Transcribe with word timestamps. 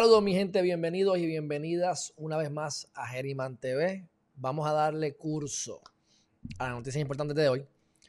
Saludos 0.00 0.22
mi 0.22 0.32
gente, 0.32 0.62
bienvenidos 0.62 1.18
y 1.18 1.26
bienvenidas 1.26 2.14
una 2.16 2.38
vez 2.38 2.50
más 2.50 2.88
a 2.94 3.06
Geriman 3.06 3.58
TV. 3.58 4.08
Vamos 4.34 4.66
a 4.66 4.72
darle 4.72 5.14
curso 5.14 5.82
a 6.58 6.68
las 6.68 6.72
noticias 6.76 7.02
importantes 7.02 7.36
de 7.36 7.50
hoy. 7.50 7.66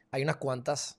Hay 0.10 0.24
unas 0.24 0.38
cuantas, 0.38 0.98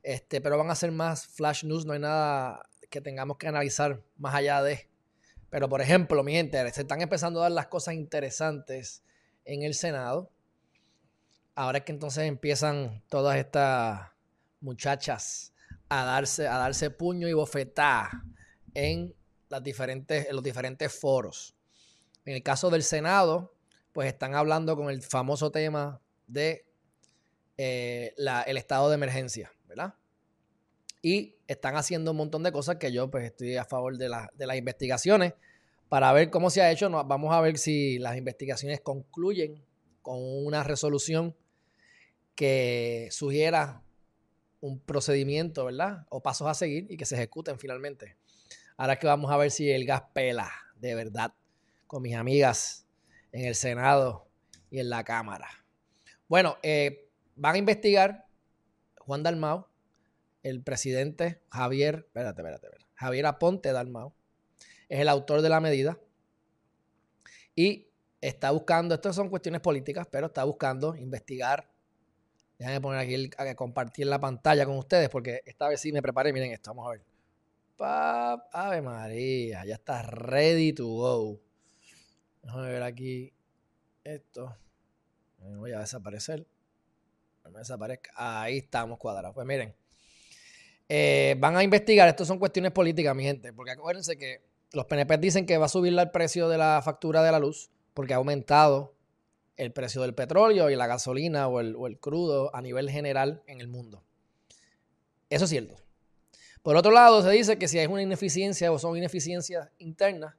este, 0.00 0.40
pero 0.40 0.56
van 0.56 0.70
a 0.70 0.76
ser 0.76 0.92
más 0.92 1.26
flash 1.26 1.64
news, 1.64 1.86
no 1.86 1.92
hay 1.92 1.98
nada 1.98 2.62
que 2.88 3.00
tengamos 3.00 3.36
que 3.36 3.48
analizar 3.48 4.00
más 4.16 4.32
allá 4.32 4.62
de. 4.62 4.88
Pero 5.50 5.68
por 5.68 5.80
ejemplo, 5.80 6.22
mi 6.22 6.34
gente, 6.34 6.70
se 6.70 6.82
están 6.82 7.00
empezando 7.00 7.40
a 7.40 7.42
dar 7.42 7.52
las 7.52 7.66
cosas 7.66 7.94
interesantes 7.94 9.02
en 9.44 9.64
el 9.64 9.74
Senado. 9.74 10.30
Ahora 11.56 11.78
es 11.78 11.84
que 11.84 11.90
entonces 11.90 12.28
empiezan 12.28 13.02
todas 13.08 13.38
estas 13.38 14.12
muchachas 14.60 15.52
a 15.88 16.04
darse, 16.04 16.46
a 16.46 16.58
darse 16.58 16.90
puño 16.90 17.26
y 17.26 17.32
bofetá 17.32 18.22
en 18.74 19.17
las 19.48 19.62
diferentes, 19.62 20.28
en 20.28 20.34
los 20.34 20.42
diferentes 20.42 20.92
foros. 20.92 21.54
En 22.24 22.34
el 22.34 22.42
caso 22.42 22.70
del 22.70 22.82
Senado, 22.82 23.54
pues 23.92 24.08
están 24.08 24.34
hablando 24.34 24.76
con 24.76 24.90
el 24.90 25.02
famoso 25.02 25.50
tema 25.50 26.00
de 26.26 26.66
eh, 27.56 28.14
el 28.46 28.56
estado 28.56 28.88
de 28.88 28.94
emergencia, 28.94 29.52
¿verdad? 29.66 29.94
Y 31.02 31.36
están 31.46 31.76
haciendo 31.76 32.10
un 32.10 32.18
montón 32.18 32.42
de 32.42 32.52
cosas 32.52 32.76
que 32.76 32.92
yo 32.92 33.10
pues 33.10 33.24
estoy 33.24 33.56
a 33.56 33.64
favor 33.64 33.96
de, 33.96 34.10
de 34.34 34.46
las 34.46 34.56
investigaciones 34.56 35.34
para 35.88 36.12
ver 36.12 36.30
cómo 36.30 36.50
se 36.50 36.62
ha 36.62 36.70
hecho. 36.70 36.90
Vamos 36.90 37.34
a 37.34 37.40
ver 37.40 37.58
si 37.58 37.98
las 37.98 38.16
investigaciones 38.16 38.80
concluyen 38.80 39.64
con 40.02 40.18
una 40.20 40.62
resolución 40.64 41.34
que 42.34 43.08
sugiera 43.10 43.82
un 44.60 44.80
procedimiento, 44.80 45.64
¿verdad? 45.64 46.06
O 46.08 46.20
pasos 46.20 46.48
a 46.48 46.54
seguir 46.54 46.86
y 46.90 46.96
que 46.96 47.04
se 47.04 47.14
ejecuten 47.14 47.58
finalmente. 47.58 48.16
Ahora 48.78 48.96
que 48.96 49.08
vamos 49.08 49.30
a 49.32 49.36
ver 49.36 49.50
si 49.50 49.68
el 49.72 49.84
gas 49.84 50.02
pela 50.12 50.52
de 50.76 50.94
verdad 50.94 51.34
con 51.88 52.00
mis 52.00 52.14
amigas 52.14 52.86
en 53.32 53.44
el 53.44 53.56
Senado 53.56 54.28
y 54.70 54.78
en 54.78 54.88
la 54.88 55.02
Cámara. 55.02 55.48
Bueno, 56.28 56.58
eh, 56.62 57.10
van 57.34 57.56
a 57.56 57.58
investigar 57.58 58.28
Juan 59.00 59.24
Dalmau, 59.24 59.66
el 60.44 60.62
presidente 60.62 61.42
Javier, 61.50 62.04
espérate, 62.06 62.40
espérate, 62.40 62.66
espérate, 62.66 62.86
Javier 62.94 63.26
Aponte 63.26 63.72
Dalmau, 63.72 64.14
es 64.88 65.00
el 65.00 65.08
autor 65.08 65.42
de 65.42 65.48
la 65.48 65.58
medida 65.58 65.98
y 67.56 67.88
está 68.20 68.52
buscando, 68.52 68.94
estas 68.94 69.16
son 69.16 69.28
cuestiones 69.28 69.60
políticas, 69.60 70.06
pero 70.08 70.28
está 70.28 70.44
buscando 70.44 70.94
investigar. 70.94 71.68
Déjame 72.60 72.80
poner 72.80 73.00
aquí, 73.00 73.14
el, 73.14 73.56
compartir 73.56 74.06
la 74.06 74.20
pantalla 74.20 74.64
con 74.64 74.78
ustedes 74.78 75.08
porque 75.08 75.42
esta 75.44 75.68
vez 75.68 75.80
sí 75.80 75.90
me 75.90 76.00
preparé. 76.00 76.32
Miren 76.32 76.52
esto, 76.52 76.70
vamos 76.70 76.86
a 76.86 76.90
ver. 76.90 77.07
Ave 77.80 78.82
María, 78.82 79.64
ya 79.64 79.74
está 79.74 80.02
ready 80.02 80.72
to 80.72 80.86
go. 80.86 81.40
Déjame 82.42 82.72
ver 82.72 82.82
aquí 82.82 83.32
esto. 84.04 84.56
Voy 85.38 85.72
a 85.72 85.80
desaparecer. 85.80 86.46
No 87.44 87.50
me 87.50 87.60
desaparezca. 87.60 88.10
Ahí 88.14 88.58
estamos 88.58 88.98
cuadrados. 88.98 89.34
Pues 89.34 89.46
miren. 89.46 89.74
Eh, 90.88 91.36
van 91.38 91.56
a 91.56 91.62
investigar. 91.62 92.08
Esto 92.08 92.24
son 92.24 92.38
cuestiones 92.38 92.72
políticas, 92.72 93.14
mi 93.14 93.24
gente. 93.24 93.52
Porque 93.52 93.72
acuérdense 93.72 94.16
que 94.16 94.42
los 94.72 94.86
PNP 94.86 95.18
dicen 95.18 95.46
que 95.46 95.58
va 95.58 95.66
a 95.66 95.68
subir 95.68 95.96
el 95.96 96.10
precio 96.10 96.48
de 96.48 96.58
la 96.58 96.80
factura 96.82 97.22
de 97.22 97.32
la 97.32 97.38
luz 97.38 97.70
porque 97.94 98.14
ha 98.14 98.16
aumentado 98.16 98.94
el 99.56 99.72
precio 99.72 100.02
del 100.02 100.14
petróleo 100.14 100.70
y 100.70 100.76
la 100.76 100.86
gasolina 100.86 101.48
o 101.48 101.60
el, 101.60 101.74
o 101.76 101.86
el 101.86 101.98
crudo 101.98 102.54
a 102.54 102.62
nivel 102.62 102.90
general 102.90 103.42
en 103.46 103.60
el 103.60 103.68
mundo. 103.68 104.04
Eso 105.30 105.44
es 105.44 105.50
cierto. 105.50 105.87
Por 106.68 106.76
otro 106.76 106.92
lado, 106.92 107.22
se 107.22 107.30
dice 107.30 107.58
que 107.58 107.66
si 107.66 107.78
hay 107.78 107.86
una 107.86 108.02
ineficiencia 108.02 108.70
o 108.70 108.78
son 108.78 108.94
ineficiencias 108.94 109.70
internas, 109.78 110.34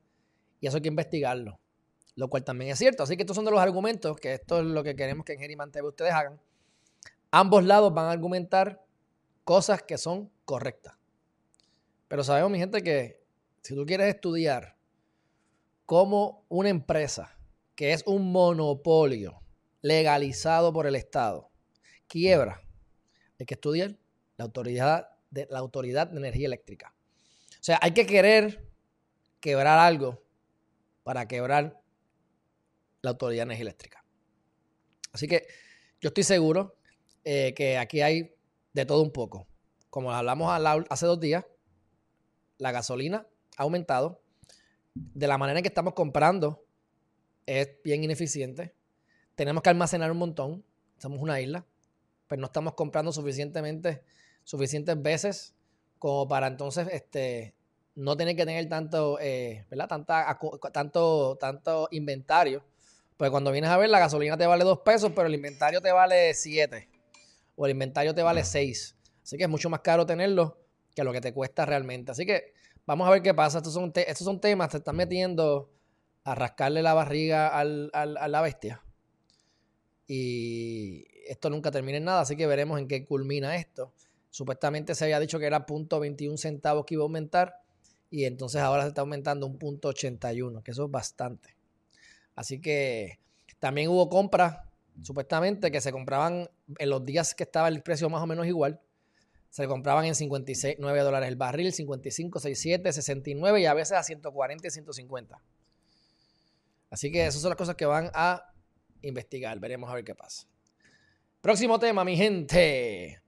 y 0.60 0.68
eso 0.68 0.78
hay 0.78 0.84
que 0.84 0.90
investigarlo, 0.90 1.60
lo 2.14 2.30
cual 2.30 2.44
también 2.44 2.70
es 2.70 2.78
cierto. 2.78 3.02
Así 3.02 3.18
que 3.18 3.24
estos 3.24 3.36
son 3.36 3.46
de 3.46 3.50
los 3.50 3.60
argumentos, 3.60 4.16
que 4.18 4.36
esto 4.36 4.60
es 4.60 4.66
lo 4.66 4.84
que 4.84 4.96
queremos 4.96 5.26
que 5.26 5.34
en 5.34 5.40
Geriman 5.40 5.72
TV 5.72 5.88
ustedes 5.88 6.14
hagan. 6.14 6.40
Ambos 7.32 7.64
lados 7.64 7.92
van 7.96 8.06
a 8.06 8.12
argumentar 8.12 8.86
cosas 9.44 9.82
que 9.82 9.98
son 9.98 10.30
correctas. 10.46 10.94
Pero 12.08 12.24
sabemos, 12.24 12.52
mi 12.52 12.60
gente, 12.60 12.84
que 12.84 13.24
si 13.64 13.74
tú 13.74 13.84
quieres 13.88 14.14
estudiar 14.14 14.76
cómo 15.88 16.46
una 16.48 16.70
empresa 16.70 17.40
que 17.74 17.92
es 17.92 18.04
un 18.06 18.32
monopolio 18.32 19.42
legalizado 19.82 20.72
por 20.74 20.86
el 20.86 20.96
Estado 20.96 21.50
quiebra, 22.08 22.62
hay 23.40 23.48
que 23.48 23.56
estudiar 23.56 23.98
la 24.38 24.46
autoridad 24.46 25.10
de 25.32 25.48
la 25.50 25.60
Autoridad 25.60 26.08
de 26.08 26.18
Energía 26.18 26.48
Eléctrica. 26.48 26.94
O 27.52 27.64
sea, 27.64 27.80
hay 27.82 27.94
que 27.94 28.06
querer 28.06 28.68
quebrar 29.40 29.80
algo 29.80 30.24
para 31.04 31.28
quebrar 31.28 31.82
la 33.02 33.12
Autoridad 33.12 33.42
de 33.42 33.44
Energía 33.44 33.64
Eléctrica. 33.64 34.04
Así 35.12 35.28
que 35.28 35.48
yo 36.02 36.10
estoy 36.10 36.24
seguro 36.24 36.76
eh, 37.24 37.54
que 37.54 37.78
aquí 37.78 38.02
hay 38.02 38.36
de 38.74 38.86
todo 38.86 39.02
un 39.02 39.12
poco. 39.12 39.48
Como 39.90 40.12
hablamos 40.12 40.52
hace 40.90 41.06
dos 41.06 41.20
días, 41.20 41.46
la 42.58 42.72
gasolina 42.72 43.28
ha 43.58 43.64
aumentado. 43.64 44.22
De 44.94 45.28
la 45.28 45.38
manera 45.38 45.60
en 45.60 45.64
que 45.64 45.70
estamos 45.70 45.94
comprando 45.94 46.66
es 47.46 47.70
bien 47.84 48.04
ineficiente. 48.04 48.76
Tenemos 49.36 49.64
que 49.64 49.70
almacenar 49.70 50.12
un 50.12 50.18
montón. 50.18 50.66
Somos 50.98 51.22
una 51.22 51.40
isla, 51.40 51.66
pero 52.28 52.40
no 52.42 52.48
estamos 52.48 52.74
comprando 52.74 53.12
suficientemente 53.12 54.04
suficientes 54.50 55.00
veces 55.00 55.54
como 56.00 56.28
para 56.28 56.48
entonces 56.48 56.88
este, 56.92 57.54
no 57.94 58.18
tener 58.18 58.36
que 58.36 58.48
tener 58.48 58.68
tanto, 58.68 59.20
eh, 59.22 59.64
¿verdad? 59.70 59.88
Tanta, 59.88 60.40
tanto, 60.74 61.38
tanto 61.40 61.88
inventario. 61.92 62.64
Pues 63.16 63.30
cuando 63.30 63.52
vienes 63.52 63.70
a 63.70 63.78
ver, 63.78 63.92
la 63.92 64.00
gasolina 64.00 64.38
te 64.38 64.48
vale 64.48 64.64
dos 64.64 64.80
pesos, 64.80 65.12
pero 65.16 65.28
el 65.28 65.36
inventario 65.36 65.82
te 65.82 65.92
vale 65.92 66.34
siete. 66.34 66.90
O 67.56 67.68
el 67.68 67.74
inventario 67.74 68.16
te 68.16 68.24
vale 68.24 68.44
seis. 68.44 68.96
Así 69.22 69.38
que 69.38 69.44
es 69.44 69.50
mucho 69.50 69.70
más 69.70 69.82
caro 69.82 70.08
tenerlo 70.08 70.58
que 70.96 71.04
lo 71.04 71.14
que 71.14 71.22
te 71.22 71.32
cuesta 71.32 71.68
realmente. 71.68 72.12
Así 72.12 72.26
que 72.26 72.54
vamos 72.88 73.08
a 73.08 73.12
ver 73.12 73.22
qué 73.22 73.36
pasa. 73.36 73.60
Estos 73.60 73.74
son, 73.74 73.92
estos 73.94 74.26
son 74.26 74.42
temas, 74.42 74.70
te 74.70 74.78
están 74.78 74.96
metiendo 74.96 75.70
a 76.24 76.34
rascarle 76.34 76.82
la 76.82 76.96
barriga 76.96 77.50
al, 77.50 77.92
a 77.94 78.28
la 78.28 78.42
bestia. 78.42 78.82
Y 80.08 81.06
esto 81.28 81.52
nunca 81.52 81.70
termina 81.70 82.00
en 82.00 82.06
nada, 82.06 82.22
así 82.22 82.36
que 82.36 82.48
veremos 82.48 82.80
en 82.80 82.88
qué 82.88 83.06
culmina 83.06 83.56
esto. 83.56 83.94
Supuestamente 84.30 84.96
se 84.96 85.06
había 85.06 85.20
dicho 85.20 85.40
que 85.40 85.46
era 85.46 85.66
punto 85.66 86.00
.21 86.00 86.38
centavos 86.38 86.86
que 86.86 86.94
iba 86.94 87.04
a 87.04 87.06
aumentar 87.06 87.56
y 88.12 88.26
entonces 88.26 88.62
ahora 88.62 88.84
se 88.84 88.90
está 88.90 89.02
aumentando 89.02 89.46
un 89.46 89.58
punto 89.58 89.92
.81, 89.92 90.64
que 90.64 90.72
eso 90.72 90.86
es 90.86 90.92
bastante. 90.92 91.56
Así 92.36 92.60
que 92.60 93.20
también 93.60 93.90
hubo 93.90 94.10
compras, 94.10 94.60
supuestamente, 95.04 95.72
que 95.72 95.82
se 95.82 95.92
compraban 95.92 96.50
en 96.78 96.90
los 96.90 97.06
días 97.06 97.36
que 97.36 97.44
estaba 97.44 97.68
el 97.68 97.82
precio 97.84 98.10
más 98.10 98.22
o 98.24 98.28
menos 98.28 98.48
igual. 98.48 98.80
Se 99.50 99.68
compraban 99.68 100.06
en 100.06 100.16
59 100.16 101.00
dólares 101.02 101.28
el 101.28 101.36
barril, 101.36 101.74
55, 101.74 102.40
67, 102.40 102.94
69 102.94 103.62
y 103.62 103.66
a 103.66 103.74
veces 103.74 103.98
a 103.98 104.04
140 104.04 104.68
y 104.68 104.72
150. 104.72 105.42
Así 106.92 107.12
que 107.12 107.26
esas 107.26 107.42
son 107.42 107.50
las 107.50 107.58
cosas 107.58 107.76
que 107.76 107.86
van 107.86 108.10
a 108.14 108.54
investigar. 109.02 109.60
Veremos 109.60 109.90
a 109.90 109.96
ver 109.96 110.04
qué 110.04 110.16
pasa. 110.16 110.48
Próximo 111.42 111.80
tema, 111.80 112.04
mi 112.04 112.16
gente. 112.16 113.22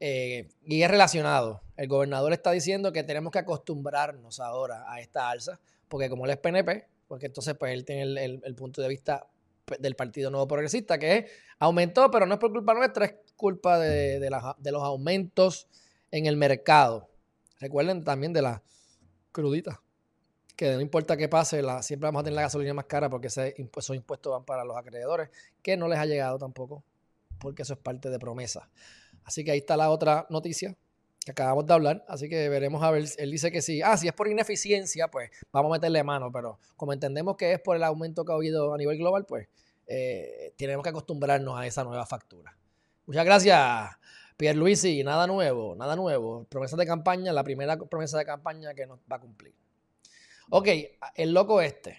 Eh, 0.00 0.48
y 0.64 0.82
es 0.82 0.90
relacionado. 0.90 1.62
El 1.76 1.88
gobernador 1.88 2.32
está 2.32 2.50
diciendo 2.50 2.92
que 2.92 3.02
tenemos 3.02 3.32
que 3.32 3.40
acostumbrarnos 3.40 4.40
ahora 4.40 4.84
a 4.90 5.00
esta 5.00 5.30
alza, 5.30 5.60
porque 5.88 6.08
como 6.08 6.24
él 6.24 6.32
es 6.32 6.36
PNP, 6.38 6.86
porque 7.08 7.26
entonces 7.26 7.54
pues 7.58 7.72
él 7.72 7.84
tiene 7.84 8.02
el, 8.24 8.54
punto 8.54 8.82
de 8.82 8.88
vista 8.88 9.26
del 9.78 9.96
Partido 9.96 10.30
Nuevo 10.30 10.46
Progresista, 10.46 10.98
que 10.98 11.16
es, 11.16 11.30
aumentó, 11.58 12.10
pero 12.10 12.26
no 12.26 12.34
es 12.34 12.40
por 12.40 12.52
culpa 12.52 12.74
nuestra, 12.74 13.06
es 13.06 13.14
culpa 13.36 13.78
de, 13.78 14.20
de 14.20 14.72
los 14.72 14.82
aumentos 14.82 15.66
en 16.10 16.26
el 16.26 16.36
mercado. 16.36 17.08
Recuerden 17.60 18.04
también 18.04 18.32
de 18.32 18.42
la 18.42 18.62
crudita, 19.32 19.82
que 20.58 20.72
no 20.74 20.80
importa 20.80 21.16
qué 21.16 21.28
pase, 21.28 21.62
siempre 21.82 22.08
vamos 22.08 22.20
a 22.20 22.24
tener 22.24 22.34
la 22.34 22.42
gasolina 22.42 22.74
más 22.74 22.86
cara 22.86 23.08
porque 23.08 23.28
esos 23.28 23.94
impuestos 23.94 24.32
van 24.32 24.44
para 24.44 24.64
los 24.64 24.76
acreedores, 24.76 25.30
que 25.62 25.76
no 25.76 25.86
les 25.86 25.98
ha 25.98 26.06
llegado 26.06 26.38
tampoco, 26.38 26.82
porque 27.38 27.62
eso 27.62 27.74
es 27.74 27.78
parte 27.78 28.10
de 28.10 28.18
promesa. 28.18 28.68
Así 29.28 29.44
que 29.44 29.50
ahí 29.50 29.58
está 29.58 29.76
la 29.76 29.90
otra 29.90 30.26
noticia 30.30 30.74
que 31.22 31.32
acabamos 31.32 31.66
de 31.66 31.74
hablar. 31.74 32.02
Así 32.08 32.30
que 32.30 32.48
veremos 32.48 32.82
a 32.82 32.90
ver. 32.90 33.04
Él 33.18 33.30
dice 33.30 33.52
que 33.52 33.60
sí. 33.60 33.82
Ah, 33.82 33.94
si 33.98 34.08
es 34.08 34.14
por 34.14 34.26
ineficiencia, 34.26 35.08
pues 35.08 35.30
vamos 35.52 35.70
a 35.70 35.72
meterle 35.74 36.02
mano. 36.02 36.32
Pero 36.32 36.58
como 36.76 36.94
entendemos 36.94 37.36
que 37.36 37.52
es 37.52 37.60
por 37.60 37.76
el 37.76 37.84
aumento 37.84 38.24
que 38.24 38.32
ha 38.32 38.36
habido 38.36 38.72
a 38.72 38.78
nivel 38.78 38.96
global, 38.96 39.26
pues 39.26 39.46
eh, 39.86 40.54
tenemos 40.56 40.82
que 40.82 40.88
acostumbrarnos 40.88 41.60
a 41.60 41.66
esa 41.66 41.84
nueva 41.84 42.06
factura. 42.06 42.56
Muchas 43.04 43.26
gracias, 43.26 43.90
Pierre 44.38 44.56
Luisi. 44.56 45.04
Nada 45.04 45.26
nuevo, 45.26 45.76
nada 45.76 45.94
nuevo. 45.94 46.46
Promesa 46.48 46.78
de 46.78 46.86
campaña, 46.86 47.30
la 47.30 47.44
primera 47.44 47.76
promesa 47.76 48.16
de 48.16 48.24
campaña 48.24 48.72
que 48.72 48.86
nos 48.86 48.98
va 49.00 49.16
a 49.16 49.20
cumplir. 49.20 49.54
Ok, 50.48 50.68
el 51.16 51.34
loco 51.34 51.60
este, 51.60 51.98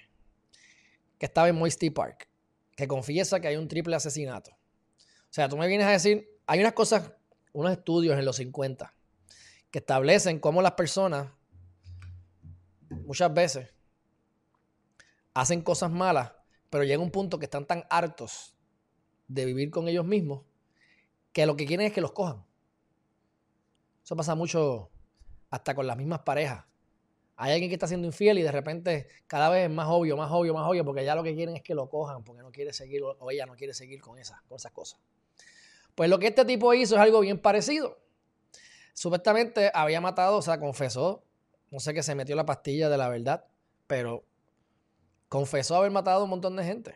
que 1.20 1.28
estaba 1.28 1.48
en 1.48 1.58
Moisty 1.58 1.92
Park, 1.92 2.28
que 2.76 2.88
confiesa 2.88 3.40
que 3.40 3.50
hay 3.50 3.56
un 3.56 3.68
triple 3.68 3.96
asesinato. 3.96 4.50
O 4.50 5.32
sea, 5.32 5.48
tú 5.48 5.58
me 5.58 5.68
vienes 5.68 5.86
a 5.86 5.92
decir, 5.92 6.28
hay 6.48 6.60
unas 6.60 6.74
cosas 6.74 7.12
unos 7.54 7.72
estudios 7.72 8.18
en 8.18 8.26
los 8.26 8.36
50 8.38 8.94
que 9.72 9.80
establecen 9.80 10.40
cómo 10.40 10.62
las 10.62 10.74
personas 10.74 11.30
muchas 12.90 13.34
veces 13.34 13.74
hacen 15.34 15.62
cosas 15.62 15.92
malas, 15.92 16.34
pero 16.70 16.84
llega 16.84 17.02
un 17.02 17.12
punto 17.12 17.40
que 17.40 17.46
están 17.46 17.66
tan 17.66 17.86
hartos 17.90 18.56
de 19.28 19.46
vivir 19.46 19.70
con 19.70 19.88
ellos 19.88 20.06
mismos 20.06 20.44
que 21.32 21.46
lo 21.46 21.56
que 21.56 21.66
quieren 21.66 21.88
es 21.88 21.94
que 21.94 22.02
los 22.02 22.12
cojan. 22.12 22.44
Eso 24.04 24.16
pasa 24.16 24.34
mucho 24.36 24.90
hasta 25.52 25.76
con 25.76 25.86
las 25.86 25.98
mismas 25.98 26.20
parejas. 26.20 26.66
Hay 27.36 27.54
alguien 27.54 27.70
que 27.70 27.76
está 27.76 27.88
siendo 27.88 28.08
infiel 28.08 28.40
y 28.40 28.42
de 28.42 28.52
repente 28.52 29.08
cada 29.28 29.50
vez 29.50 29.70
es 29.70 29.74
más 29.74 29.88
obvio, 29.88 30.18
más 30.18 30.30
obvio, 30.32 30.54
más 30.54 30.68
obvio, 30.68 30.84
porque 30.84 31.06
ya 31.06 31.16
lo 31.16 31.24
que 31.24 31.36
quieren 31.36 31.56
es 31.56 31.62
que 31.62 31.74
lo 31.74 31.88
cojan, 31.88 32.24
porque 32.24 32.42
no 32.42 32.52
quiere 32.52 32.74
seguir 32.74 33.02
o 33.04 33.32
ella 33.32 33.46
no 33.46 33.56
quiere 33.56 33.74
seguir 33.74 34.02
con 34.02 34.18
esas, 34.18 34.42
con 34.42 34.58
esas 34.58 34.72
cosas. 34.72 35.00
Pues 36.00 36.10
lo 36.10 36.18
que 36.18 36.28
este 36.28 36.46
tipo 36.46 36.74
hizo 36.74 36.96
es 36.96 37.02
algo 37.02 37.20
bien 37.20 37.38
parecido. 37.38 38.00
Supuestamente 38.94 39.70
había 39.74 40.00
matado, 40.00 40.38
o 40.38 40.42
sea, 40.42 40.58
confesó, 40.58 41.26
no 41.72 41.82
sé 41.82 41.94
que 41.94 42.04
se 42.04 42.16
metió 42.16 42.38
la 42.38 42.46
pastilla 42.46 42.88
de 42.88 42.98
la 42.98 43.10
verdad, 43.10 43.44
pero 43.86 44.24
confesó 45.28 45.76
haber 45.76 45.92
matado 45.92 46.22
a 46.22 46.24
un 46.24 46.30
montón 46.30 46.56
de 46.56 46.64
gente. 46.64 46.96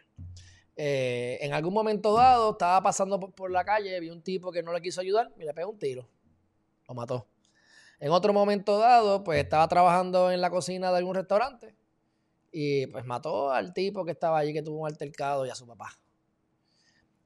Eh, 0.77 1.38
en 1.41 1.51
algún 1.51 1.73
momento 1.73 2.13
dado, 2.13 2.51
estaba 2.51 2.81
pasando 2.81 3.19
por, 3.19 3.51
la 3.51 3.65
calle, 3.65 4.00
vi 4.00 4.09
un 4.09 4.21
tipo 4.21 4.53
que 4.53 4.63
no 4.63 4.71
le 4.71 4.81
quiso 4.81 5.01
ayudar 5.01 5.33
y 5.38 5.44
le 5.44 5.53
pegó 5.53 5.71
un 5.71 5.79
tiro. 5.79 6.07
Lo 6.88 6.94
mató. 6.94 7.27
En 7.99 8.09
otro 8.09 8.31
momento 8.31 8.77
dado, 8.77 9.25
pues 9.25 9.44
estaba 9.44 9.67
trabajando 9.67 10.31
en 10.31 10.39
la 10.39 10.49
cocina 10.49 10.91
de 10.91 10.99
algún 10.99 11.15
restaurante 11.15 11.75
y 12.53 12.88
pues 12.88 13.03
mató 13.03 13.51
al 13.51 13.73
tipo 13.73 14.06
que 14.06 14.11
estaba 14.11 14.38
allí 14.38 14.53
que 14.53 14.63
tuvo 14.63 14.79
un 14.79 14.88
altercado 14.88 15.45
y 15.45 15.49
a 15.49 15.56
su 15.56 15.67
papá. 15.67 15.89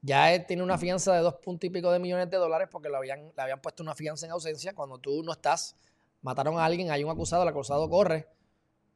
Ya 0.00 0.32
él 0.32 0.46
tiene 0.46 0.62
una 0.62 0.78
fianza 0.78 1.12
de 1.14 1.20
dos 1.20 1.34
puntos 1.34 1.66
y 1.66 1.70
pico 1.70 1.90
de 1.90 1.98
millones 1.98 2.30
de 2.30 2.36
dólares 2.36 2.68
porque 2.70 2.88
le 2.88 2.96
habían, 2.96 3.32
le 3.36 3.42
habían 3.42 3.60
puesto 3.60 3.82
una 3.82 3.94
fianza 3.94 4.26
en 4.26 4.32
ausencia. 4.32 4.74
Cuando 4.74 4.98
tú 4.98 5.22
no 5.22 5.32
estás, 5.32 5.76
mataron 6.22 6.58
a 6.58 6.64
alguien, 6.64 6.90
hay 6.90 7.02
un 7.02 7.10
acusado, 7.10 7.42
el 7.42 7.48
acusado 7.48 7.88
corre. 7.88 8.28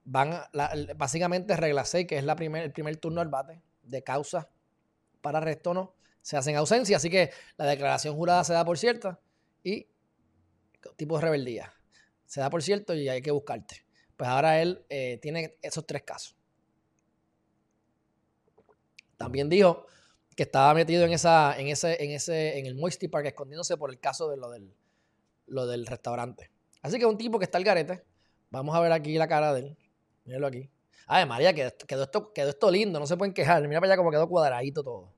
Van 0.04 0.40
básicamente 0.96 1.56
regla 1.56 1.84
6, 1.84 2.06
que 2.06 2.18
es 2.18 2.24
la 2.24 2.36
primer, 2.36 2.64
el 2.64 2.72
primer 2.72 2.96
turno 2.96 3.20
al 3.20 3.28
bate 3.28 3.62
de 3.82 4.02
causa 4.02 4.48
para 5.20 5.38
arresto 5.38 5.72
no, 5.72 5.94
se 6.20 6.36
hace 6.36 6.50
en 6.50 6.56
ausencia. 6.56 6.98
Así 6.98 7.08
que 7.08 7.30
la 7.56 7.64
declaración 7.64 8.14
jurada 8.14 8.44
se 8.44 8.52
da 8.52 8.64
por 8.64 8.76
cierta 8.76 9.18
y 9.62 9.86
tipo 10.96 11.16
de 11.16 11.22
rebeldía. 11.22 11.72
Se 12.26 12.40
da 12.40 12.50
por 12.50 12.62
cierto 12.62 12.94
y 12.94 13.08
hay 13.08 13.22
que 13.22 13.30
buscarte. 13.30 13.84
Pues 14.16 14.28
ahora 14.28 14.60
él 14.60 14.84
eh, 14.88 15.18
tiene 15.22 15.56
esos 15.62 15.86
tres 15.86 16.02
casos. 16.02 16.36
También 19.16 19.48
dijo 19.48 19.86
que 20.36 20.44
estaba 20.44 20.74
metido 20.74 21.04
en 21.04 21.12
esa, 21.12 21.58
en 21.58 21.68
ese, 21.68 22.02
en 22.02 22.10
ese, 22.10 22.58
en 22.58 22.66
el 22.66 22.74
Moisty 22.74 23.08
Park 23.08 23.26
escondiéndose 23.26 23.76
por 23.76 23.90
el 23.90 23.98
caso 23.98 24.28
de 24.30 24.36
lo 24.36 24.50
del, 24.50 24.74
lo 25.46 25.66
del 25.66 25.86
restaurante. 25.86 26.50
Así 26.82 26.98
que 26.98 27.06
un 27.06 27.18
tipo 27.18 27.38
que 27.38 27.44
está 27.44 27.58
al 27.58 27.64
garete. 27.64 28.02
Vamos 28.50 28.74
a 28.74 28.80
ver 28.80 28.92
aquí 28.92 29.16
la 29.16 29.28
cara 29.28 29.54
de 29.54 29.60
él. 29.60 29.76
Míralo 30.24 30.46
aquí. 30.46 30.70
Ay, 31.06 31.26
María, 31.26 31.54
quedó, 31.54 31.68
esto, 32.02 32.32
quedó 32.32 32.50
esto 32.50 32.70
lindo, 32.70 32.98
no 32.98 33.06
se 33.06 33.16
pueden 33.16 33.34
quejar. 33.34 33.66
Mira 33.66 33.80
para 33.80 33.92
allá 33.92 33.96
como 33.96 34.10
quedó 34.10 34.28
cuadradito 34.28 34.82
todo. 34.82 35.12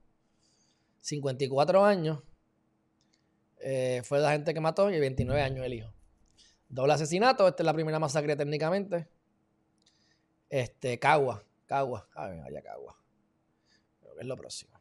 54 1.01 1.85
años. 1.85 2.21
Eh, 3.59 4.01
fue 4.03 4.19
la 4.19 4.31
gente 4.31 4.53
que 4.53 4.59
mató 4.59 4.89
y 4.91 4.99
29 4.99 5.41
años 5.41 5.65
el 5.65 5.73
hijo. 5.73 5.93
Doble 6.67 6.93
asesinato, 6.93 7.47
esta 7.47 7.63
es 7.63 7.65
la 7.65 7.73
primera 7.73 7.99
masacre 7.99 8.35
técnicamente. 8.35 9.07
Este, 10.49 10.99
Cagua, 10.99 11.43
Cagua, 11.65 12.07
a 12.13 12.27
ver, 12.27 12.39
allá 12.41 12.61
Cagua. 12.61 12.97
Es 14.19 14.25
lo 14.25 14.35
próximo. 14.35 14.74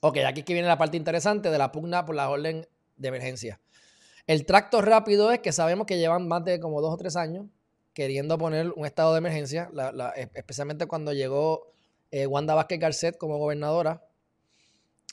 Ok, 0.00 0.18
aquí 0.26 0.42
que 0.42 0.54
viene 0.54 0.68
la 0.68 0.78
parte 0.78 0.96
interesante 0.96 1.50
de 1.50 1.58
la 1.58 1.72
pugna 1.72 2.04
por 2.06 2.14
la 2.14 2.30
orden 2.30 2.66
de 2.96 3.08
emergencia. 3.08 3.60
El 4.26 4.46
tracto 4.46 4.80
rápido 4.80 5.30
es 5.32 5.40
que 5.40 5.52
sabemos 5.52 5.86
que 5.86 5.98
llevan 5.98 6.26
más 6.26 6.44
de 6.44 6.60
como 6.60 6.80
dos 6.80 6.94
o 6.94 6.96
tres 6.96 7.16
años 7.16 7.46
queriendo 7.92 8.38
poner 8.38 8.72
un 8.76 8.86
estado 8.86 9.12
de 9.12 9.18
emergencia, 9.18 9.70
especialmente 10.34 10.86
cuando 10.86 11.12
llegó 11.12 11.66
eh, 12.10 12.26
Wanda 12.26 12.54
Vázquez 12.54 12.78
Garcet 12.78 13.18
como 13.18 13.38
gobernadora. 13.38 14.06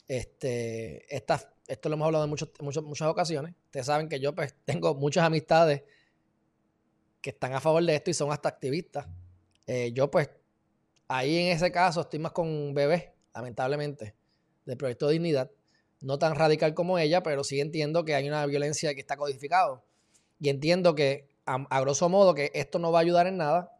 Este, 0.06 1.04
esto 1.14 1.88
lo 1.88 1.94
hemos 1.96 2.06
hablado 2.06 2.24
en 2.24 2.30
muchas 2.30 3.08
ocasiones. 3.08 3.54
Ustedes 3.66 3.86
saben 3.86 4.08
que 4.08 4.20
yo 4.20 4.34
pues, 4.34 4.54
tengo 4.64 4.94
muchas 4.94 5.24
amistades 5.24 5.82
que 7.20 7.30
están 7.30 7.52
a 7.52 7.60
favor 7.60 7.84
de 7.84 7.94
esto 7.94 8.10
y 8.10 8.14
son 8.14 8.32
hasta 8.32 8.48
activistas. 8.48 9.06
Eh, 9.66 9.92
yo 9.92 10.10
pues 10.10 10.30
ahí 11.08 11.36
en 11.36 11.48
ese 11.48 11.70
caso 11.70 12.00
estoy 12.00 12.20
más 12.20 12.32
con 12.32 12.72
bebé, 12.72 13.12
lamentablemente, 13.34 14.14
del 14.68 14.76
proyecto 14.76 15.06
de 15.06 15.14
dignidad. 15.14 15.50
No 16.00 16.18
tan 16.18 16.36
radical 16.36 16.74
como 16.74 16.98
ella, 16.98 17.22
pero 17.22 17.42
sí 17.42 17.58
entiendo 17.60 18.04
que 18.04 18.14
hay 18.14 18.28
una 18.28 18.44
violencia 18.46 18.94
que 18.94 19.00
está 19.00 19.16
codificado. 19.16 19.82
Y 20.38 20.50
entiendo 20.50 20.94
que, 20.94 21.28
a, 21.46 21.80
grosso 21.80 22.08
modo, 22.08 22.34
que 22.34 22.52
esto 22.54 22.78
no 22.78 22.92
va 22.92 23.00
a 23.00 23.02
ayudar 23.02 23.26
en 23.26 23.38
nada, 23.38 23.72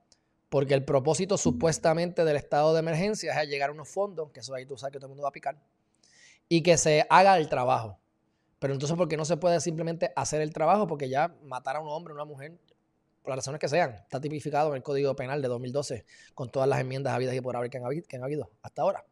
porque 0.49 0.75
el 0.75 0.85
propósito 0.85 1.37
supuestamente 1.37 2.25
del 2.25 2.37
estado 2.37 2.73
de 2.73 2.81
emergencia 2.81 3.40
es 3.40 3.49
llegar 3.49 3.69
a 3.69 3.73
unos 3.73 3.88
fondos, 3.88 4.31
que 4.32 4.40
eso 4.40 4.55
ahí 4.55 4.64
tú 4.64 4.76
sabes 4.79 4.93
que 4.93 4.99
todo 4.99 5.06
el 5.06 5.11
mundo 5.11 5.23
va 5.23 5.29
a 5.29 5.32
picar 5.32 5.58
y 6.49 6.62
que 6.62 6.79
se 6.79 7.06
haga 7.11 7.37
el 7.37 7.49
trabajo. 7.50 7.99
Pero 8.58 8.73
entonces, 8.73 8.96
¿por 8.96 9.08
qué 9.08 9.19
no 9.19 9.26
se 9.26 9.37
puede 9.37 9.61
simplemente 9.61 10.11
hacer 10.17 10.40
el 10.40 10.52
trabajo? 10.52 10.87
Porque 10.87 11.08
ya 11.11 11.37
matar 11.44 11.76
a 11.76 11.81
un 11.81 11.88
hombre 11.88 12.12
o 12.12 12.17
una 12.17 12.25
mujer, 12.25 12.58
por 13.23 13.31
las 13.31 13.37
razones 13.37 13.61
que 13.61 13.69
sean, 13.69 13.93
está 13.93 14.20
tipificado 14.20 14.70
en 14.70 14.76
el 14.76 14.82
Código 14.82 15.14
Penal 15.14 15.43
de 15.43 15.49
2012 15.49 16.06
con 16.35 16.50
todas 16.50 16.67
las 16.67 16.81
enmiendas 16.81 17.12
habidas 17.12 17.35
y 17.35 17.43
por 17.43 17.55
haber 17.55 17.69
que 17.69 17.76
han 17.76 18.25
habido 18.25 18.50
hasta 18.62 18.82
ahora. 18.82 19.05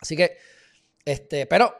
Así 0.00 0.16
que, 0.16 0.38
este, 1.04 1.46
pero 1.46 1.74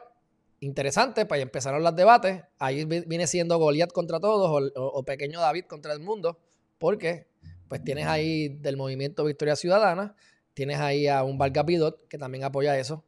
interesante, 0.59 1.25
pues 1.25 1.41
empezaron 1.41 1.83
los 1.83 1.95
debates. 1.95 2.43
Ahí 2.57 2.85
viene 2.85 3.27
siendo 3.27 3.57
Goliat 3.57 3.91
contra 3.91 4.19
todos 4.19 4.71
o, 4.75 5.03
pequeño 5.03 5.39
David 5.39 5.65
contra 5.65 5.93
el 5.93 5.99
mundo, 5.99 6.39
porque 6.77 7.27
pues 7.67 7.83
tienes 7.83 8.07
ahí 8.07 8.49
del 8.49 8.77
movimiento 8.77 9.23
Victoria 9.23 9.55
Ciudadana, 9.55 10.15
tienes 10.53 10.79
ahí 10.79 11.07
a 11.07 11.23
un 11.23 11.37
Vargas 11.37 11.65
que 12.09 12.17
también 12.17 12.43
apoya 12.43 12.77
eso, 12.77 13.03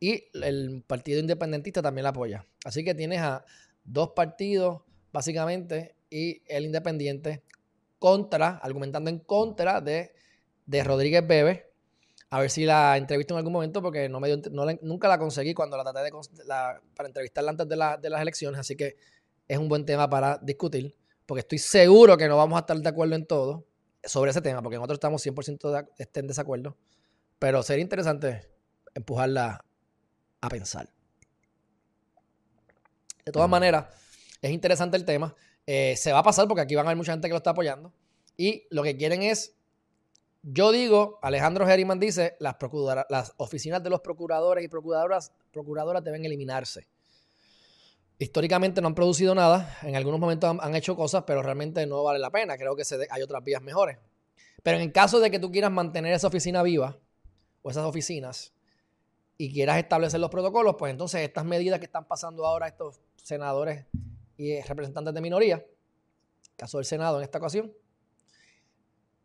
y 0.00 0.24
el 0.34 0.82
Partido 0.86 1.20
Independentista 1.20 1.82
también 1.82 2.04
la 2.04 2.10
apoya. 2.10 2.44
Así 2.64 2.84
que 2.84 2.94
tienes 2.94 3.20
a 3.20 3.44
dos 3.84 4.10
partidos, 4.10 4.82
básicamente, 5.12 5.94
y 6.10 6.42
el 6.46 6.66
Independiente 6.66 7.42
contra, 7.98 8.58
argumentando 8.58 9.10
en 9.10 9.18
contra 9.20 9.80
de, 9.80 10.12
Rodríguez 10.84 11.26
Bebe. 11.26 11.72
A 12.30 12.40
ver 12.40 12.50
si 12.50 12.64
la 12.64 12.96
entrevisto 12.96 13.34
en 13.34 13.38
algún 13.38 13.52
momento, 13.52 13.80
porque 13.80 14.08
no 14.08 14.20
me 14.20 14.36
nunca 14.82 15.08
la 15.08 15.18
conseguí 15.18 15.54
cuando 15.54 15.76
la 15.76 15.84
traté 15.84 16.00
de, 16.00 16.12
para 16.96 17.08
entrevistarla 17.08 17.52
antes 17.52 17.68
de, 17.68 17.76
de 18.00 18.10
las 18.10 18.20
elecciones. 18.20 18.60
Así 18.60 18.76
que 18.76 18.96
es 19.46 19.58
un 19.58 19.68
buen 19.68 19.86
tema 19.86 20.10
para 20.10 20.38
discutir, 20.42 20.96
porque 21.24 21.40
estoy 21.40 21.58
seguro 21.58 22.16
que 22.16 22.28
no 22.28 22.36
vamos 22.36 22.56
a 22.56 22.60
estar 22.60 22.76
de 22.76 22.88
acuerdo 22.88 23.14
en 23.14 23.26
todo 23.26 23.64
sobre 24.02 24.30
ese 24.30 24.40
tema, 24.40 24.62
porque 24.62 24.76
nosotros 24.76 24.96
estamos 24.96 25.24
100% 25.24 25.88
en 26.14 26.26
desacuerdo. 26.26 26.76
Pero 27.38 27.62
sería 27.62 27.82
interesante 27.82 28.48
empujarla 28.94 29.64
a 30.40 30.48
pensar. 30.48 30.88
De 33.24 33.32
todas 33.32 33.48
maneras, 33.48 33.86
es 34.40 34.50
interesante 34.52 34.96
el 34.96 35.04
tema. 35.04 35.34
Eh, 35.66 35.96
se 35.96 36.12
va 36.12 36.20
a 36.20 36.22
pasar 36.22 36.46
porque 36.46 36.62
aquí 36.62 36.74
van 36.74 36.86
a 36.86 36.90
haber 36.90 36.96
mucha 36.96 37.12
gente 37.12 37.28
que 37.28 37.32
lo 37.32 37.38
está 37.38 37.50
apoyando. 37.50 37.92
Y 38.36 38.66
lo 38.70 38.82
que 38.82 38.96
quieren 38.96 39.22
es, 39.22 39.54
yo 40.48 40.70
digo, 40.70 41.18
Alejandro 41.22 41.66
Geriman 41.66 41.98
dice, 41.98 42.36
las, 42.38 42.54
oficinas 43.36 43.82
de 43.82 43.90
los 43.90 44.00
procuradores 44.00 44.64
y 44.64 44.68
procuradoras, 44.68 45.32
procuradoras 45.52 46.04
deben 46.04 46.24
eliminarse. 46.24 46.86
Históricamente 48.16 48.80
no 48.80 48.86
han 48.86 48.94
producido 48.94 49.34
nada, 49.34 49.76
en 49.82 49.96
algunos 49.96 50.20
momentos 50.20 50.56
han, 50.60 50.74
hecho 50.76 50.94
cosas, 50.94 51.24
pero 51.26 51.42
realmente 51.42 51.84
no 51.84 52.04
vale 52.04 52.20
la 52.20 52.30
pena. 52.30 52.56
Creo 52.56 52.76
que 52.76 52.84
hay 53.10 53.22
otras 53.22 53.42
vías 53.42 53.60
mejores. 53.60 53.98
Pero 54.62 54.76
en 54.76 54.84
el 54.84 54.92
caso 54.92 55.18
de 55.18 55.32
que 55.32 55.40
tú 55.40 55.50
quieras 55.50 55.72
mantener 55.72 56.14
esa 56.14 56.28
oficina 56.28 56.62
viva, 56.62 56.96
o 57.62 57.70
esas 57.70 57.84
oficinas, 57.84 58.52
y 59.36 59.52
quieras 59.52 59.78
establecer 59.78 60.20
los 60.20 60.30
protocolos, 60.30 60.76
pues 60.78 60.92
entonces 60.92 61.22
estas 61.22 61.44
medidas 61.44 61.80
que 61.80 61.86
están 61.86 62.06
pasando 62.06 62.46
ahora 62.46 62.68
estos 62.68 63.00
senadores 63.16 63.84
y 64.36 64.60
representantes 64.60 65.12
de 65.12 65.20
minoría, 65.20 65.66
caso 66.56 66.78
del 66.78 66.84
Senado 66.84 67.18
en 67.18 67.24
esta 67.24 67.38
ocasión, 67.38 67.74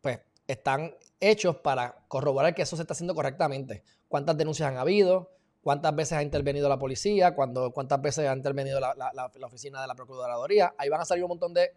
pues 0.00 0.18
están 0.46 0.94
hechos 1.20 1.56
para 1.56 2.04
corroborar 2.08 2.54
que 2.54 2.62
eso 2.62 2.76
se 2.76 2.82
está 2.82 2.94
haciendo 2.94 3.14
correctamente. 3.14 3.82
¿Cuántas 4.08 4.36
denuncias 4.36 4.68
han 4.68 4.76
habido? 4.76 5.30
¿Cuántas 5.62 5.94
veces 5.94 6.18
ha 6.18 6.22
intervenido 6.22 6.68
la 6.68 6.78
policía? 6.78 7.34
¿Cuántas 7.34 8.02
veces 8.02 8.28
ha 8.28 8.34
intervenido 8.34 8.80
la, 8.80 9.30
oficina 9.46 9.80
de 9.80 9.86
la 9.86 9.94
Procuraduría? 9.94 10.74
Ahí 10.76 10.88
van 10.88 11.00
a 11.00 11.04
salir 11.04 11.24
un 11.24 11.28
montón 11.28 11.54
de, 11.54 11.70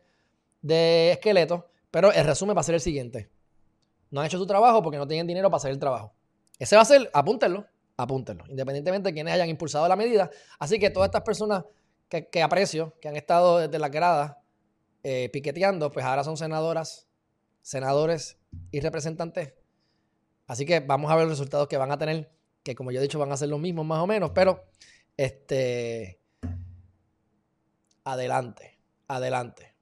de 0.62 1.12
esqueletos, 1.12 1.64
pero 1.92 2.12
el 2.12 2.26
resumen 2.26 2.56
va 2.58 2.62
a 2.62 2.64
ser 2.64 2.76
el 2.76 2.82
siguiente. 2.82 3.30
No 4.10 4.22
han 4.22 4.28
hecho 4.28 4.38
su 4.38 4.48
trabajo 4.48 4.82
porque 4.82 4.98
no 4.98 5.08
tienen 5.08 5.28
dinero 5.28 5.50
para 5.50 5.58
hacer 5.58 5.72
el 5.72 5.80
trabajo. 5.80 6.14
Ese 6.58 6.76
va 6.76 6.82
a 6.82 6.86
ser, 6.86 7.10
apúntenlo, 7.14 7.66
apúntenlo, 7.98 8.46
independientemente 8.48 9.10
de 9.10 9.14
quienes 9.14 9.34
hayan 9.34 9.50
impulsado 9.50 9.88
la 9.88 9.96
medida. 9.96 10.30
Así 10.58 10.80
que 10.80 10.90
todas 10.90 11.08
estas 11.08 11.22
personas 11.22 11.64
que, 12.10 12.44
aprecio, 12.44 12.94
que 13.02 13.08
han 13.08 13.16
estado 13.16 13.60
desde 13.60 13.78
la 13.80 13.90
grada 13.90 14.42
eh, 15.04 15.30
piqueteando, 15.32 15.92
pues 15.92 16.06
ahora 16.06 16.24
son 16.24 16.38
senadoras, 16.38 17.08
senadores 17.66 18.38
y 18.70 18.80
representantes. 18.80 19.54
Así 20.46 20.68
que 20.68 20.82
vamos 20.82 21.12
a 21.12 21.16
ver 21.16 21.26
los 21.26 21.40
resultados 21.40 21.68
que 21.68 21.78
van 21.78 21.92
a 21.92 21.98
tener, 21.98 22.32
que 22.62 22.76
como 22.76 22.92
yo 22.92 23.00
he 23.00 23.02
dicho 23.02 23.18
van 23.18 23.32
a 23.32 23.38
ser 23.38 23.50
los 23.50 23.60
mismos 23.60 23.88
más 23.88 24.00
o 24.02 24.06
menos, 24.06 24.30
pero 24.36 24.66
este, 25.18 26.22
adelante, 28.04 28.78
adelante. 29.08 29.74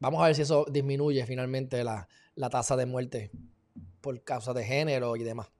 Vamos 0.00 0.20
a 0.20 0.26
ver 0.26 0.34
si 0.34 0.42
eso 0.42 0.66
disminuye 0.68 1.24
finalmente 1.24 1.84
la, 1.84 2.08
la 2.34 2.50
tasa 2.50 2.74
de 2.74 2.86
muerte 2.86 3.30
por 4.00 4.20
causa 4.24 4.52
de 4.52 4.64
género 4.64 5.14
y 5.14 5.22
demás. 5.22 5.52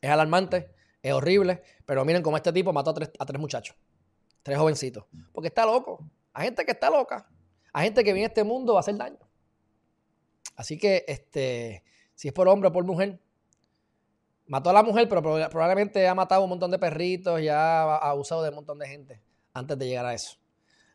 Es 0.00 0.08
alarmante, 0.08 0.74
es 1.02 1.12
horrible, 1.12 1.62
pero 1.84 2.06
miren 2.06 2.22
cómo 2.22 2.38
este 2.38 2.54
tipo 2.54 2.72
mató 2.72 2.92
a 2.92 2.94
tres, 2.94 3.10
a 3.18 3.26
tres 3.26 3.38
muchachos, 3.38 3.76
tres 4.42 4.56
jovencitos, 4.56 5.04
porque 5.30 5.48
está 5.48 5.66
loco. 5.66 6.10
Hay 6.32 6.46
gente 6.46 6.64
que 6.64 6.72
está 6.72 6.88
loca, 6.88 7.28
hay 7.74 7.84
gente 7.84 8.02
que 8.02 8.14
viene 8.14 8.24
a 8.24 8.28
este 8.28 8.44
mundo 8.44 8.78
a 8.78 8.80
hacer 8.80 8.96
daño. 8.96 9.25
Así 10.54 10.78
que, 10.78 11.04
este, 11.08 11.82
si 12.14 12.28
es 12.28 12.34
por 12.34 12.48
hombre 12.48 12.68
o 12.68 12.72
por 12.72 12.84
mujer, 12.84 13.20
mató 14.46 14.70
a 14.70 14.72
la 14.72 14.82
mujer, 14.82 15.08
pero 15.08 15.22
probablemente 15.22 16.06
ha 16.06 16.14
matado 16.14 16.42
un 16.42 16.50
montón 16.50 16.70
de 16.70 16.78
perritos 16.78 17.40
y 17.40 17.48
ha 17.48 17.96
abusado 17.96 18.42
de 18.42 18.50
un 18.50 18.56
montón 18.56 18.78
de 18.78 18.88
gente 18.88 19.22
antes 19.52 19.78
de 19.78 19.86
llegar 19.86 20.06
a 20.06 20.14
eso. 20.14 20.38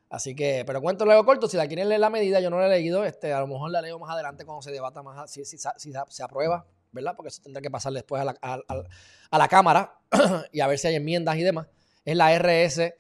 Así 0.09 0.35
que, 0.35 0.63
pero 0.65 0.81
cuento 0.81 1.05
luego 1.05 1.23
corto, 1.23 1.47
si 1.47 1.55
la 1.55 1.67
quieren 1.67 1.87
leer 1.87 2.01
la 2.01 2.09
medida, 2.09 2.41
yo 2.41 2.49
no 2.49 2.59
la 2.59 2.67
he 2.67 2.69
leído, 2.69 3.05
este, 3.05 3.31
a 3.31 3.39
lo 3.39 3.47
mejor 3.47 3.71
la 3.71 3.81
leo 3.81 3.97
más 3.97 4.11
adelante 4.11 4.45
cuando 4.45 4.61
se 4.61 4.71
debata 4.71 5.01
más, 5.01 5.31
si, 5.31 5.45
si, 5.45 5.57
se 5.57 6.23
aprueba, 6.23 6.65
¿verdad? 6.91 7.13
Porque 7.15 7.29
eso 7.29 7.41
tendrá 7.41 7.61
que 7.61 7.71
pasar 7.71 7.93
después 7.93 8.21
a 8.21 8.25
la, 8.25 8.35
a 8.41 9.37
la 9.37 9.47
Cámara 9.47 9.99
y 10.51 10.59
a 10.59 10.67
ver 10.67 10.77
si 10.79 10.87
hay 10.87 10.95
enmiendas 10.95 11.37
y 11.37 11.43
demás. 11.43 11.67
Es 12.03 12.17
la 12.17 12.37
RS 12.37 12.93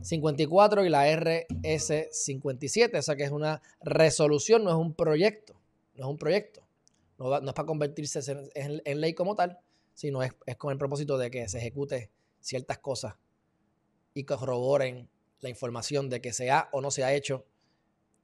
54 0.00 0.84
y 0.84 0.88
la 0.88 1.14
RS 1.14 2.08
57, 2.10 2.96
o 2.96 3.02
sea 3.02 3.16
que 3.16 3.24
es 3.24 3.30
una 3.30 3.60
resolución, 3.82 4.64
no 4.64 4.70
es 4.70 4.76
un 4.76 4.94
proyecto, 4.94 5.59
no 6.00 6.06
es 6.06 6.10
un 6.12 6.18
proyecto, 6.18 6.66
no, 7.18 7.36
es 7.36 7.52
para 7.52 7.66
convertirse 7.66 8.20
en, 8.54 9.00
ley 9.00 9.12
como 9.12 9.34
tal, 9.36 9.58
sino 9.92 10.22
es, 10.22 10.32
con 10.56 10.72
el 10.72 10.78
propósito 10.78 11.18
de 11.18 11.30
que 11.30 11.46
se 11.46 11.58
ejecute 11.58 12.10
ciertas 12.40 12.78
cosas 12.78 13.16
y 14.14 14.24
corroboren 14.24 15.10
la 15.40 15.50
información 15.50 16.08
de 16.08 16.22
que 16.22 16.32
se 16.32 16.50
ha 16.50 16.70
o 16.72 16.80
no 16.80 16.90
se 16.90 17.04
ha 17.04 17.12
hecho 17.12 17.46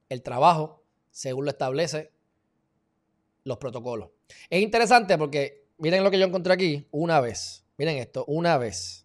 el 0.09 0.23
trabajo 0.23 0.83
según 1.11 1.45
lo 1.45 1.51
establece 1.51 2.11
los 3.43 3.57
protocolos. 3.59 4.09
Es 4.49 4.61
interesante 4.61 5.15
porque 5.15 5.67
miren 5.77 6.03
lo 6.03 6.09
que 6.09 6.17
yo 6.17 6.25
encontré 6.25 6.53
aquí 6.53 6.87
una 6.89 7.21
vez. 7.21 7.63
Miren 7.77 7.97
esto, 7.97 8.25
una 8.25 8.57
vez. 8.57 9.03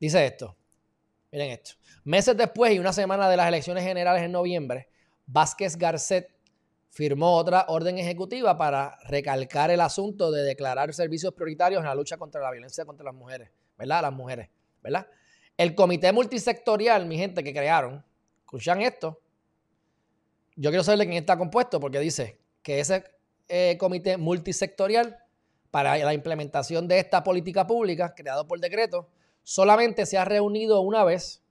Dice 0.00 0.24
esto. 0.24 0.56
Miren 1.30 1.50
esto. 1.50 1.72
Meses 2.04 2.36
después 2.38 2.72
y 2.72 2.78
una 2.78 2.94
semana 2.94 3.28
de 3.28 3.36
las 3.36 3.48
elecciones 3.48 3.84
generales 3.84 4.22
en 4.22 4.32
noviembre, 4.32 4.88
Vázquez 5.26 5.76
Garcet 5.76 6.32
firmó 6.92 7.36
otra 7.36 7.64
orden 7.68 7.98
ejecutiva 7.98 8.58
para 8.58 8.98
recalcar 9.04 9.70
el 9.70 9.80
asunto 9.80 10.30
de 10.30 10.42
declarar 10.42 10.92
servicios 10.92 11.32
prioritarios 11.32 11.80
en 11.80 11.86
la 11.86 11.94
lucha 11.94 12.18
contra 12.18 12.42
la 12.42 12.50
violencia 12.50 12.84
contra 12.84 13.04
las 13.04 13.14
mujeres, 13.14 13.50
¿verdad? 13.78 14.02
Las 14.02 14.12
mujeres, 14.12 14.50
¿verdad? 14.82 15.06
El 15.56 15.74
comité 15.74 16.12
multisectorial, 16.12 17.06
mi 17.06 17.16
gente, 17.16 17.42
que 17.42 17.54
crearon, 17.54 18.04
escuchan 18.42 18.82
esto. 18.82 19.18
Yo 20.54 20.68
quiero 20.68 20.84
saber 20.84 20.98
de 20.98 21.06
quién 21.06 21.16
está 21.16 21.38
compuesto 21.38 21.80
porque 21.80 21.98
dice 21.98 22.38
que 22.62 22.80
ese 22.80 23.04
eh, 23.48 23.78
comité 23.78 24.18
multisectorial 24.18 25.16
para 25.70 25.96
la 25.96 26.12
implementación 26.12 26.86
de 26.88 26.98
esta 26.98 27.24
política 27.24 27.66
pública, 27.66 28.14
creado 28.14 28.46
por 28.46 28.60
decreto, 28.60 29.08
solamente 29.42 30.04
se 30.04 30.18
ha 30.18 30.26
reunido 30.26 30.82
una 30.82 31.04
vez 31.04 31.42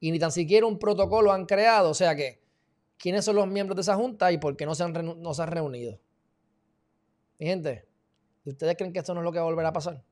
y 0.00 0.10
ni 0.10 0.18
tan 0.18 0.32
siquiera 0.32 0.66
un 0.66 0.80
protocolo 0.80 1.30
han 1.30 1.46
creado. 1.46 1.90
O 1.90 1.94
sea 1.94 2.16
que, 2.16 2.40
¿quiénes 2.98 3.24
son 3.24 3.36
los 3.36 3.46
miembros 3.46 3.76
de 3.76 3.82
esa 3.82 3.94
junta 3.94 4.30
y 4.32 4.38
por 4.38 4.56
qué 4.56 4.66
no 4.66 4.74
se 4.74 4.82
han, 4.82 4.92
reunido? 4.92 5.98
Mi 7.38 7.46
gente, 7.46 7.86
¿ustedes 8.44 8.76
creen 8.76 8.92
que 8.92 8.98
esto 8.98 9.14
no 9.14 9.20
es 9.20 9.24
lo 9.24 9.32
que 9.32 9.38
va 9.38 9.68
a 9.68 9.72
pasar? 9.72 10.02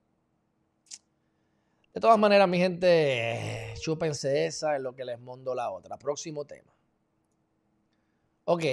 De 1.93 2.01
todas 2.01 2.19
maneras, 2.19 2.47
mi 2.47 2.59
gente, 2.59 3.73
chúpense 3.81 4.45
esa 4.47 4.77
en 4.77 4.83
lo 4.83 4.95
que 4.95 5.03
les 5.05 5.19
mando 5.19 5.55
la 5.55 5.71
otra. 5.71 5.97
Próximo 5.97 6.45
tema. 6.45 6.71
Ok. 8.45 8.65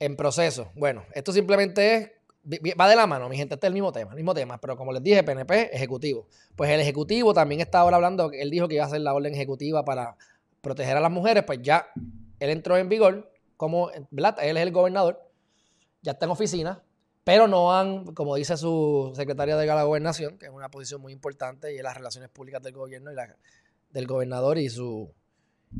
En 0.00 0.16
proceso. 0.16 0.72
Bueno, 0.74 1.04
esto 1.14 1.32
simplemente 1.32 1.94
es. 1.94 2.10
Va 2.80 2.88
de 2.88 2.96
la 2.96 3.06
mano, 3.06 3.28
mi 3.28 3.36
gente. 3.36 3.54
Este 3.54 3.66
es 3.66 3.68
el 3.68 3.74
mismo 3.74 3.92
tema, 3.92 4.10
el 4.10 4.16
mismo 4.16 4.34
tema. 4.34 4.60
Pero 4.60 4.76
como 4.76 4.92
les 4.92 5.04
dije, 5.04 5.22
PNP, 5.22 5.72
ejecutivo. 5.72 6.26
Pues 6.56 6.68
el 6.68 6.80
ejecutivo 6.80 7.32
también 7.32 7.60
está 7.60 7.78
ahora 7.78 7.94
hablando. 7.94 8.32
Él 8.32 8.50
dijo 8.50 8.66
que 8.66 8.74
iba 8.74 8.82
a 8.82 8.88
hacer 8.88 9.00
la 9.00 9.14
orden 9.14 9.32
ejecutiva 9.34 9.84
para 9.84 10.16
proteger 10.60 10.96
a 10.96 11.00
las 11.00 11.12
mujeres. 11.12 11.44
Pues 11.44 11.60
ya 11.62 11.86
él 12.40 12.50
entró 12.50 12.76
en 12.76 12.88
vigor. 12.88 13.32
Como, 13.56 13.90
¿verdad? 14.10 14.36
Él 14.40 14.56
es 14.56 14.62
el 14.62 14.72
gobernador. 14.72 15.20
Ya 16.02 16.12
está 16.12 16.26
en 16.26 16.32
oficina 16.32 16.82
pero 17.28 17.46
no 17.46 17.76
han, 17.76 18.06
como 18.14 18.36
dice 18.36 18.56
su 18.56 19.12
secretaria 19.14 19.54
de 19.54 19.66
la 19.66 19.82
gobernación, 19.82 20.38
que 20.38 20.46
es 20.46 20.50
una 20.50 20.70
posición 20.70 21.02
muy 21.02 21.12
importante 21.12 21.74
y 21.74 21.76
es 21.76 21.82
las 21.82 21.94
relaciones 21.94 22.30
públicas 22.30 22.62
del 22.62 22.72
gobierno 22.72 23.12
y 23.12 23.14
la, 23.14 23.36
del 23.90 24.06
gobernador 24.06 24.56
y 24.56 24.70
su 24.70 25.12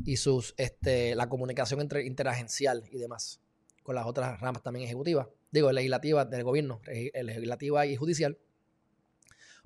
y 0.05 0.17
sus 0.17 0.53
este, 0.57 1.15
la 1.15 1.27
comunicación 1.27 1.81
entre, 1.81 2.05
interagencial 2.05 2.83
y 2.91 2.99
demás 2.99 3.41
con 3.81 3.95
las 3.95 4.05
otras 4.05 4.39
ramas 4.39 4.61
también 4.61 4.85
ejecutivas, 4.85 5.25
digo, 5.49 5.71
legislativas 5.71 6.29
del 6.29 6.43
gobierno, 6.43 6.81
legislativa 6.85 7.87
y 7.87 7.95
judicial. 7.95 8.37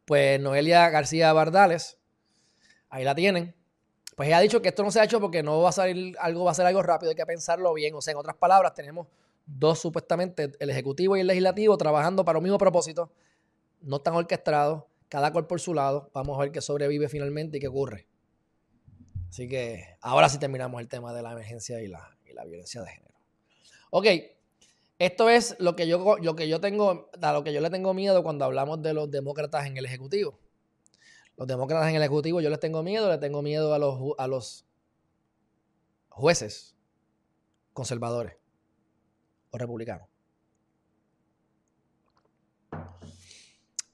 Pues 0.05 0.39
Noelia 0.39 0.89
García 0.89 1.33
Bardales, 1.33 1.97
ahí 2.87 3.03
la 3.03 3.13
tienen. 3.13 3.57
Pues 4.15 4.27
ella 4.27 4.37
ha 4.37 4.41
dicho 4.41 4.61
que 4.61 4.69
esto 4.69 4.83
no 4.83 4.91
se 4.91 4.99
ha 4.99 5.03
hecho 5.03 5.19
porque 5.19 5.41
no 5.41 5.61
va 5.61 5.69
a 5.69 5.71
salir 5.71 6.15
algo, 6.19 6.43
va 6.43 6.51
a 6.51 6.53
ser 6.53 6.65
algo 6.65 6.83
rápido, 6.83 7.09
hay 7.09 7.15
que 7.15 7.25
pensarlo 7.25 7.73
bien. 7.73 7.95
O 7.95 8.01
sea, 8.01 8.11
en 8.11 8.17
otras 8.17 8.35
palabras, 8.35 8.73
tenemos 8.73 9.07
dos 9.45 9.79
supuestamente, 9.79 10.51
el 10.59 10.69
Ejecutivo 10.69 11.17
y 11.17 11.21
el 11.21 11.27
Legislativo, 11.27 11.77
trabajando 11.77 12.23
para 12.23 12.37
un 12.37 12.43
mismo 12.43 12.57
propósito, 12.57 13.11
no 13.81 13.97
están 13.97 14.13
orquestados, 14.13 14.83
cada 15.09 15.31
cual 15.31 15.47
por 15.47 15.59
su 15.59 15.73
lado. 15.73 16.09
Vamos 16.13 16.37
a 16.37 16.41
ver 16.41 16.51
qué 16.51 16.61
sobrevive 16.61 17.09
finalmente 17.09 17.57
y 17.57 17.59
qué 17.59 17.67
ocurre. 17.67 18.07
Así 19.29 19.47
que 19.47 19.97
ahora 20.01 20.29
sí 20.29 20.37
terminamos 20.37 20.79
el 20.79 20.87
tema 20.87 21.13
de 21.13 21.23
la 21.23 21.31
emergencia 21.31 21.81
y 21.81 21.87
la, 21.87 22.15
violencia 22.45 22.81
de 22.81 22.89
género. 22.89 23.15
Ok, 23.89 24.05
esto 24.99 25.29
es 25.29 25.55
lo 25.59 25.75
que 25.75 25.87
yo, 25.87 26.17
lo 26.21 26.35
que 26.35 26.47
yo 26.47 26.59
tengo, 26.59 27.09
a 27.19 27.33
lo 27.33 27.43
que 27.43 27.53
yo 27.53 27.61
le 27.61 27.69
tengo 27.69 27.93
miedo 27.93 28.21
cuando 28.21 28.45
hablamos 28.45 28.81
de 28.81 28.93
los 28.93 29.09
demócratas 29.09 29.65
en 29.65 29.77
el 29.77 29.85
Ejecutivo. 29.85 30.39
Los 31.35 31.47
demócratas 31.47 31.89
en 31.89 31.95
el 31.95 32.01
Ejecutivo 32.01 32.41
yo 32.41 32.49
les 32.49 32.59
tengo 32.59 32.83
miedo, 32.83 33.09
le 33.09 33.17
tengo 33.17 33.41
miedo 33.41 33.73
a 33.73 33.79
los, 33.79 33.99
a 34.17 34.27
los 34.27 34.65
jueces 36.09 36.75
conservadores 37.73 38.35
o 39.49 39.57
republicano. 39.57 40.07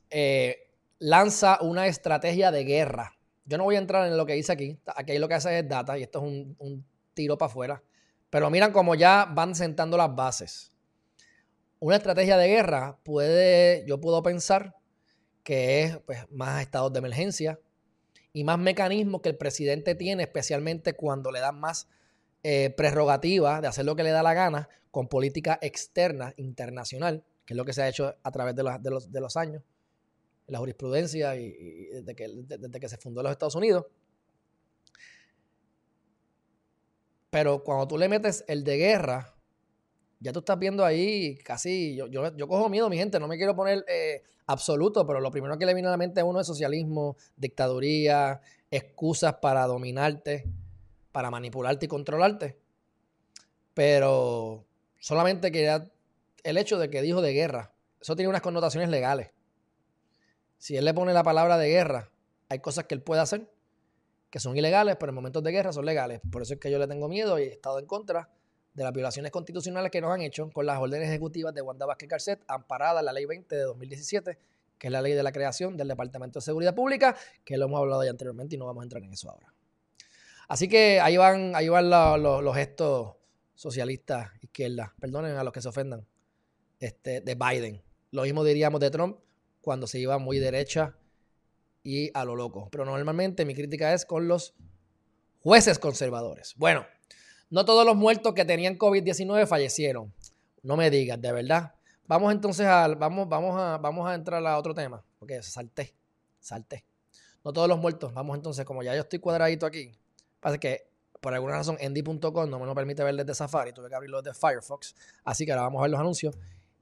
Eh, 0.10 0.70
lanza 1.00 1.60
una 1.62 1.88
estrategia 1.88 2.52
de 2.52 2.64
guerra. 2.64 3.14
Yo 3.46 3.58
no 3.58 3.64
voy 3.64 3.76
a 3.76 3.80
entrar 3.80 4.08
en 4.08 4.18
lo 4.18 4.26
que 4.26 4.34
dice 4.34 4.52
aquí. 4.52 4.80
Aquí 4.96 5.18
lo 5.18 5.28
que 5.28 5.36
hace 5.36 5.60
es 5.60 5.68
data 5.68 5.98
y 5.98 6.04
esto 6.04 6.20
es 6.20 6.26
un, 6.26 6.86
tiro 7.14 7.38
para 7.38 7.50
afuera. 7.50 7.84
Pero 8.30 8.50
miran 8.50 8.72
cómo 8.72 8.96
ya 8.96 9.26
van 9.26 9.56
sentando 9.56 9.98
las 9.98 10.16
bases. 10.16 10.72
Una 11.80 11.96
estrategia 11.96 12.38
de 12.38 12.48
guerra 12.48 13.00
puede, 13.04 13.86
yo 13.88 14.00
puedo 14.00 14.22
pensar 14.22 14.76
que 15.50 15.82
es 15.82 15.98
pues, 16.06 16.20
más 16.30 16.62
estados 16.62 16.94
de 16.94 17.00
emergencia 17.00 17.60
y 18.34 18.44
más 18.44 18.60
mecanismos 18.60 19.22
que 19.22 19.30
el 19.30 19.36
presidente 19.36 19.96
tiene, 19.96 20.22
especialmente 20.22 20.94
cuando 20.94 21.32
le 21.32 21.40
dan 21.40 21.60
más 21.60 21.88
eh, 22.44 22.70
prerrogativa 22.78 23.60
de 23.60 23.68
hacer 23.68 23.84
lo 23.84 23.96
que 23.96 24.04
le 24.04 24.12
da 24.12 24.22
la 24.22 24.36
gana 24.36 24.70
con 24.92 25.08
política 25.08 25.58
externa 25.64 26.36
internacional, 26.38 27.26
que 27.48 27.56
es 27.56 27.58
lo 27.58 27.66
que 27.66 27.74
se 27.74 27.82
ha 27.82 27.90
hecho 27.90 28.16
a 28.22 28.30
través 28.30 28.56
de 28.56 28.62
los, 28.62 29.12
de 29.12 29.20
los, 29.20 29.38
años, 29.38 29.64
la 30.46 30.60
jurisprudencia 30.60 31.36
y, 31.36 31.50
desde, 31.94 32.16
que, 32.16 32.30
desde, 32.30 32.80
que, 32.80 32.88
se 32.88 32.98
fundó 32.98 33.24
los 33.24 33.32
Estados 33.32 33.56
Unidos. 33.56 33.88
Pero 37.32 37.64
cuando 37.64 37.88
tú 37.88 37.98
le 37.98 38.08
metes 38.08 38.46
el 38.48 38.64
de 38.64 38.78
guerra, 38.78 39.34
ya 40.20 40.34
tú 40.34 40.40
estás 40.40 40.60
viendo 40.60 40.86
ahí 40.86 41.38
casi, 41.38 41.96
yo, 41.96 42.08
yo, 42.08 42.36
yo 42.36 42.48
cojo 42.48 42.70
miedo, 42.70 42.90
mi 42.90 42.98
gente, 42.98 43.20
no 43.20 43.28
me 43.28 43.38
quiero 43.38 43.56
poner 43.56 43.86
eh, 43.88 44.24
absoluto, 44.48 45.06
pero 45.08 45.20
lo 45.20 45.32
primero 45.32 45.58
que 45.58 45.66
le 45.66 45.74
viene 45.74 45.88
a 45.88 45.92
la 45.92 45.98
mente 45.98 46.22
a 46.22 46.26
uno 46.26 46.40
es 46.40 46.48
socialismo, 46.48 47.18
dictaduría, 47.38 48.42
excusas 48.70 49.36
para 49.36 49.66
dominarte 49.66 50.46
para 51.12 51.32
manipularte 51.32 51.86
y 51.86 51.90
controlarte. 51.90 52.58
Pero 53.74 54.66
solamente 55.00 55.52
quería 55.52 55.92
el 56.44 56.58
hecho 56.58 56.78
de 56.78 56.90
que 56.90 57.02
dijo 57.02 57.22
de 57.22 57.34
guerra. 57.34 57.74
Eso 58.00 58.16
tiene 58.16 58.30
unas 58.30 58.42
connotaciones 58.42 58.90
legales. 58.90 59.32
Si 60.58 60.76
él 60.78 60.86
le 60.86 60.94
pone 60.94 61.14
la 61.14 61.24
palabra 61.24 61.58
de 61.58 61.70
guerra, 61.70 62.10
hay 62.50 62.60
cosas 62.60 62.86
que 62.86 62.96
él 62.96 63.02
puede 63.02 63.22
hacer 63.22 63.50
que 64.30 64.40
son 64.40 64.56
ilegales, 64.56 64.96
pero 65.00 65.10
en 65.10 65.16
momentos 65.16 65.44
de 65.44 65.52
guerra 65.52 65.74
son 65.74 65.86
legales. 65.86 66.22
Por 66.32 66.44
eso 66.44 66.54
es 66.54 66.60
que 66.60 66.70
yo 66.70 66.78
le 66.78 66.88
tengo 66.88 67.08
miedo 67.08 67.40
y 67.40 67.44
he 67.44 67.52
estado 67.52 67.80
en 67.80 67.88
contra 67.88 68.30
de 68.74 68.84
las 68.84 68.94
violaciones 68.94 69.32
constitucionales 69.32 69.92
que 69.92 70.02
nos 70.02 70.12
han 70.12 70.22
hecho 70.22 70.50
con 70.52 70.66
las 70.66 70.80
órdenes 70.80 71.10
ejecutivas 71.10 71.54
de 71.54 71.62
Wanda 71.62 71.86
Vázquez 71.86 72.10
Garcet, 72.10 72.40
amparada 72.48 73.02
la 73.02 73.12
Ley 73.12 73.26
20 73.26 73.56
de 73.56 73.64
2017, 73.64 74.38
que 74.78 74.88
es 74.88 74.92
la 74.92 75.02
ley 75.02 75.14
de 75.14 75.24
la 75.24 75.32
creación 75.32 75.76
del 75.76 75.90
Departamento 75.90 76.40
de 76.40 76.46
Seguridad 76.46 76.74
Pública, 76.74 77.16
que 77.44 77.58
lo 77.58 77.66
hemos 77.66 77.80
hablado 77.80 78.04
ya 78.04 78.12
anteriormente 78.12 78.56
y 78.56 78.58
no 78.58 78.66
vamos 78.66 78.82
a 78.82 78.86
entrar 78.86 79.04
en 79.04 79.12
eso 79.12 79.30
ahora. 79.30 79.54
Así 80.48 80.68
que 80.68 81.00
ahí 81.00 81.18
van, 81.18 81.56
ahí 81.56 81.70
van 81.70 81.90
los 81.90 82.56
gestos 82.56 83.16
socialistas, 83.54 84.32
izquierda, 84.42 84.96
perdonen 85.00 85.36
a 85.36 85.44
los 85.44 85.54
que 85.54 85.62
se 85.62 85.68
ofendan, 85.68 86.08
este, 86.80 87.22
de 87.22 87.36
Biden. 87.36 87.84
Lo 88.12 88.24
mismo 88.24 88.44
diríamos 88.44 88.80
de 88.80 88.90
Trump 88.90 89.20
cuando 89.62 89.86
se 89.86 90.00
iba 90.00 90.18
muy 90.18 90.40
derecha 90.40 90.96
y 91.84 92.10
a 92.14 92.24
lo 92.26 92.36
loco. 92.36 92.70
Pero 92.72 92.86
normalmente 92.86 93.46
mi 93.46 93.54
crítica 93.54 93.94
es 93.94 94.06
con 94.06 94.28
los 94.28 94.56
jueces 95.42 95.78
conservadores. 95.78 96.56
Bueno, 96.58 96.86
no 97.50 97.66
todos 97.66 97.86
los 97.86 97.96
muertos 97.96 98.34
que 98.34 98.46
tenían 98.46 98.78
COVID-19 98.78 99.48
fallecieron. 99.48 100.14
No 100.62 100.78
me 100.78 100.90
digas, 100.90 101.20
de 101.22 101.32
verdad. 101.32 101.74
vamos 102.08 102.32
entonces 102.32 102.66
a, 102.66 102.88
vamos, 102.88 103.28
vamos 103.28 103.60
a, 103.60 103.78
vamos 103.78 104.08
a 104.08 104.14
entrar 104.14 104.46
a 104.46 104.58
otro 104.58 104.74
tema, 104.74 105.04
porque 105.18 105.42
salté, 105.42 105.96
salté. 106.40 106.86
No 107.44 107.54
todos 107.54 107.68
los 107.68 107.80
muertos, 107.80 108.14
vamos 108.14 108.36
entonces, 108.36 108.66
como 108.66 108.84
ya 108.84 108.94
yo 108.94 109.02
estoy 109.02 109.20
cuadradito 109.20 109.66
aquí, 109.66 109.92
pasa 110.40 110.58
que 110.58 110.90
por 111.22 111.34
alguna 111.34 111.56
razón 111.56 111.78
Endy.com 111.80 112.50
no 112.50 112.60
me 112.60 112.66
lo 112.66 112.76
permite 112.76 113.04
ver 113.04 113.16
desde 113.16 113.34
Safari, 113.34 113.74
tuve 113.74 113.90
que 113.90 113.96
abrirlo 113.96 114.22
desde 114.22 114.38
Firefox, 114.38 114.96
así 115.24 115.46
que 115.46 115.52
ahora 115.52 115.64
vamos 115.64 115.80
a 115.80 115.84
ver 115.84 115.92
los 115.92 116.00
anuncios 116.00 116.38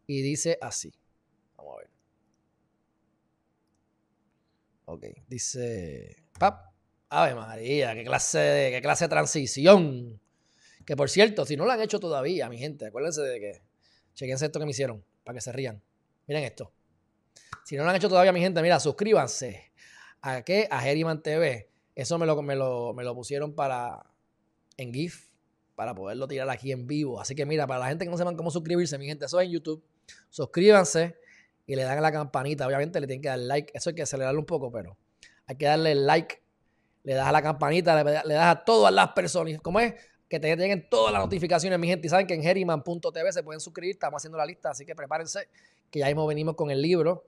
y 0.08 0.22
dice 0.22 0.58
así. 0.62 0.94
Vamos 1.56 1.76
a 1.76 1.80
ver. 1.80 1.90
Ok, 4.86 5.06
dice... 5.28 6.24
¡Pap! 6.40 6.72
Ave 7.10 7.36
María, 7.36 7.94
qué 7.94 8.04
clase 8.04 8.40
de, 8.40 8.72
qué 8.72 8.82
clase 8.82 9.06
de 9.06 9.10
transición. 9.10 10.20
Que 10.88 10.96
por 10.96 11.10
cierto, 11.10 11.46
si 11.46 11.58
no 11.58 11.66
lo 11.66 11.72
han 11.74 11.82
hecho 11.82 12.00
todavía, 12.00 12.48
mi 12.48 12.58
gente, 12.58 12.86
acuérdense 12.86 13.22
de 13.22 13.40
que 13.42 13.62
chequense 14.14 14.46
esto 14.46 14.58
que 14.58 14.66
me 14.66 14.72
hicieron, 14.72 15.04
para 15.26 15.36
que 15.36 15.42
se 15.42 15.52
rían. 15.52 15.84
Miren 16.28 16.46
esto. 16.46 16.72
Si 17.66 17.76
no 17.76 17.84
lo 17.84 17.90
han 17.90 17.98
hecho 17.98 18.08
todavía, 18.08 18.32
mi 18.32 18.40
gente, 18.40 18.62
mira, 18.62 18.80
suscríbanse. 18.80 19.74
¿A 20.22 20.44
qué? 20.44 20.66
A 20.72 20.80
Geriman 20.80 21.22
TV. 21.22 21.70
Eso 21.94 22.18
me 22.18 22.26
lo, 22.26 22.42
me 22.42 22.56
lo, 22.56 22.94
me 22.94 23.04
lo 23.04 23.14
pusieron 23.14 23.54
para 23.54 24.06
en 24.78 24.94
GIF, 24.94 25.30
para 25.76 25.94
poderlo 25.94 26.26
tirar 26.26 26.50
aquí 26.50 26.72
en 26.72 26.88
vivo. 26.88 27.20
Así 27.20 27.36
que 27.36 27.46
mira, 27.46 27.68
para 27.68 27.82
la 27.82 27.88
gente 27.90 28.06
que 28.06 28.12
no 28.12 28.18
sepan 28.18 28.38
cómo 28.38 28.50
suscribirse, 28.50 28.98
mi 28.98 29.08
gente, 29.08 29.26
eso 29.26 29.42
es 29.42 29.48
en 29.48 29.52
YouTube. 29.52 29.84
Suscríbanse 30.30 31.18
y 31.66 31.76
le 31.76 31.84
dan 31.84 31.98
a 31.98 32.02
la 32.02 32.14
campanita. 32.14 32.66
Obviamente 32.66 33.02
le 33.02 33.08
tienen 33.08 33.22
que 33.22 33.28
dar 33.28 33.40
like. 33.40 33.72
Eso 33.76 33.90
hay 33.90 33.96
que 33.96 34.04
acelerarlo 34.04 34.40
un 34.40 34.46
poco, 34.46 34.72
pero 34.72 34.98
hay 35.48 35.58
que 35.58 35.66
darle 35.66 35.96
like 35.96 36.42
le 37.08 37.14
das 37.14 37.28
a 37.28 37.32
la 37.32 37.42
campanita, 37.42 38.04
le, 38.04 38.34
das 38.34 38.58
a 38.58 38.66
todas 38.66 38.94
las 38.94 39.14
personas. 39.14 39.62
¿Cómo 39.62 39.80
es? 39.80 39.94
Que 40.30 40.40
te 40.40 40.56
lleguen 40.56 40.88
todas 40.90 41.14
las 41.14 41.22
notificaciones, 41.22 41.80
mi 41.80 41.88
gente. 41.88 42.08
Y 42.08 42.10
saben 42.10 42.28
que 42.28 42.34
en 42.34 42.44
Herriman.tv 42.44 43.32
se 43.32 43.44
pueden 43.44 43.60
suscribir. 43.62 43.92
Estamos 43.92 44.20
haciendo 44.20 44.38
la 44.38 44.46
lista, 44.46 44.72
así 44.72 44.86
que 44.86 44.96
prepárense, 44.96 45.48
que 45.90 46.00
ya 46.00 46.08
mismo 46.08 46.28
venimos 46.28 46.56
con 46.56 46.70
el 46.70 46.82
libro 46.82 47.26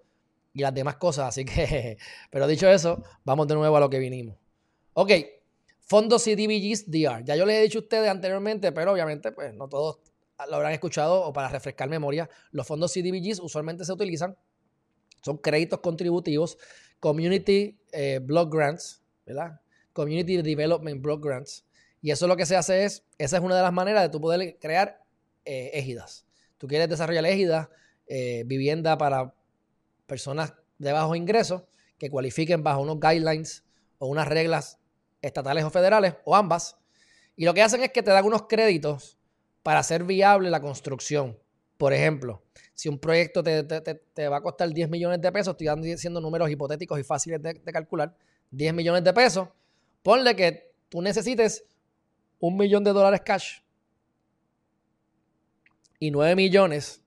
y 0.53 0.61
las 0.61 0.73
demás 0.73 0.97
cosas. 0.97 1.29
Así 1.29 1.45
que, 1.45 1.97
pero 2.31 2.47
dicho 2.47 2.67
eso, 2.69 3.03
vamos 3.23 3.47
de 3.47 3.55
nuevo 3.55 3.75
a 3.77 3.79
lo 3.79 3.89
que 3.89 3.99
vinimos. 3.99 4.37
Ok, 4.93 5.11
fondos 5.79 6.23
CDBGs 6.23 6.91
DR. 6.91 7.23
Ya 7.23 7.35
yo 7.35 7.45
les 7.45 7.57
he 7.57 7.61
dicho 7.61 7.79
a 7.79 7.81
ustedes 7.81 8.09
anteriormente, 8.09 8.71
pero 8.71 8.91
obviamente, 8.91 9.31
pues 9.31 9.53
no 9.53 9.69
todos 9.69 9.99
lo 10.49 10.55
habrán 10.55 10.73
escuchado 10.73 11.21
o 11.23 11.33
para 11.33 11.49
refrescar 11.49 11.89
memoria. 11.89 12.29
Los 12.51 12.67
fondos 12.67 12.93
CDBGs 12.93 13.39
usualmente 13.39 13.85
se 13.85 13.93
utilizan, 13.93 14.37
son 15.21 15.37
créditos 15.37 15.79
contributivos, 15.79 16.57
community 16.99 17.77
eh, 17.91 18.19
block 18.21 18.53
grants, 18.53 19.01
¿verdad? 19.25 19.59
Community 19.93 20.41
Development 20.41 21.01
Block 21.01 21.23
Grants. 21.23 21.65
Y 22.01 22.11
eso 22.11 22.27
lo 22.27 22.37
que 22.37 22.45
se 22.45 22.55
hace 22.55 22.85
es, 22.85 23.03
esa 23.17 23.37
es 23.37 23.43
una 23.43 23.55
de 23.55 23.61
las 23.61 23.73
maneras 23.73 24.03
de 24.03 24.09
tú 24.09 24.21
poder 24.21 24.57
crear 24.59 25.03
eh, 25.45 25.71
égidas. 25.73 26.25
Tú 26.57 26.67
quieres 26.67 26.89
desarrollar 26.89 27.25
égidas, 27.25 27.69
eh, 28.07 28.43
vivienda 28.45 28.97
para 28.97 29.33
personas 30.05 30.53
de 30.77 30.91
bajo 30.91 31.15
ingreso 31.15 31.67
que 31.97 32.09
cualifiquen 32.09 32.63
bajo 32.63 32.81
unos 32.81 32.99
guidelines 32.99 33.63
o 33.97 34.07
unas 34.07 34.27
reglas 34.27 34.79
estatales 35.21 35.63
o 35.65 35.69
federales, 35.69 36.15
o 36.23 36.35
ambas. 36.35 36.77
Y 37.35 37.45
lo 37.45 37.53
que 37.53 37.61
hacen 37.61 37.83
es 37.83 37.91
que 37.91 38.01
te 38.01 38.11
dan 38.11 38.25
unos 38.25 38.43
créditos 38.43 39.17
para 39.63 39.79
hacer 39.79 40.05
viable 40.05 40.49
la 40.49 40.61
construcción. 40.61 41.37
Por 41.77 41.93
ejemplo, 41.93 42.43
si 42.73 42.89
un 42.89 42.99
proyecto 42.99 43.43
te, 43.43 44.27
va 44.27 44.37
a 44.37 44.41
costar 44.41 44.69
10 44.69 44.89
millones 44.89 45.21
de 45.21 45.31
pesos, 45.31 45.51
estoy 45.51 45.67
dando 45.67 46.21
números 46.21 46.49
hipotéticos 46.49 46.99
y 46.99 47.03
fáciles 47.03 47.41
de, 47.41 47.53
de 47.53 47.71
calcular, 47.71 48.15
10 48.51 48.73
millones 48.73 49.03
de 49.03 49.13
pesos, 49.13 49.49
Ponle 50.03 50.35
que 50.35 50.71
tú 50.87 51.01
necesites 51.01 51.65
un 52.39 52.57
millón 52.57 52.83
de 52.83 52.93
dólares 52.93 53.21
cash 53.23 53.59
y 55.99 56.11
nueve 56.11 56.35
millones 56.35 57.03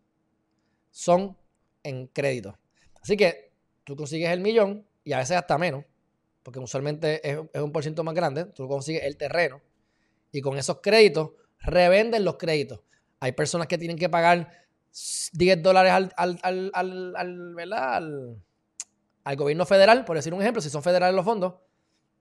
son 0.90 1.36
en 1.82 2.06
crédito. 2.08 2.58
Así 3.00 3.16
que 3.16 3.52
tú 3.84 3.96
consigues 3.96 4.30
el 4.30 4.40
millón 4.40 4.86
y 5.02 5.12
a 5.12 5.18
veces 5.18 5.36
hasta 5.36 5.58
menos, 5.58 5.84
porque 6.42 6.58
usualmente 6.58 7.28
es, 7.28 7.38
un 7.54 7.72
por 7.72 7.82
ciento 7.82 8.04
más 8.04 8.14
grande, 8.14 8.44
tú 8.44 8.68
consigues 8.68 9.02
el 9.04 9.16
terreno 9.16 9.60
y 10.30 10.40
con 10.40 10.58
esos 10.58 10.80
créditos 10.80 11.30
revenden 11.58 12.24
los 12.24 12.36
créditos. 12.36 12.80
Hay 13.20 13.32
personas 13.32 13.66
que 13.66 13.78
tienen 13.78 13.96
que 13.96 14.08
pagar 14.08 14.50
10 15.32 15.62
dólares 15.62 15.92
al, 15.92 16.12
al, 16.16 16.38
al, 16.74 17.14
al, 17.16 18.42
al 19.24 19.36
gobierno 19.36 19.64
federal, 19.64 20.04
por 20.04 20.16
decir 20.16 20.34
un 20.34 20.42
ejemplo, 20.42 20.60
si 20.60 20.70
son 20.70 20.82
federales 20.82 21.14
los 21.14 21.24
fondos, 21.24 21.54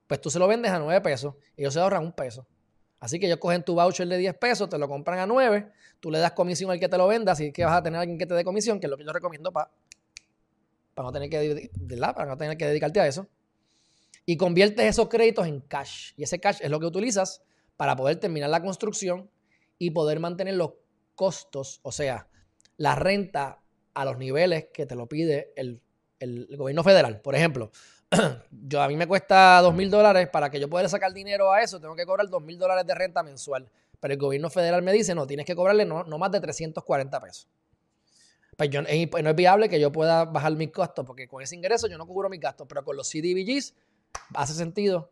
pues 0.07 0.21
tú 0.21 0.29
se 0.29 0.39
lo 0.39 0.47
vendes 0.47 0.71
a 0.71 0.79
9 0.79 1.01
pesos 1.01 1.35
y 1.55 1.61
ellos 1.61 1.73
se 1.73 1.79
ahorran 1.79 2.03
un 2.03 2.13
peso. 2.13 2.47
Así 3.01 3.19
que 3.19 3.25
ellos 3.25 3.39
cogen 3.39 3.63
tu 3.63 3.73
voucher 3.73 4.07
de 4.07 4.17
10 4.17 4.35
pesos, 4.35 4.69
te 4.69 4.77
lo 4.77 4.87
compran 4.87 5.17
a 5.17 5.25
9, 5.25 5.71
tú 5.99 6.11
le 6.11 6.19
das 6.19 6.33
comisión 6.33 6.69
al 6.69 6.79
que 6.79 6.87
te 6.87 6.97
lo 6.97 7.07
venda, 7.07 7.31
así 7.31 7.51
que 7.51 7.65
vas 7.65 7.73
a 7.73 7.83
tener 7.83 7.97
a 7.97 8.01
alguien 8.01 8.19
que 8.19 8.27
te 8.27 8.35
dé 8.35 8.43
comisión, 8.43 8.79
que 8.79 8.85
es 8.85 8.91
lo 8.91 8.97
que 8.97 9.03
yo 9.03 9.11
recomiendo 9.11 9.51
para 9.51 9.71
no, 10.95 11.11
tener 11.11 11.27
que, 11.27 11.71
no 11.79 12.37
tener 12.37 12.57
que 12.57 12.65
dedicarte 12.67 12.99
a 12.99 13.07
eso. 13.07 13.27
Y 14.23 14.37
conviertes 14.37 14.85
esos 14.85 15.09
créditos 15.09 15.47
en 15.47 15.61
cash. 15.61 16.11
Y 16.15 16.23
ese 16.23 16.39
cash 16.39 16.59
es 16.61 16.69
lo 16.69 16.79
que 16.79 16.85
utilizas 16.85 17.41
para 17.75 17.95
poder 17.95 18.17
terminar 18.17 18.51
la 18.51 18.61
construcción 18.61 19.31
y 19.79 19.89
poder 19.89 20.19
mantener 20.19 20.53
los 20.53 20.73
costos, 21.15 21.79
o 21.81 21.91
sea, 21.91 22.27
la 22.77 22.93
renta 22.93 23.63
a 23.95 24.05
los 24.05 24.19
niveles 24.19 24.67
que 24.71 24.85
te 24.85 24.95
lo 24.95 25.07
pide 25.07 25.53
el, 25.55 25.81
el 26.19 26.55
gobierno 26.55 26.83
federal. 26.83 27.19
Por 27.21 27.33
ejemplo, 27.33 27.71
yo 28.51 28.81
a 28.81 28.87
mí 28.87 28.95
me 28.97 29.07
cuesta 29.07 29.61
dos 29.61 29.73
mil 29.73 29.89
dólares 29.89 30.27
para 30.29 30.49
que 30.49 30.59
yo 30.59 30.69
pueda 30.69 30.87
sacar 30.89 31.13
dinero 31.13 31.51
a 31.51 31.61
eso, 31.61 31.79
tengo 31.79 31.95
que 31.95 32.05
cobrar 32.05 32.29
dos 32.29 32.41
mil 32.41 32.57
dólares 32.57 32.85
de 32.85 32.93
renta 32.93 33.23
mensual. 33.23 33.69
Pero 33.99 34.13
el 34.13 34.19
gobierno 34.19 34.49
federal 34.49 34.81
me 34.81 34.91
dice, 34.91 35.13
no, 35.13 35.27
tienes 35.27 35.45
que 35.45 35.55
cobrarle 35.55 35.85
no, 35.85 36.03
más 36.03 36.31
de 36.31 36.39
340 36.39 37.21
pesos. 37.21 37.47
Pues, 38.57 38.69
yo, 38.69 38.81
no 38.81 38.87
es 38.89 39.35
viable 39.35 39.69
que 39.69 39.79
yo 39.79 39.91
pueda 39.91 40.25
bajar 40.25 40.55
mis 40.55 40.71
costos, 40.71 41.05
porque 41.05 41.27
con 41.27 41.41
ese 41.41 41.55
ingreso 41.55 41.87
yo 41.87 41.97
no 41.99 42.07
cubro 42.07 42.27
mis 42.27 42.39
gastos, 42.39 42.67
pero 42.67 42.83
con 42.83 42.97
los 42.97 43.07
CDBGs 43.09 43.75
hace 44.33 44.53
sentido. 44.53 45.11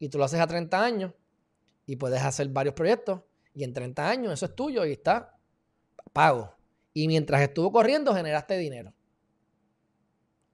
Y 0.00 0.08
tú 0.08 0.18
lo 0.18 0.24
haces 0.24 0.40
a 0.40 0.46
30 0.46 0.82
años 0.82 1.12
y 1.86 1.96
puedes 1.96 2.20
hacer 2.22 2.48
varios 2.48 2.74
proyectos 2.74 3.20
y 3.54 3.64
en 3.64 3.72
30 3.72 4.08
años 4.08 4.32
eso 4.32 4.46
es 4.46 4.54
tuyo 4.54 4.84
y 4.84 4.92
está 4.92 5.38
pago. 6.12 6.54
Y 6.92 7.06
mientras 7.06 7.40
estuvo 7.40 7.70
corriendo 7.70 8.14
generaste 8.14 8.58
dinero. 8.58 8.92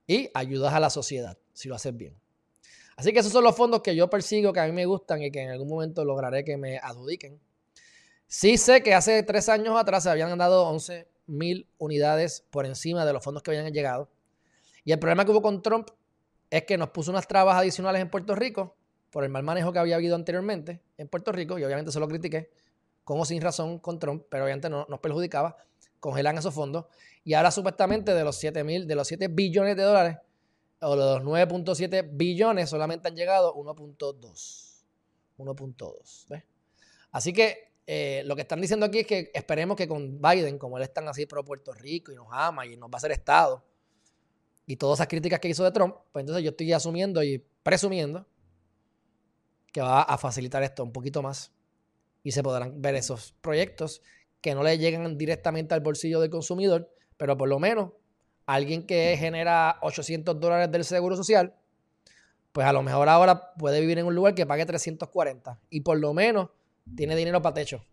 Y 0.06 0.30
ayudas 0.34 0.74
a 0.74 0.80
la 0.80 0.90
sociedad 0.90 1.38
si 1.54 1.68
lo 1.68 1.76
haces 1.76 1.96
bien. 1.96 2.14
Así 2.96 3.12
que 3.12 3.20
esos 3.20 3.32
son 3.32 3.42
los 3.42 3.56
fondos 3.56 3.80
que 3.80 3.96
yo 3.96 4.10
persigo, 4.10 4.52
que 4.52 4.60
a 4.60 4.66
mí 4.66 4.72
me 4.72 4.84
gustan 4.86 5.22
y 5.22 5.30
que 5.30 5.40
en 5.40 5.50
algún 5.50 5.68
momento 5.68 6.04
lograré 6.04 6.44
que 6.44 6.56
me 6.56 6.78
adjudiquen. 6.78 7.40
Sí 8.26 8.56
sé 8.58 8.82
que 8.82 8.94
hace 8.94 9.22
tres 9.22 9.48
años 9.48 9.76
atrás 9.78 10.02
se 10.02 10.10
habían 10.10 10.36
dado 10.36 10.68
11 10.68 11.08
mil 11.26 11.66
unidades 11.78 12.44
por 12.50 12.66
encima 12.66 13.04
de 13.04 13.12
los 13.12 13.24
fondos 13.24 13.42
que 13.42 13.50
habían 13.50 13.72
llegado. 13.72 14.10
Y 14.84 14.92
el 14.92 14.98
problema 14.98 15.24
que 15.24 15.30
hubo 15.30 15.42
con 15.42 15.62
Trump 15.62 15.88
es 16.50 16.64
que 16.64 16.76
nos 16.76 16.90
puso 16.90 17.10
unas 17.10 17.26
trabas 17.26 17.56
adicionales 17.56 18.02
en 18.02 18.10
Puerto 18.10 18.34
Rico 18.34 18.76
por 19.10 19.24
el 19.24 19.30
mal 19.30 19.42
manejo 19.42 19.72
que 19.72 19.78
había 19.78 19.96
habido 19.96 20.16
anteriormente 20.16 20.82
en 20.98 21.08
Puerto 21.08 21.32
Rico, 21.32 21.58
y 21.58 21.64
obviamente 21.64 21.92
se 21.92 22.00
lo 22.00 22.08
critiqué, 22.08 22.50
como 23.04 23.24
sin 23.24 23.40
razón 23.40 23.78
con 23.78 23.98
Trump, 24.00 24.24
pero 24.28 24.44
obviamente 24.44 24.68
no 24.68 24.86
nos 24.88 24.98
perjudicaba, 24.98 25.56
congelan 26.00 26.36
esos 26.36 26.52
fondos, 26.52 26.86
y 27.22 27.34
ahora 27.34 27.52
supuestamente 27.52 28.12
de 28.12 28.24
los 28.24 28.36
7 28.36 28.64
mil, 28.64 28.88
de 28.88 28.94
los 28.96 29.06
7 29.06 29.28
billones 29.28 29.76
de 29.76 29.82
dólares 29.84 30.16
o 30.84 30.96
los 30.96 31.22
9.7 31.22 32.08
billones 32.12 32.70
solamente 32.70 33.08
han 33.08 33.16
llegado 33.16 33.54
1.2. 33.54 34.84
1.2. 35.38 36.44
Así 37.10 37.32
que 37.32 37.72
eh, 37.86 38.22
lo 38.24 38.34
que 38.36 38.42
están 38.42 38.60
diciendo 38.60 38.86
aquí 38.86 39.00
es 39.00 39.06
que 39.06 39.30
esperemos 39.34 39.76
que 39.76 39.88
con 39.88 40.20
Biden, 40.20 40.58
como 40.58 40.76
él 40.76 40.84
es 40.84 40.92
tan 40.92 41.08
así 41.08 41.26
pro 41.26 41.44
Puerto 41.44 41.72
Rico 41.72 42.12
y 42.12 42.16
nos 42.16 42.28
ama 42.30 42.66
y 42.66 42.76
nos 42.76 42.88
va 42.88 42.94
a 42.94 42.96
hacer 42.96 43.12
Estado, 43.12 43.64
y 44.66 44.76
todas 44.76 44.98
esas 44.98 45.08
críticas 45.08 45.40
que 45.40 45.48
hizo 45.48 45.64
de 45.64 45.70
Trump, 45.70 45.94
pues 46.12 46.22
entonces 46.22 46.42
yo 46.42 46.50
estoy 46.50 46.72
asumiendo 46.72 47.22
y 47.22 47.44
presumiendo 47.62 48.26
que 49.72 49.80
va 49.80 50.02
a 50.02 50.16
facilitar 50.18 50.62
esto 50.62 50.82
un 50.82 50.92
poquito 50.92 51.22
más 51.22 51.52
y 52.22 52.32
se 52.32 52.42
podrán 52.42 52.80
ver 52.80 52.94
esos 52.94 53.32
proyectos 53.40 54.02
que 54.40 54.54
no 54.54 54.62
le 54.62 54.78
llegan 54.78 55.18
directamente 55.18 55.74
al 55.74 55.80
bolsillo 55.80 56.20
del 56.20 56.30
consumidor, 56.30 56.90
pero 57.16 57.36
por 57.36 57.48
lo 57.48 57.58
menos 57.58 57.92
alguien 58.46 58.86
que 58.86 59.16
genera 59.18 59.78
800 59.82 60.38
dólares 60.38 60.70
del 60.70 60.84
seguro 60.84 61.16
social, 61.16 61.54
pues 62.52 62.66
a 62.66 62.72
lo 62.72 62.82
mejor 62.82 63.08
ahora 63.08 63.52
puede 63.54 63.80
vivir 63.80 63.98
en 63.98 64.06
un 64.06 64.14
lugar 64.14 64.34
que 64.34 64.46
pague 64.46 64.64
340 64.64 65.58
y 65.70 65.80
por 65.80 65.98
lo 65.98 66.14
menos 66.14 66.50
tiene 66.94 67.16
dinero 67.16 67.42
para 67.42 67.54
techo. 67.54 67.84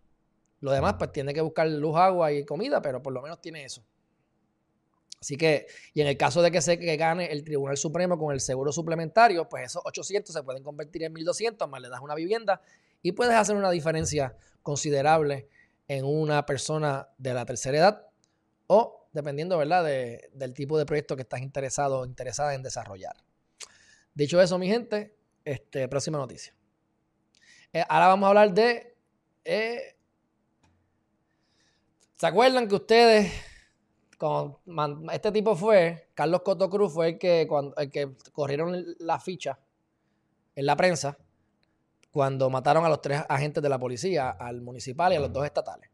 Lo 0.59 0.71
demás, 0.71 0.95
pues 0.99 1.11
tiene 1.11 1.33
que 1.33 1.41
buscar 1.41 1.67
luz, 1.67 1.97
agua 1.97 2.31
y 2.31 2.45
comida, 2.45 2.81
pero 2.81 3.01
por 3.01 3.13
lo 3.13 3.21
menos 3.21 3.41
tiene 3.41 3.65
eso. 3.65 3.83
Así 5.19 5.37
que, 5.37 5.67
y 5.93 6.01
en 6.01 6.07
el 6.07 6.17
caso 6.17 6.41
de 6.41 6.51
que 6.51 6.61
se 6.61 6.79
que 6.79 6.97
gane 6.97 7.31
el 7.31 7.43
Tribunal 7.43 7.77
Supremo 7.77 8.17
con 8.17 8.33
el 8.33 8.39
seguro 8.39 8.71
suplementario, 8.71 9.47
pues 9.47 9.65
esos 9.65 9.83
800 9.85 10.33
se 10.33 10.43
pueden 10.43 10.63
convertir 10.63 11.03
en 11.03 11.13
1200, 11.13 11.69
más 11.69 11.81
le 11.81 11.89
das 11.89 12.01
una 12.01 12.15
vivienda 12.15 12.61
y 13.01 13.11
puedes 13.11 13.35
hacer 13.35 13.55
una 13.55 13.69
diferencia 13.71 14.35
considerable 14.63 15.47
en 15.87 16.05
una 16.05 16.45
persona 16.45 17.09
de 17.17 17.33
la 17.33 17.45
tercera 17.45 17.77
edad 17.77 18.07
o 18.67 19.00
dependiendo, 19.11 19.57
¿verdad?, 19.57 19.83
del 19.83 20.53
tipo 20.53 20.77
de 20.77 20.85
proyecto 20.85 21.15
que 21.15 21.23
estás 21.23 21.41
interesado 21.41 21.99
o 21.99 22.05
interesada 22.05 22.53
en 22.53 22.63
desarrollar. 22.63 23.15
Dicho 24.13 24.41
eso, 24.41 24.57
mi 24.57 24.67
gente, 24.67 25.15
este, 25.45 25.87
próxima 25.87 26.17
noticia. 26.17 26.53
Eh, 27.73 27.83
ahora 27.87 28.07
vamos 28.07 28.27
a 28.27 28.29
hablar 28.29 28.53
de... 28.53 28.95
Eh, 29.45 29.95
¿Se 32.15 32.27
acuerdan 32.27 32.67
que 32.67 32.75
ustedes 32.75 33.31
este 35.11 35.31
tipo 35.31 35.55
fue, 35.55 36.09
Carlos 36.13 36.41
Coto 36.43 36.69
Cruz 36.69 36.93
fue 36.93 37.09
el 37.09 37.17
que, 37.17 37.47
cuando, 37.47 37.75
el 37.77 37.89
que 37.89 38.15
corrieron 38.31 38.85
la 38.99 39.19
ficha 39.19 39.57
en 40.55 40.65
la 40.65 40.75
prensa 40.75 41.17
cuando 42.11 42.49
mataron 42.49 42.85
a 42.85 42.89
los 42.89 43.01
tres 43.01 43.23
agentes 43.27 43.63
de 43.63 43.69
la 43.69 43.79
policía, 43.79 44.29
al 44.29 44.61
municipal 44.61 45.13
y 45.13 45.15
a 45.15 45.21
los 45.21 45.31
dos 45.33 45.45
estatales. 45.45 45.89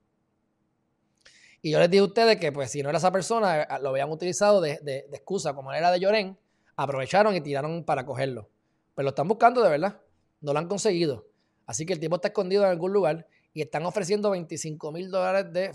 Y 1.61 1.71
yo 1.71 1.79
les 1.79 1.89
dije 1.89 2.01
a 2.01 2.05
ustedes 2.05 2.37
que, 2.37 2.51
pues, 2.51 2.71
si 2.71 2.83
no 2.83 2.89
era 2.89 2.97
esa 2.97 3.11
persona, 3.11 3.67
lo 3.81 3.89
habían 3.89 4.11
utilizado 4.11 4.61
de, 4.61 4.79
de, 4.81 5.07
excusa, 5.11 5.53
como 5.53 5.73
era 5.73 5.91
de 5.91 5.99
Llorén, 5.99 6.37
aprovecharon 6.75 7.35
y 7.35 7.41
tiraron 7.41 7.83
para 7.83 8.05
cogerlo. 8.05 8.49
Pero 8.95 9.03
lo 9.03 9.09
están 9.09 9.27
buscando 9.27 9.61
de 9.61 9.69
verdad. 9.69 10.01
No 10.41 10.53
lo 10.53 10.59
han 10.59 10.67
conseguido. 10.67 11.27
Así 11.65 11.85
que 11.85 11.93
el 11.93 11.99
tipo 11.99 12.15
está 12.15 12.29
escondido 12.29 12.63
en 12.63 12.69
algún 12.69 12.93
lugar 12.93 13.27
y 13.53 13.61
están 13.61 13.85
ofreciendo 13.85 14.29
25 14.29 14.91
mil 14.91 15.09
dólares 15.09 15.51
de 15.51 15.71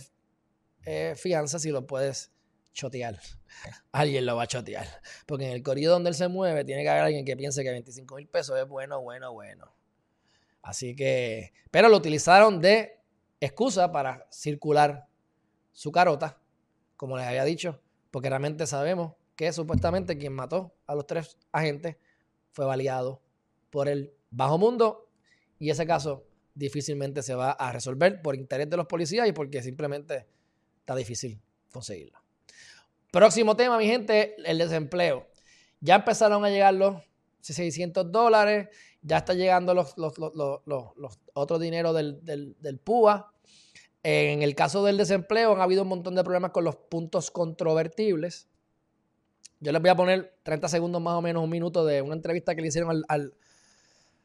eh, 0.85 1.15
fianza 1.17 1.59
si 1.59 1.71
lo 1.71 1.87
puedes 1.87 2.33
chotear. 2.73 3.19
Alguien 3.93 4.25
lo 4.25 4.37
va 4.37 4.45
a 4.45 4.47
chotear. 4.47 4.87
Porque 5.27 5.47
en 5.47 5.53
el 5.53 5.63
corrido 5.63 5.93
donde 5.93 6.11
él 6.11 6.15
se 6.15 6.29
mueve, 6.29 6.65
tiene 6.65 6.83
que 6.83 6.89
haber 6.89 7.03
alguien 7.03 7.25
que 7.25 7.37
piense 7.37 7.63
que 7.63 7.71
25 7.71 8.17
mil 8.17 8.29
pesos 8.29 8.59
es 8.59 8.67
bueno, 8.67 9.01
bueno, 9.01 9.33
bueno. 9.33 9.75
Así 10.63 10.95
que, 10.95 11.53
pero 11.71 11.89
lo 11.89 11.97
utilizaron 11.97 12.61
de 12.61 13.01
excusa 13.41 13.91
para 13.91 14.27
circular 14.31 15.09
su 15.73 15.93
carota, 15.93 16.39
como 16.97 17.17
les 17.17 17.27
había 17.27 17.45
dicho, 17.45 17.81
porque 18.11 18.29
realmente 18.29 18.67
sabemos 18.67 19.15
que 19.37 19.53
supuestamente 19.53 20.19
quien 20.19 20.33
mató 20.33 20.75
a 20.87 20.95
los 20.95 21.07
tres 21.07 21.37
agentes 21.51 21.97
fue 22.53 22.65
baleado 22.65 23.23
por 23.71 23.89
el 23.89 24.13
bajo 24.31 24.59
mundo 24.59 25.09
y 25.59 25.71
ese 25.71 25.87
caso 25.87 26.27
difícilmente 26.55 27.23
se 27.23 27.35
va 27.35 27.53
a 27.53 27.73
resolver 27.73 28.21
por 28.21 28.37
interés 28.37 28.69
de 28.69 28.77
los 28.77 28.87
policías 28.87 29.27
y 29.27 29.33
porque 29.33 29.63
simplemente 29.63 30.27
está 30.81 30.95
difícil 30.95 31.41
conseguirlo. 31.73 32.21
Próximo 33.11 33.57
tema, 33.57 33.79
mi 33.79 33.87
gente, 33.87 34.37
el 34.45 34.59
desempleo. 34.59 35.27
Ya 35.81 35.97
empezaron 35.97 36.45
a 36.45 36.51
llegar 36.51 36.75
los 36.75 37.03
600 37.41 38.11
dólares, 38.13 38.69
ya 39.03 39.19
está 39.19 39.35
llegando 39.35 39.75
los, 39.75 39.97
los, 39.97 40.13
otros 41.35 41.61
dineros 41.61 41.95
del, 41.95 42.25
del, 42.25 42.57
del 42.61 42.79
PUA. 42.79 43.32
En 44.03 44.43
el 44.43 44.55
caso 44.55 44.85
del 44.85 44.97
desempleo 44.97 45.53
han 45.55 45.61
habido 45.61 45.83
un 45.83 45.89
montón 45.89 46.15
de 46.15 46.25
problemas 46.25 46.51
con 46.51 46.65
los 46.65 46.77
puntos 46.77 47.31
controvertibles. 47.31 48.49
Yo 49.61 49.71
les 49.71 49.81
voy 49.81 49.91
a 49.91 49.95
poner 49.95 50.35
30 50.43 50.69
segundos 50.69 51.01
más 51.01 51.15
o 51.15 51.23
menos, 51.23 51.43
un 51.43 51.51
minuto 51.51 51.85
de 51.85 52.03
una 52.03 52.15
entrevista 52.15 52.55
que 52.55 52.63
le 52.63 52.69
hicieron 52.69 53.05
al, 53.09 53.35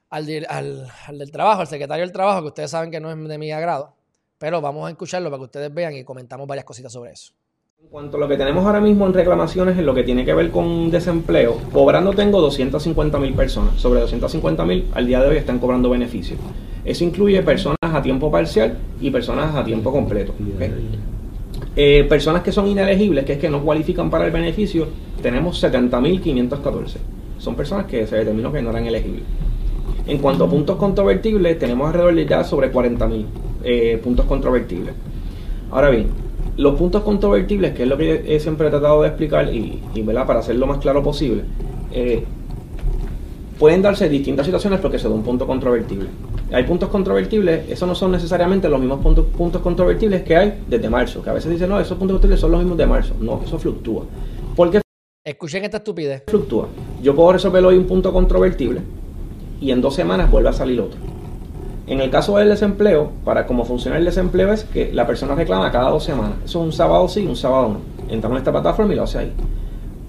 al, 0.10 0.26
del 0.26 1.32
trabajo, 1.32 1.62
al 1.62 1.68
secretario 1.68 2.04
del 2.04 2.12
trabajo, 2.12 2.42
que 2.42 2.48
ustedes 2.48 2.72
saben 2.72 2.90
que 2.90 3.00
no 3.00 3.12
es 3.12 3.30
de 3.30 3.38
mi 3.38 3.52
agrado. 3.52 3.96
Pero 4.40 4.62
vamos 4.62 4.88
a 4.88 4.90
escucharlo 4.90 5.30
para 5.30 5.40
que 5.40 5.46
ustedes 5.46 5.74
vean 5.74 5.94
y 5.96 6.04
comentamos 6.04 6.48
varias 6.48 6.66
cositas 6.66 6.92
sobre 6.92 7.12
eso. 7.12 7.34
En 7.88 7.92
cuanto 7.92 8.18
a 8.18 8.20
lo 8.20 8.28
que 8.28 8.36
tenemos 8.36 8.66
ahora 8.66 8.82
mismo 8.82 9.08
en 9.08 9.14
reclamaciones 9.14 9.78
en 9.78 9.86
lo 9.86 9.96
que 9.96 10.04
tiene 10.04 10.26
que 10.26 10.34
ver 10.34 10.52
con 10.52 10.92
desempleo, 10.92 11.58
cobrando 11.72 12.12
tengo 12.12 12.42
250 12.42 13.18
mil 13.18 13.34
personas. 13.34 13.80
Sobre 13.80 14.02
250 14.02 14.66
mil 14.66 14.86
al 14.94 15.08
día 15.08 15.22
de 15.22 15.30
hoy 15.30 15.38
están 15.38 15.58
cobrando 15.58 15.90
beneficios. 15.90 16.38
Eso 16.84 17.06
incluye 17.06 17.42
personas 17.44 17.78
a 17.82 18.02
tiempo 18.02 18.30
parcial 18.30 18.78
y 19.00 19.10
personas 19.10 19.56
a 19.56 19.64
tiempo 19.64 19.92
completo. 19.92 20.34
Eh, 21.78 22.06
personas 22.10 22.42
que 22.42 22.52
son 22.52 22.68
inelegibles, 22.68 23.24
que 23.24 23.34
es 23.34 23.40
que 23.40 23.50
no 23.50 23.64
cualifican 23.64 24.10
para 24.10 24.26
el 24.26 24.32
beneficio, 24.32 24.88
tenemos 25.22 25.64
70.514. 25.64 26.98
Son 27.38 27.56
personas 27.56 27.86
que 27.86 28.06
se 28.06 28.18
determinó 28.18 28.52
que 28.52 28.62
no 28.62 28.72
eran 28.72 28.86
elegibles. 28.86 29.24
En 30.08 30.18
cuanto 30.18 30.44
a 30.44 30.50
puntos 30.50 30.76
controvertibles, 30.76 31.58
tenemos 31.58 31.88
alrededor 31.88 32.16
de 32.16 32.26
ya 32.26 32.44
sobre 32.44 32.70
40.000 32.70 33.26
eh, 33.64 33.98
puntos 34.04 34.26
controvertibles. 34.26 34.94
Ahora 35.72 35.90
bien, 35.90 36.27
los 36.58 36.76
puntos 36.76 37.04
controvertibles, 37.04 37.74
que 37.74 37.84
es 37.84 37.90
lo 37.90 37.98
que 37.98 38.36
he 38.36 38.40
siempre 38.40 38.70
tratado 38.70 39.04
de 39.04 39.10
explicar 39.10 39.54
y, 39.54 39.82
para 40.04 40.40
hacer 40.40 40.56
lo 40.56 40.68
más 40.68 40.80
claro 40.80 41.04
posible, 41.04 41.44
eh, 41.92 42.24
pueden 43.60 43.82
darse 43.82 44.10
distintas 44.10 44.46
situaciones 44.46 44.80
porque 44.80 45.00
se 45.00 45.08
da 45.08 45.14
un 45.14 45.24
punto 45.24 45.48
controvertible. 45.48 46.08
Hay 46.52 46.64
puntos 46.64 46.90
controvertibles, 46.90 47.70
esos 47.70 47.88
no 47.88 47.96
son 47.96 48.12
necesariamente 48.12 48.70
los 48.70 48.80
mismos 48.80 49.02
puntos, 49.02 49.26
puntos 49.26 49.62
controvertibles 49.62 50.24
que 50.24 50.36
hay 50.36 50.64
desde 50.68 50.90
marzo, 50.90 51.22
que 51.22 51.30
a 51.30 51.34
veces 51.34 51.52
dicen, 51.52 51.70
no, 51.70 51.80
esos 51.80 51.98
puntos 51.98 52.16
controvertibles 52.16 52.40
son 52.40 52.52
los 52.52 52.60
mismos 52.62 52.78
de 52.78 52.86
marzo. 52.88 53.14
No, 53.20 53.42
eso 53.46 53.60
fluctúa. 53.60 54.06
¿Por 54.56 54.72
qué 54.72 54.82
Escuchen 55.28 55.66
esta 55.66 55.78
estupidez. 55.78 56.24
Fluctúa. 56.26 56.70
Yo 57.04 57.14
puedo 57.14 57.34
resolver 57.34 57.64
hoy 57.66 57.76
un 57.76 57.86
punto 57.86 58.14
controvertible 58.14 58.80
y 59.60 59.72
en 59.72 59.82
dos 59.82 59.94
semanas 59.94 60.32
vuelve 60.32 60.48
a 60.48 60.54
salir 60.54 60.80
otro. 60.80 60.98
En 61.88 62.02
el 62.02 62.12
caso 62.12 62.38
del 62.38 62.50
desempleo, 62.50 63.14
para 63.24 63.48
cómo 63.48 63.64
funciona 63.64 63.98
el 63.98 64.04
desempleo 64.04 64.52
es 64.52 64.66
que 64.66 64.92
la 64.92 65.08
persona 65.08 65.36
reclama 65.36 65.72
cada 65.72 65.90
dos 65.90 66.04
semanas. 66.04 66.38
Eso 66.44 66.60
es 66.60 66.66
un 66.66 66.74
sábado 66.74 67.08
sí, 67.08 67.26
un 67.26 67.38
sábado 67.38 67.70
no. 67.70 67.82
Entramos 68.14 68.36
en 68.36 68.42
esta 68.42 68.52
plataforma 68.52 68.92
y 68.92 68.98
lo 68.98 69.04
hace 69.04 69.20
ahí. 69.20 69.34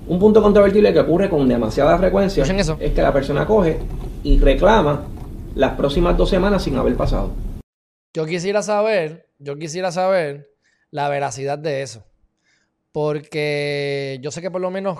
Un 0.08 0.18
punto 0.18 0.42
controvertible 0.42 0.92
que 0.92 0.98
ocurre 0.98 1.30
con 1.30 1.46
demasiada 1.46 1.96
frecuencia 1.96 2.42
es 2.42 2.92
que 2.92 3.02
la 3.02 3.12
persona 3.12 3.46
coge 3.46 3.78
y 4.24 4.40
reclama 4.40 5.06
las 5.54 5.74
próximas 5.74 6.16
dos 6.16 6.28
semanas 6.28 6.64
sin 6.64 6.76
haber 6.76 6.96
pasado. 6.96 7.30
Yo 8.12 8.26
quisiera 8.26 8.62
saber, 8.62 9.28
yo 9.38 9.56
quisiera 9.56 9.92
saber 9.92 10.50
la 10.90 11.08
veracidad 11.08 11.58
de 11.58 11.82
eso. 11.82 12.04
Porque 12.90 14.18
yo 14.20 14.32
sé 14.32 14.40
que 14.40 14.50
por 14.50 14.60
lo 14.60 14.72
menos 14.72 14.98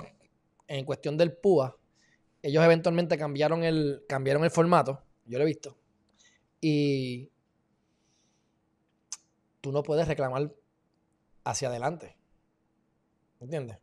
en 0.67 0.85
cuestión 0.85 1.17
del 1.17 1.33
PUA, 1.33 1.75
ellos 2.41 2.63
eventualmente 2.63 3.17
cambiaron 3.17 3.65
el, 3.65 4.03
cambiaron 4.07 4.45
el 4.45 4.51
formato. 4.51 5.01
Yo 5.25 5.39
lo 5.39 5.43
he 5.43 5.47
visto. 5.47 5.78
Y 6.61 7.31
tú 9.61 9.71
no 9.71 9.83
puedes 9.83 10.07
reclamar 10.07 10.53
hacia 11.43 11.69
adelante. 11.69 12.17
¿Entiendes? 13.39 13.77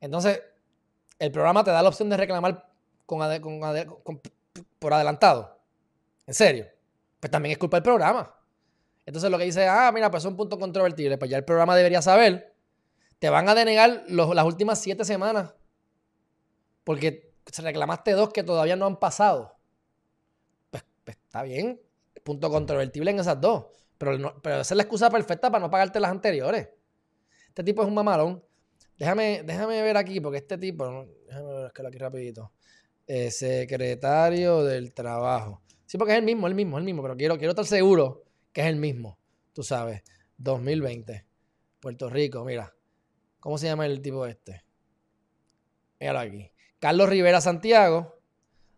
Entonces, 0.00 0.42
el 1.18 1.32
programa 1.32 1.64
te 1.64 1.70
da 1.70 1.82
la 1.82 1.88
opción 1.88 2.08
de 2.08 2.16
reclamar 2.16 2.70
con, 3.06 4.20
por 4.78 4.94
adelantado. 4.94 5.60
¿En 6.26 6.34
serio? 6.34 6.66
Pues 7.18 7.30
también 7.30 7.52
es 7.52 7.58
culpa 7.58 7.76
del 7.76 7.84
programa. 7.84 8.34
Entonces 9.04 9.30
lo 9.30 9.38
que 9.38 9.44
dice, 9.44 9.66
ah, 9.66 9.90
mira, 9.92 10.10
pues 10.10 10.22
es 10.22 10.30
un 10.30 10.36
punto 10.36 10.58
controvertible. 10.58 11.18
Pues 11.18 11.30
ya 11.30 11.36
el 11.36 11.44
programa 11.44 11.76
debería 11.76 12.02
saber. 12.02 12.54
Te 13.18 13.28
van 13.28 13.48
a 13.48 13.54
denegar 13.54 14.04
las 14.08 14.44
últimas 14.44 14.80
siete 14.80 15.04
semanas. 15.04 15.54
Porque 16.84 17.34
reclamaste 17.58 18.12
dos 18.12 18.32
que 18.32 18.42
todavía 18.42 18.76
no 18.76 18.86
han 18.86 18.98
pasado. 18.98 19.56
Pues, 20.70 20.84
pues 21.04 21.16
está 21.16 21.42
bien. 21.42 21.80
Punto 22.30 22.48
controvertible 22.48 23.10
en 23.10 23.18
esas 23.18 23.40
dos. 23.40 23.64
Pero, 23.98 24.40
pero 24.40 24.60
esa 24.60 24.74
es 24.74 24.76
la 24.76 24.84
excusa 24.84 25.10
perfecta 25.10 25.50
para 25.50 25.60
no 25.60 25.68
pagarte 25.68 25.98
las 25.98 26.12
anteriores. 26.12 26.68
Este 27.48 27.64
tipo 27.64 27.82
es 27.82 27.88
un 27.88 27.94
mamalón. 27.94 28.40
Déjame, 28.96 29.42
déjame 29.42 29.82
ver 29.82 29.96
aquí, 29.96 30.20
porque 30.20 30.38
este 30.38 30.56
tipo, 30.56 31.08
déjame 31.26 31.52
ver 31.54 31.72
aquí 31.84 31.98
rapidito. 31.98 32.52
Eh, 33.04 33.32
secretario 33.32 34.62
del 34.62 34.94
Trabajo. 34.94 35.60
Sí, 35.86 35.98
porque 35.98 36.12
es 36.12 36.20
el 36.20 36.24
mismo, 36.24 36.46
el 36.46 36.54
mismo, 36.54 36.78
el 36.78 36.84
mismo, 36.84 37.02
pero 37.02 37.16
quiero, 37.16 37.36
quiero 37.36 37.50
estar 37.50 37.66
seguro 37.66 38.22
que 38.52 38.60
es 38.60 38.68
el 38.68 38.76
mismo. 38.76 39.18
Tú 39.52 39.64
sabes, 39.64 40.04
2020. 40.36 41.26
Puerto 41.80 42.08
Rico, 42.08 42.44
mira. 42.44 42.72
¿Cómo 43.40 43.58
se 43.58 43.66
llama 43.66 43.86
el 43.86 44.00
tipo 44.00 44.24
este? 44.24 44.62
Míralo 45.98 46.20
aquí. 46.20 46.52
Carlos 46.78 47.08
Rivera 47.08 47.40
Santiago. 47.40 48.20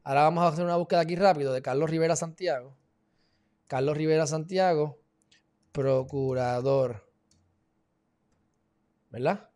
Ahora 0.04 0.22
vamos 0.22 0.42
a 0.42 0.48
hacer 0.48 0.64
una 0.64 0.76
búsqueda 0.76 1.00
aquí 1.00 1.16
rápido 1.16 1.52
de 1.52 1.60
Carlos 1.60 1.90
Rivera 1.90 2.16
Santiago. 2.16 2.78
Carlos 3.72 3.96
Rivera 3.96 4.26
Santiago, 4.26 5.00
procurador. 5.72 7.10
¿Verdad? 9.08 9.48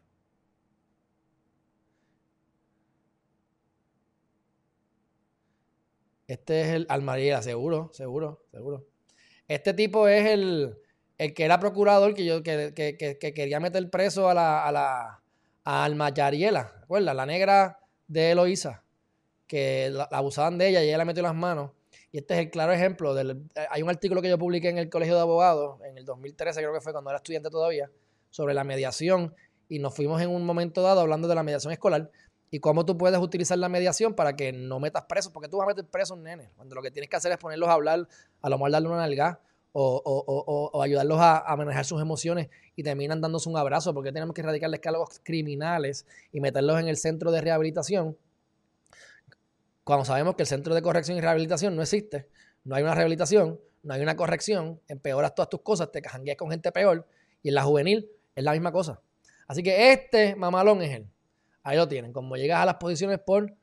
Este 6.26 6.62
es 6.62 6.68
el 6.68 6.86
Almariela, 6.88 7.42
seguro, 7.42 7.90
seguro, 7.92 8.46
seguro. 8.50 8.86
Este 9.48 9.74
tipo 9.74 10.08
es 10.08 10.24
el, 10.24 10.78
el 11.18 11.34
que 11.34 11.44
era 11.44 11.60
procurador 11.60 12.14
que 12.14 12.24
yo 12.24 12.42
que, 12.42 12.72
quería 13.20 13.60
meter 13.60 13.90
preso 13.90 14.30
a 14.30 14.32
la, 14.32 14.66
a 14.66 14.72
la 14.72 15.22
a 15.62 15.84
Alma 15.84 16.08
Yariela. 16.08 16.86
La 16.88 17.26
negra 17.26 17.80
de 18.08 18.30
Eloísa, 18.30 18.82
que 19.46 19.90
la, 19.90 20.04
abusaban 20.04 20.56
de 20.56 20.68
ella 20.68 20.82
y 20.82 20.88
ella 20.88 20.96
le 20.96 21.04
metió 21.04 21.22
las 21.22 21.34
manos. 21.34 21.72
Y 22.16 22.20
este 22.20 22.32
es 22.32 22.40
el 22.40 22.50
claro 22.50 22.72
ejemplo. 22.72 23.12
Del, 23.12 23.42
hay 23.68 23.82
un 23.82 23.90
artículo 23.90 24.22
que 24.22 24.30
yo 24.30 24.38
publiqué 24.38 24.70
en 24.70 24.78
el 24.78 24.88
Colegio 24.88 25.16
de 25.16 25.20
Abogados, 25.20 25.78
en 25.84 25.98
el 25.98 26.06
2013 26.06 26.60
creo 26.60 26.72
que 26.72 26.80
fue 26.80 26.92
cuando 26.92 27.10
era 27.10 27.18
estudiante 27.18 27.50
todavía, 27.50 27.90
sobre 28.30 28.54
la 28.54 28.64
mediación. 28.64 29.34
Y 29.68 29.80
nos 29.80 29.94
fuimos 29.94 30.22
en 30.22 30.30
un 30.30 30.46
momento 30.46 30.80
dado 30.80 31.02
hablando 31.02 31.28
de 31.28 31.34
la 31.34 31.42
mediación 31.42 31.74
escolar 31.74 32.10
y 32.50 32.58
cómo 32.60 32.86
tú 32.86 32.96
puedes 32.96 33.20
utilizar 33.20 33.58
la 33.58 33.68
mediación 33.68 34.14
para 34.14 34.34
que 34.34 34.50
no 34.50 34.80
metas 34.80 35.04
presos, 35.04 35.30
porque 35.30 35.50
tú 35.50 35.58
vas 35.58 35.66
a 35.66 35.68
meter 35.68 35.84
presos 35.84 36.16
un 36.16 36.22
nene, 36.22 36.52
cuando 36.56 36.74
lo 36.74 36.80
que 36.80 36.90
tienes 36.90 37.10
que 37.10 37.16
hacer 37.16 37.32
es 37.32 37.36
ponerlos 37.36 37.68
a 37.68 37.74
hablar, 37.74 38.08
a 38.40 38.48
lo 38.48 38.56
mejor 38.56 38.70
darle 38.70 38.88
una 38.88 38.96
nalga 38.96 39.38
o, 39.72 40.80
ayudarlos 40.82 41.18
a, 41.20 41.54
manejar 41.58 41.84
sus 41.84 42.00
emociones 42.00 42.48
y 42.76 42.82
terminan 42.82 43.20
dándose 43.20 43.46
un 43.50 43.58
abrazo, 43.58 43.92
porque 43.92 44.10
tenemos 44.10 44.32
que 44.32 44.40
erradicar 44.40 44.72
escálogos 44.72 45.20
criminales 45.22 46.06
y 46.32 46.40
meterlos 46.40 46.80
en 46.80 46.88
el 46.88 46.96
centro 46.96 47.30
de 47.30 47.42
rehabilitación, 47.42 48.16
cuando 49.86 50.04
sabemos 50.04 50.34
que 50.34 50.42
el 50.42 50.48
centro 50.48 50.74
de 50.74 50.82
corrección 50.82 51.16
y 51.16 51.20
rehabilitación 51.20 51.76
no 51.76 51.82
existe, 51.82 52.28
no 52.64 52.74
hay 52.74 52.82
una 52.82 52.96
rehabilitación, 52.96 53.60
no 53.84 53.94
hay 53.94 54.02
una 54.02 54.16
corrección, 54.16 54.80
empeoras 54.88 55.32
todas 55.32 55.48
tus 55.48 55.62
cosas, 55.62 55.92
te 55.92 56.02
cajangueas 56.02 56.36
con 56.36 56.50
gente 56.50 56.72
peor, 56.72 57.06
y 57.40 57.50
en 57.50 57.54
la 57.54 57.62
juvenil 57.62 58.10
es 58.34 58.42
la 58.42 58.50
misma 58.50 58.72
cosa. 58.72 59.00
Así 59.46 59.62
que 59.62 59.92
este 59.92 60.34
mamalón 60.34 60.82
es 60.82 60.90
él. 60.90 61.06
Ahí 61.62 61.76
lo 61.76 61.86
tienen, 61.86 62.12
como 62.12 62.36
llegas 62.36 62.58
a 62.58 62.66
las 62.66 62.74
posiciones 62.74 63.20
por, 63.20 63.54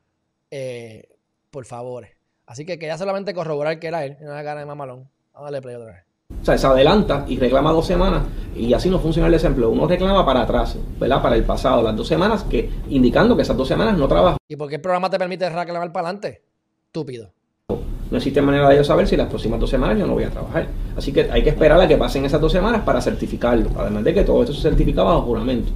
eh, 0.50 1.10
por 1.52 1.66
favores. 1.66 2.12
Así 2.46 2.66
que 2.66 2.80
quería 2.80 2.98
solamente 2.98 3.34
corroborar 3.34 3.78
que 3.78 3.88
era 3.88 4.06
él, 4.06 4.16
en 4.22 4.30
la 4.30 4.46
cara 4.46 4.62
de 4.62 4.66
mamalón. 4.66 5.10
Vamos 5.34 5.42
a 5.50 5.52
darle 5.52 5.62
play 5.62 5.76
otra 5.76 5.92
vez. 5.92 6.06
O 6.44 6.46
sea, 6.46 6.58
se 6.58 6.68
adelanta 6.68 7.24
y 7.26 7.40
reclama 7.40 7.72
dos 7.72 7.88
semanas 7.88 8.24
y 8.54 8.74
así 8.74 8.90
no 8.90 9.00
funciona 9.00 9.28
el 9.28 9.32
desempleo. 9.32 9.70
Uno 9.70 9.88
reclama 9.88 10.26
para 10.26 10.42
atrás, 10.42 10.78
¿verdad? 11.00 11.22
Para 11.22 11.38
el 11.38 11.46
pasado, 11.46 11.82
las 11.82 11.96
dos 11.96 12.06
semanas, 12.06 12.44
que 12.44 12.70
indicando 12.90 13.34
que 13.38 13.44
esas 13.44 13.56
dos 13.56 13.66
semanas 13.66 13.98
no 13.98 14.10
trabaja. 14.10 14.36
¿Y 14.50 14.58
por 14.58 14.68
qué 14.68 14.76
el 14.76 14.82
programa 14.82 15.10
te 15.10 15.18
permite 15.18 15.50
reclamar 15.50 15.94
para 15.94 16.10
adelante? 16.10 16.44
Estúpido. 16.88 17.32
No 17.70 18.18
existe 18.18 18.42
manera 18.42 18.68
de 18.68 18.76
yo 18.76 18.84
saber 18.84 19.08
si 19.08 19.16
las 19.16 19.30
próximas 19.30 19.58
dos 19.58 19.70
semanas 19.70 19.98
yo 19.98 20.06
no 20.06 20.16
voy 20.16 20.26
a 20.26 20.32
trabajar. 20.32 20.68
Así 20.98 21.14
que 21.14 21.32
hay 21.32 21.44
que 21.44 21.52
esperar 21.52 21.80
a 21.80 21.88
que 21.88 21.96
pasen 21.96 22.26
esas 22.26 22.42
dos 22.42 22.52
semanas 22.52 22.82
para 22.82 23.00
certificarlo. 23.00 23.70
Además 23.78 24.04
de 24.04 24.14
que 24.14 24.24
todo 24.26 24.44
esto 24.44 24.54
se 24.54 24.64
certifica 24.64 25.02
bajo 25.02 25.22
juramento. 25.22 25.72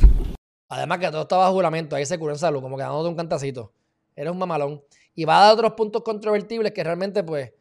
Además 0.67 0.99
que 0.99 1.09
todo 1.09 1.21
está 1.21 1.37
bajo 1.37 1.53
juramento, 1.53 1.95
ahí 1.95 2.05
se 2.05 2.19
curó 2.19 2.33
en 2.33 2.39
salud, 2.39 2.61
como 2.61 2.75
que 2.75 2.83
dándote 2.83 3.07
un 3.07 3.15
cantacito. 3.15 3.71
Eres 4.17 4.33
un 4.33 4.37
mamalón. 4.37 4.81
Y 5.15 5.23
va 5.23 5.39
a 5.39 5.45
dar 5.45 5.53
otros 5.53 5.71
puntos 5.77 6.03
controvertibles 6.03 6.73
que 6.73 6.83
realmente, 6.83 7.23
pues, 7.23 7.53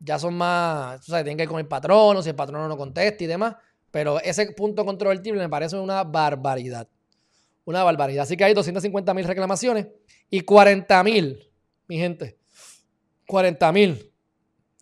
ya 0.00 0.18
son 0.18 0.34
más, 0.34 1.00
o 1.00 1.12
sea, 1.12 1.22
tienen 1.22 1.36
que 1.36 1.44
ir 1.44 1.48
con 1.48 1.58
el 1.58 1.66
patrono, 1.66 2.22
si 2.22 2.30
el 2.30 2.36
patrono 2.36 2.68
no 2.68 2.76
contesta 2.76 3.24
y 3.24 3.26
demás. 3.26 3.56
Pero 3.90 4.20
ese 4.20 4.52
punto 4.52 4.84
controvertible 4.84 5.40
me 5.40 5.48
parece 5.48 5.76
una 5.76 6.04
barbaridad. 6.04 6.88
Una 7.64 7.82
barbaridad. 7.82 8.22
Así 8.22 8.36
que 8.36 8.44
hay 8.44 8.54
250 8.54 9.14
mil 9.14 9.24
reclamaciones 9.24 9.88
y 10.30 10.40
40 10.40 11.04
mil, 11.04 11.50
mi 11.86 11.98
gente, 11.98 12.38
40 13.26 13.72
mil 13.72 14.12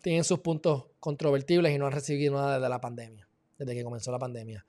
tienen 0.01 0.23
sus 0.23 0.39
puntos 0.39 0.85
controvertibles 0.99 1.73
y 1.73 1.77
no 1.77 1.87
han 1.87 1.91
recibido 1.91 2.35
nada 2.35 2.55
desde 2.55 2.69
la 2.69 2.79
pandemia, 2.79 3.27
desde 3.57 3.75
que 3.75 3.83
comenzó 3.83 4.11
la 4.11 4.19
pandemia. 4.19 4.65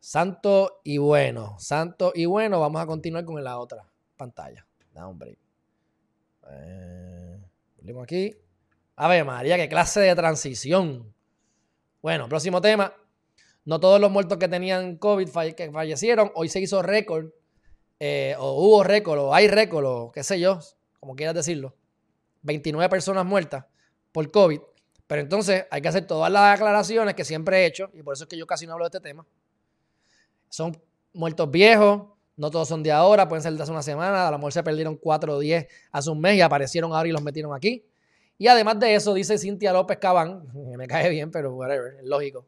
Santo 0.00 0.80
y 0.82 0.98
bueno, 0.98 1.56
santo 1.58 2.12
y 2.14 2.24
bueno, 2.24 2.58
vamos 2.58 2.80
a 2.82 2.86
continuar 2.86 3.24
con 3.24 3.42
la 3.42 3.58
otra 3.58 3.86
pantalla. 4.16 4.66
Da 4.92 5.06
un 5.06 5.18
break. 5.18 5.38
Eh, 6.50 7.40
aquí. 8.02 8.41
A 9.02 9.08
ver, 9.08 9.24
María, 9.24 9.56
qué 9.56 9.68
clase 9.68 9.98
de 9.98 10.14
transición. 10.14 11.12
Bueno, 12.02 12.28
próximo 12.28 12.60
tema. 12.60 12.94
No 13.64 13.80
todos 13.80 14.00
los 14.00 14.12
muertos 14.12 14.38
que 14.38 14.46
tenían 14.46 14.96
COVID 14.96 15.28
que 15.56 15.72
fallecieron. 15.72 16.30
Hoy 16.36 16.48
se 16.48 16.60
hizo 16.60 16.82
récord. 16.82 17.30
Eh, 17.98 18.36
o 18.38 18.64
hubo 18.64 18.84
récord, 18.84 19.18
o 19.18 19.34
hay 19.34 19.48
récord, 19.48 19.84
o 19.86 20.12
qué 20.12 20.22
sé 20.22 20.38
yo, 20.38 20.60
como 21.00 21.16
quieras 21.16 21.34
decirlo. 21.34 21.74
29 22.42 22.88
personas 22.88 23.26
muertas 23.26 23.64
por 24.12 24.30
COVID. 24.30 24.60
Pero 25.08 25.20
entonces 25.20 25.66
hay 25.72 25.82
que 25.82 25.88
hacer 25.88 26.06
todas 26.06 26.30
las 26.30 26.54
aclaraciones 26.54 27.14
que 27.14 27.24
siempre 27.24 27.64
he 27.64 27.66
hecho, 27.66 27.90
y 27.94 28.04
por 28.04 28.14
eso 28.14 28.22
es 28.22 28.28
que 28.28 28.36
yo 28.36 28.46
casi 28.46 28.68
no 28.68 28.74
hablo 28.74 28.84
de 28.84 28.96
este 28.96 29.00
tema. 29.00 29.26
Son 30.48 30.80
muertos 31.12 31.50
viejos, 31.50 32.04
no 32.36 32.52
todos 32.52 32.68
son 32.68 32.84
de 32.84 32.92
ahora, 32.92 33.26
pueden 33.26 33.42
ser 33.42 33.52
de 33.54 33.62
hace 33.64 33.72
una 33.72 33.82
semana, 33.82 34.28
a 34.28 34.30
lo 34.30 34.38
mejor 34.38 34.52
se 34.52 34.62
perdieron 34.62 34.94
4 34.94 35.34
o 35.34 35.40
10 35.40 35.66
hace 35.90 36.08
un 36.10 36.20
mes 36.20 36.36
y 36.36 36.40
aparecieron 36.40 36.92
ahora 36.92 37.08
y 37.08 37.12
los 37.12 37.22
metieron 37.22 37.52
aquí. 37.52 37.84
Y 38.42 38.48
además 38.48 38.80
de 38.80 38.96
eso, 38.96 39.14
dice 39.14 39.38
Cintia 39.38 39.72
López 39.72 39.98
Cabán, 39.98 40.48
me 40.76 40.88
cae 40.88 41.08
bien, 41.10 41.30
pero 41.30 41.54
whatever, 41.54 41.94
es 42.00 42.04
lógico. 42.04 42.44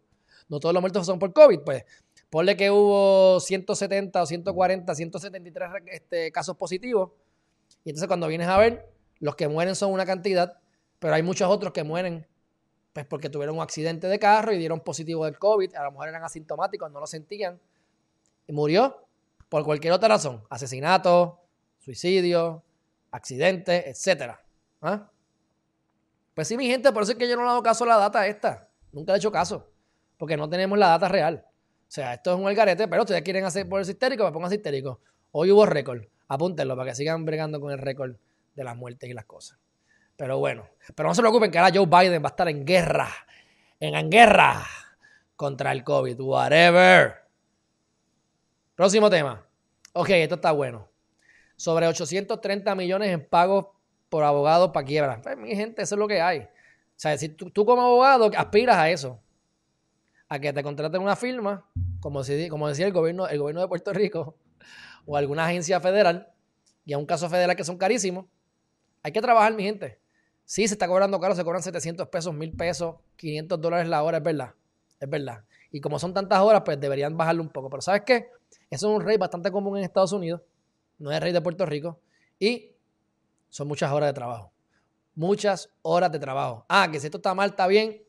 No 0.48 0.59
todos 0.59 0.72
los 0.72 0.80
muertos 0.80 1.07
son 1.07 1.20
por 1.20 1.33
COVID, 1.33 1.61
pues 1.61 1.85
ponle 2.30 2.57
que 2.57 2.68
hubo 2.68 3.38
170 3.38 4.20
o 4.20 4.26
140, 4.26 4.92
173 4.92 5.70
este, 5.87 6.33
casos 6.33 6.57
positivos. 6.57 7.12
Y 7.85 7.90
entonces 7.90 8.09
cuando 8.09 8.26
vienes 8.26 8.48
a 8.48 8.59
ver, 8.59 8.92
los 9.20 9.37
que 9.37 9.46
mueren 9.46 9.76
son 9.76 9.92
una 9.92 10.04
cantidad, 10.04 10.59
pero 10.98 11.14
hay 11.14 11.22
muchos 11.22 11.48
otros 11.48 11.72
que 11.72 11.85
mueren 11.85 12.26
pues 12.92 13.07
porque 13.07 13.30
tuvieron 13.30 13.54
un 13.54 13.62
accidente 13.62 14.09
de 14.09 14.18
carro 14.18 14.52
y 14.52 14.59
dieron 14.59 14.80
positivo 14.80 15.26
del 15.26 15.38
COVID, 15.38 15.76
a 15.76 15.85
lo 15.85 15.92
mejor 15.92 16.09
eran 16.09 16.24
asintomáticos, 16.24 16.90
no 16.90 16.98
lo 16.98 17.07
sentían, 17.07 17.61
y 18.48 18.52
murió 18.52 19.07
por 19.48 19.62
cualquier 19.62 19.92
otra 19.92 20.09
razón, 20.09 20.42
asesinato, 20.50 21.38
suicidio, 21.78 22.64
accidente, 23.12 23.88
etc. 23.88 24.33
¿Ah? 24.83 25.09
Pues 26.35 26.49
sí, 26.49 26.57
mi 26.57 26.66
gente, 26.66 26.92
por 26.92 27.05
eso 27.05 27.12
es 27.12 27.18
que 27.18 27.29
yo 27.29 27.37
no 27.37 27.44
le 27.44 27.51
hago 27.51 27.62
caso 27.62 27.85
a 27.85 27.88
la 27.88 27.97
data 27.97 28.27
esta. 28.27 28.68
Nunca 28.92 29.12
le 29.12 29.16
he 29.16 29.18
hecho 29.18 29.33
caso. 29.33 29.70
Porque 30.16 30.37
no 30.37 30.49
tenemos 30.49 30.79
la 30.79 30.88
data 30.88 31.09
real. 31.09 31.44
O 31.47 31.90
sea, 31.94 32.14
esto 32.14 32.35
es 32.35 32.40
un 32.40 32.49
algarete, 32.49 32.88
pero 32.88 33.03
ustedes 33.03 33.23
quieren 33.23 33.44
hacer 33.44 33.68
por 33.68 33.81
el 33.81 33.88
histérico, 33.88 34.25
me 34.25 34.33
pongan 34.33 34.53
histérico. 34.53 35.01
Hoy 35.31 35.51
hubo 35.53 35.64
récord. 35.64 36.03
Apúntenlo 36.29 36.77
para 36.77 36.90
que 36.90 36.97
sigan 36.97 37.25
bregando 37.25 37.61
con 37.61 37.70
el 37.73 37.79
récord 37.79 38.16
de 38.55 38.64
las 38.64 38.77
muertes 38.77 39.09
y 39.09 39.12
las 39.12 39.27
cosas. 39.27 39.59
Pero 40.16 40.38
bueno, 40.38 40.68
pero 40.94 41.09
no 41.09 41.14
se 41.14 41.23
preocupen 41.23 41.51
que 41.51 41.59
ahora 41.59 41.73
Joe 41.75 41.87
Biden 41.87 42.23
va 42.23 42.29
a 42.29 42.31
estar 42.31 42.49
en 42.49 42.64
guerra. 42.64 43.09
En 43.81 44.11
guerra 44.11 44.64
contra 45.37 45.73
el 45.73 45.85
COVID. 45.85 46.20
Whatever. 46.20 47.14
Próximo 48.75 49.11
tema. 49.11 49.47
Ok, 49.92 50.11
esto 50.11 50.37
está 50.37 50.53
bueno. 50.53 50.88
Sobre 51.57 51.87
830 51.87 52.75
millones 52.75 53.11
en 53.11 53.29
pagos 53.29 53.66
por 54.14 54.22
abogado 54.22 54.70
para 54.70 54.87
quiebra. 54.87 55.20
Pues, 55.20 55.37
mi 55.37 55.57
gente, 55.57 55.83
eso 55.83 55.96
es 55.96 55.98
lo 55.98 56.07
que 56.07 56.20
hay. 56.20 56.38
O 56.38 56.46
sea, 56.94 57.18
si 57.18 57.31
tú, 57.31 57.64
como 57.64 57.83
abogado 57.83 58.31
aspiras 58.37 58.77
a 58.77 58.88
eso, 58.88 59.20
a 60.29 60.38
que 60.38 60.53
te 60.53 60.62
contraten 60.62 61.03
una 61.03 61.16
firma, 61.16 61.68
como, 61.98 62.22
como 62.48 62.68
decía 62.68 62.87
el 62.87 62.92
gobierno, 62.92 63.27
el 63.27 63.40
gobierno 63.40 63.61
de 63.62 63.66
Puerto 63.66 63.92
Rico, 63.92 64.37
o 65.05 65.16
alguna 65.16 65.46
agencia 65.46 65.81
federal, 65.81 66.33
y 66.85 66.92
a 66.92 66.98
un 66.98 67.07
caso 67.07 67.29
federal 67.29 67.57
que 67.57 67.64
son 67.64 67.77
carísimos, 67.77 68.27
hay 69.03 69.11
que 69.11 69.20
trabajar, 69.20 69.53
mi 69.53 69.64
gente. 69.64 69.98
Sí, 70.44 70.68
se 70.68 70.74
está 70.74 70.87
cobrando 70.87 71.18
caro, 71.18 71.35
se 71.35 71.42
cobran 71.42 71.64
700 71.64 72.07
pesos, 72.07 72.33
1000 72.33 72.53
pesos, 72.53 72.94
500 73.16 73.61
dólares 73.61 73.88
la 73.88 74.00
hora, 74.05 74.18
es 74.18 74.22
verdad, 74.22 74.55
es 75.00 75.11
verdad. 75.11 75.42
Y 75.72 75.81
como 75.81 75.98
son 75.98 76.14
tantas 76.14 76.38
horas, 76.38 76.62
pues 76.64 76.79
deberían 76.79 77.16
bajarlo 77.16 77.42
un 77.42 77.48
poco. 77.48 77.68
Pero 77.68 77.83
¿sabes 77.83 78.03
qué? 78.07 78.29
Eso 78.70 78.92
es 78.92 78.96
un 78.96 79.05
rey 79.05 79.16
bastante 79.16 79.50
común 79.50 79.77
en 79.77 79.83
Estados 79.83 80.12
Unidos, 80.12 80.40
no 81.00 81.11
es 81.11 81.18
rey 81.18 81.33
de 81.33 81.40
Puerto 81.40 81.66
Rico. 81.66 81.98
Y 82.38 82.73
son 83.54 83.68
muchas 83.68 83.92
horas 83.92 84.08
de 84.08 84.14
trabajo. 84.14 84.52
Muchas 85.14 85.70
horas 85.82 86.10
de 86.10 86.18
trabajo. 86.18 86.66
Ah, 86.68 86.88
que 86.90 86.98
si 86.98 87.06
esto 87.06 87.18
está 87.18 87.36
mal, 87.36 87.50
está 87.50 87.68
bien. 87.68 88.02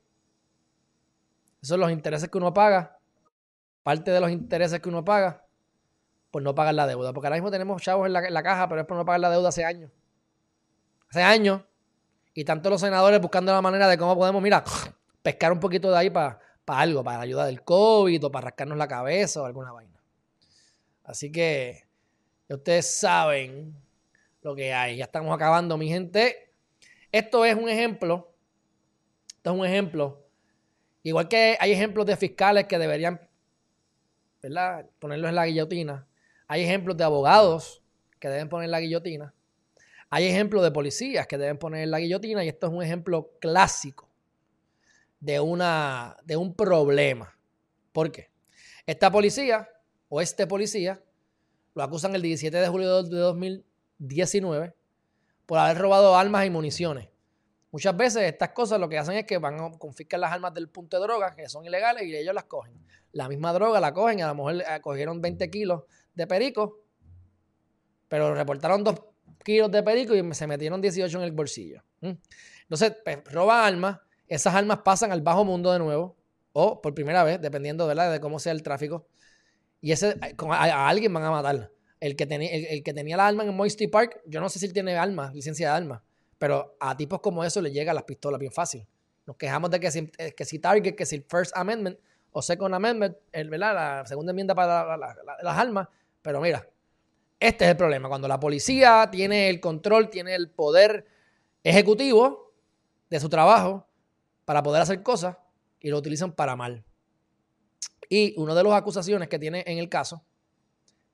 Esos 1.61 1.75
son 1.75 1.81
los 1.81 1.91
intereses 1.91 2.29
que 2.29 2.37
uno 2.39 2.51
paga. 2.51 2.97
Parte 3.83 4.09
de 4.09 4.19
los 4.19 4.31
intereses 4.31 4.79
que 4.79 4.89
uno 4.89 5.05
paga 5.05 5.45
por 6.31 6.41
no 6.41 6.55
pagar 6.55 6.73
la 6.73 6.87
deuda. 6.87 7.13
Porque 7.13 7.27
ahora 7.27 7.35
mismo 7.35 7.51
tenemos 7.51 7.79
chavos 7.79 8.07
en 8.07 8.13
la, 8.13 8.41
caja, 8.41 8.67
pero 8.67 8.81
es 8.81 8.87
por 8.87 8.97
no 8.97 9.05
pagar 9.05 9.19
la 9.19 9.29
deuda 9.29 9.49
hace 9.49 9.63
años. 9.63 9.91
Hace 11.11 11.21
años. 11.21 11.61
Y 12.33 12.43
tanto 12.43 12.71
los 12.71 12.81
senadores 12.81 13.21
buscando 13.21 13.53
la 13.53 13.61
manera 13.61 13.87
de 13.87 13.99
cómo 13.99 14.15
podemos, 14.15 14.41
mira, 14.41 14.63
pescar 15.21 15.51
un 15.51 15.59
poquito 15.59 15.91
de 15.91 15.97
ahí 15.99 16.09
para 16.09 16.39
algo, 16.65 17.03
para 17.03 17.21
ayuda 17.21 17.45
del 17.45 17.63
COVID 17.63 18.25
o 18.25 18.31
para 18.31 18.45
rascarnos 18.45 18.79
la 18.79 18.87
cabeza 18.87 19.43
o 19.43 19.45
alguna 19.45 19.71
vaina. 19.73 20.01
Así 21.03 21.31
que 21.31 21.87
ustedes 22.49 22.97
saben 22.97 23.84
lo 24.45 24.55
que 24.55 24.71
hay. 24.71 24.97
Ya 24.97 25.05
estamos 25.05 25.33
acabando, 25.33 25.75
mi 25.75 25.87
gente. 25.87 26.53
Esto 27.11 27.43
es 27.45 27.55
un 27.55 27.67
ejemplo. 27.67 28.31
Esto 29.37 29.51
es 29.51 29.59
un 29.59 29.65
ejemplo. 29.65 30.23
Igual 31.01 31.27
que 31.27 31.57
hay 31.59 31.71
ejemplos 31.71 32.05
de 32.05 32.15
fiscales 32.15 32.65
que 32.65 32.77
deberían, 32.77 33.19
¿verdad? 34.43 34.85
Ponerlos 34.99 35.29
en 35.29 35.35
la 35.35 35.47
guillotina. 35.47 36.07
Hay 36.47 36.61
ejemplos 36.61 36.95
de 36.95 37.03
abogados 37.03 37.81
que 38.19 38.29
deben 38.29 38.47
poner 38.47 38.69
la 38.69 38.79
guillotina. 38.79 39.33
Hay 40.11 40.27
ejemplos 40.27 40.63
de 40.63 40.69
policías 40.69 41.25
que 41.25 41.39
deben 41.39 41.57
poner 41.57 41.87
la 41.87 41.97
guillotina. 41.97 42.45
Y 42.45 42.49
esto 42.49 42.67
es 42.67 42.73
un 42.73 42.83
ejemplo 42.83 43.31
clásico 43.41 44.11
de, 45.19 45.39
una, 45.39 46.17
de 46.23 46.37
un 46.37 46.53
problema. 46.53 47.35
¿Por 47.91 48.11
qué? 48.11 48.29
Esta 48.85 49.11
policía 49.11 49.67
o 50.07 50.21
este 50.21 50.45
policía 50.45 51.01
lo 51.73 51.81
acusan 51.81 52.13
el 52.13 52.21
17 52.21 52.55
de 52.55 52.67
julio 52.67 53.01
de 53.01 53.17
2000 53.17 53.65
19 53.97 54.73
por 55.45 55.59
haber 55.59 55.77
robado 55.77 56.15
armas 56.15 56.45
y 56.45 56.49
municiones. 56.49 57.09
Muchas 57.71 57.95
veces 57.97 58.23
estas 58.23 58.49
cosas 58.51 58.79
lo 58.79 58.87
que 58.87 58.97
hacen 58.97 59.17
es 59.17 59.25
que 59.25 59.37
van 59.37 59.59
a 59.59 59.71
confiscar 59.71 60.19
las 60.19 60.31
armas 60.31 60.53
del 60.53 60.69
punto 60.69 60.97
de 60.97 61.03
droga, 61.03 61.35
que 61.35 61.49
son 61.49 61.65
ilegales, 61.65 62.03
y 62.03 62.15
ellos 62.15 62.33
las 62.33 62.45
cogen. 62.45 62.73
La 63.11 63.27
misma 63.27 63.51
droga 63.51 63.81
la 63.81 63.93
cogen, 63.93 64.21
a 64.21 64.27
lo 64.27 64.35
mejor 64.35 64.55
eh, 64.61 64.81
cogieron 64.81 65.21
20 65.21 65.49
kilos 65.49 65.83
de 66.13 66.25
perico, 66.25 66.79
pero 68.07 68.33
reportaron 68.33 68.83
2 68.83 68.95
kilos 69.43 69.69
de 69.71 69.83
perico 69.83 70.15
y 70.15 70.33
se 70.33 70.47
metieron 70.47 70.79
18 70.81 71.17
en 71.17 71.23
el 71.25 71.31
bolsillo. 71.33 71.83
Entonces, 72.01 72.95
pues, 73.03 73.23
roba 73.25 73.65
armas, 73.65 73.99
esas 74.27 74.55
armas 74.55 74.79
pasan 74.79 75.11
al 75.11 75.21
bajo 75.21 75.43
mundo 75.43 75.71
de 75.73 75.79
nuevo, 75.79 76.15
o 76.53 76.81
por 76.81 76.93
primera 76.93 77.25
vez, 77.25 77.41
dependiendo 77.41 77.87
de 77.87 78.19
cómo 78.21 78.39
sea 78.39 78.53
el 78.53 78.63
tráfico, 78.63 79.07
y 79.81 79.91
ese, 79.91 80.17
a 80.49 80.87
alguien 80.87 81.13
van 81.13 81.23
a 81.23 81.31
matar. 81.31 81.71
El 81.99 82.15
que, 82.15 82.25
tenía, 82.25 82.51
el, 82.51 82.83
que 82.83 82.93
tenía 82.93 83.17
la 83.17 83.29
en 83.29 83.55
Moisty 83.55 83.87
Park, 83.87 84.21
yo 84.25 84.41
no 84.41 84.49
sé 84.49 84.59
si 84.59 84.65
él 84.65 84.73
tiene 84.73 84.95
arma, 84.95 85.31
licencia 85.33 85.69
de 85.69 85.77
arma, 85.77 86.03
pero 86.37 86.75
a 86.79 86.95
tipos 86.95 87.21
como 87.21 87.43
eso 87.43 87.61
le 87.61 87.71
llega 87.71 87.93
las 87.93 88.03
pistolas 88.03 88.39
bien 88.39 88.51
fácil. 88.51 88.85
Nos 89.25 89.37
quejamos 89.37 89.71
de 89.71 89.79
que 89.79 89.91
si, 89.91 90.11
eh, 90.17 90.33
que 90.33 90.45
si 90.45 90.59
Target, 90.59 90.95
que 90.95 91.05
si 91.05 91.15
el 91.15 91.23
First 91.23 91.55
Amendment 91.55 91.97
o 92.31 92.41
Second 92.41 92.75
Amendment, 92.75 93.15
el, 93.31 93.49
la 93.49 94.03
segunda 94.05 94.31
enmienda 94.31 94.53
para 94.53 94.97
las 94.97 95.57
armas, 95.57 95.87
pero 96.21 96.41
mira, 96.41 96.67
este 97.39 97.65
es 97.65 97.71
el 97.71 97.77
problema. 97.77 98.09
Cuando 98.09 98.27
la 98.27 98.39
policía 98.39 99.07
tiene 99.11 99.49
el 99.49 99.59
control, 99.59 100.09
tiene 100.09 100.35
el 100.35 100.49
poder 100.49 101.07
ejecutivo 101.63 102.53
de 103.09 103.19
su 103.19 103.29
trabajo 103.29 103.87
para 104.43 104.61
poder 104.61 104.81
hacer 104.81 105.01
cosas 105.01 105.37
y 105.79 105.89
lo 105.89 105.97
utilizan 105.97 106.33
para 106.33 106.55
mal. 106.55 106.83
Y 108.09 108.33
una 108.37 108.53
de 108.53 108.63
las 108.63 108.73
acusaciones 108.73 109.29
que 109.29 109.39
tiene 109.39 109.63
en 109.65 109.77
el 109.77 109.89
caso 109.89 110.23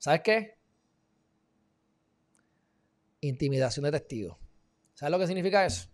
¿Sabes 0.02 0.22
qué? 0.24 0.58
Intimidación 3.22 3.86
de 3.86 3.92
testigos. 3.92 4.38
¿Sabes 4.94 5.12
lo 5.12 5.20
que 5.20 5.28
significa 5.28 5.66
eso? 5.66 5.90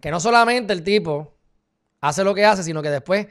Que 0.00 0.10
no 0.10 0.20
solamente 0.20 0.72
el 0.72 0.82
tipo 0.82 1.38
hace 2.00 2.22
lo 2.22 2.34
que 2.34 2.44
hace, 2.44 2.62
sino 2.62 2.82
que 2.82 2.90
después 2.90 3.26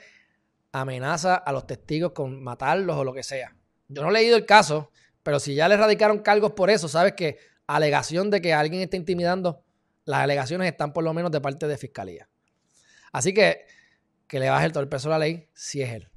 amenaza 0.71 1.35
a 1.35 1.51
los 1.51 1.67
testigos 1.67 2.11
con 2.11 2.43
matarlos 2.43 2.97
o 2.97 3.03
lo 3.03 3.13
que 3.13 3.23
sea. 3.23 3.55
Yo 3.87 4.01
no 4.01 4.09
he 4.09 4.13
leído 4.13 4.35
el 4.35 4.45
caso, 4.45 4.91
pero 5.23 5.39
si 5.39 5.55
ya 5.55 5.67
le 5.67 5.77
radicaron 5.77 6.19
cargos 6.19 6.51
por 6.53 6.69
eso, 6.69 6.87
sabes 6.87 7.13
que 7.13 7.37
alegación 7.67 8.29
de 8.29 8.41
que 8.41 8.53
alguien 8.53 8.81
está 8.81 8.97
intimidando, 8.97 9.63
las 10.05 10.21
alegaciones 10.21 10.71
están 10.71 10.93
por 10.93 11.03
lo 11.03 11.13
menos 11.13 11.31
de 11.31 11.41
parte 11.41 11.67
de 11.67 11.77
fiscalía. 11.77 12.29
Así 13.11 13.33
que 13.33 13.65
que 14.27 14.39
le 14.39 14.49
baje 14.49 14.69
todo 14.69 14.83
el 14.83 14.89
peso 14.89 15.07
a 15.07 15.11
la 15.11 15.19
ley 15.19 15.49
si 15.53 15.81
es 15.81 15.89
él. 15.89 16.09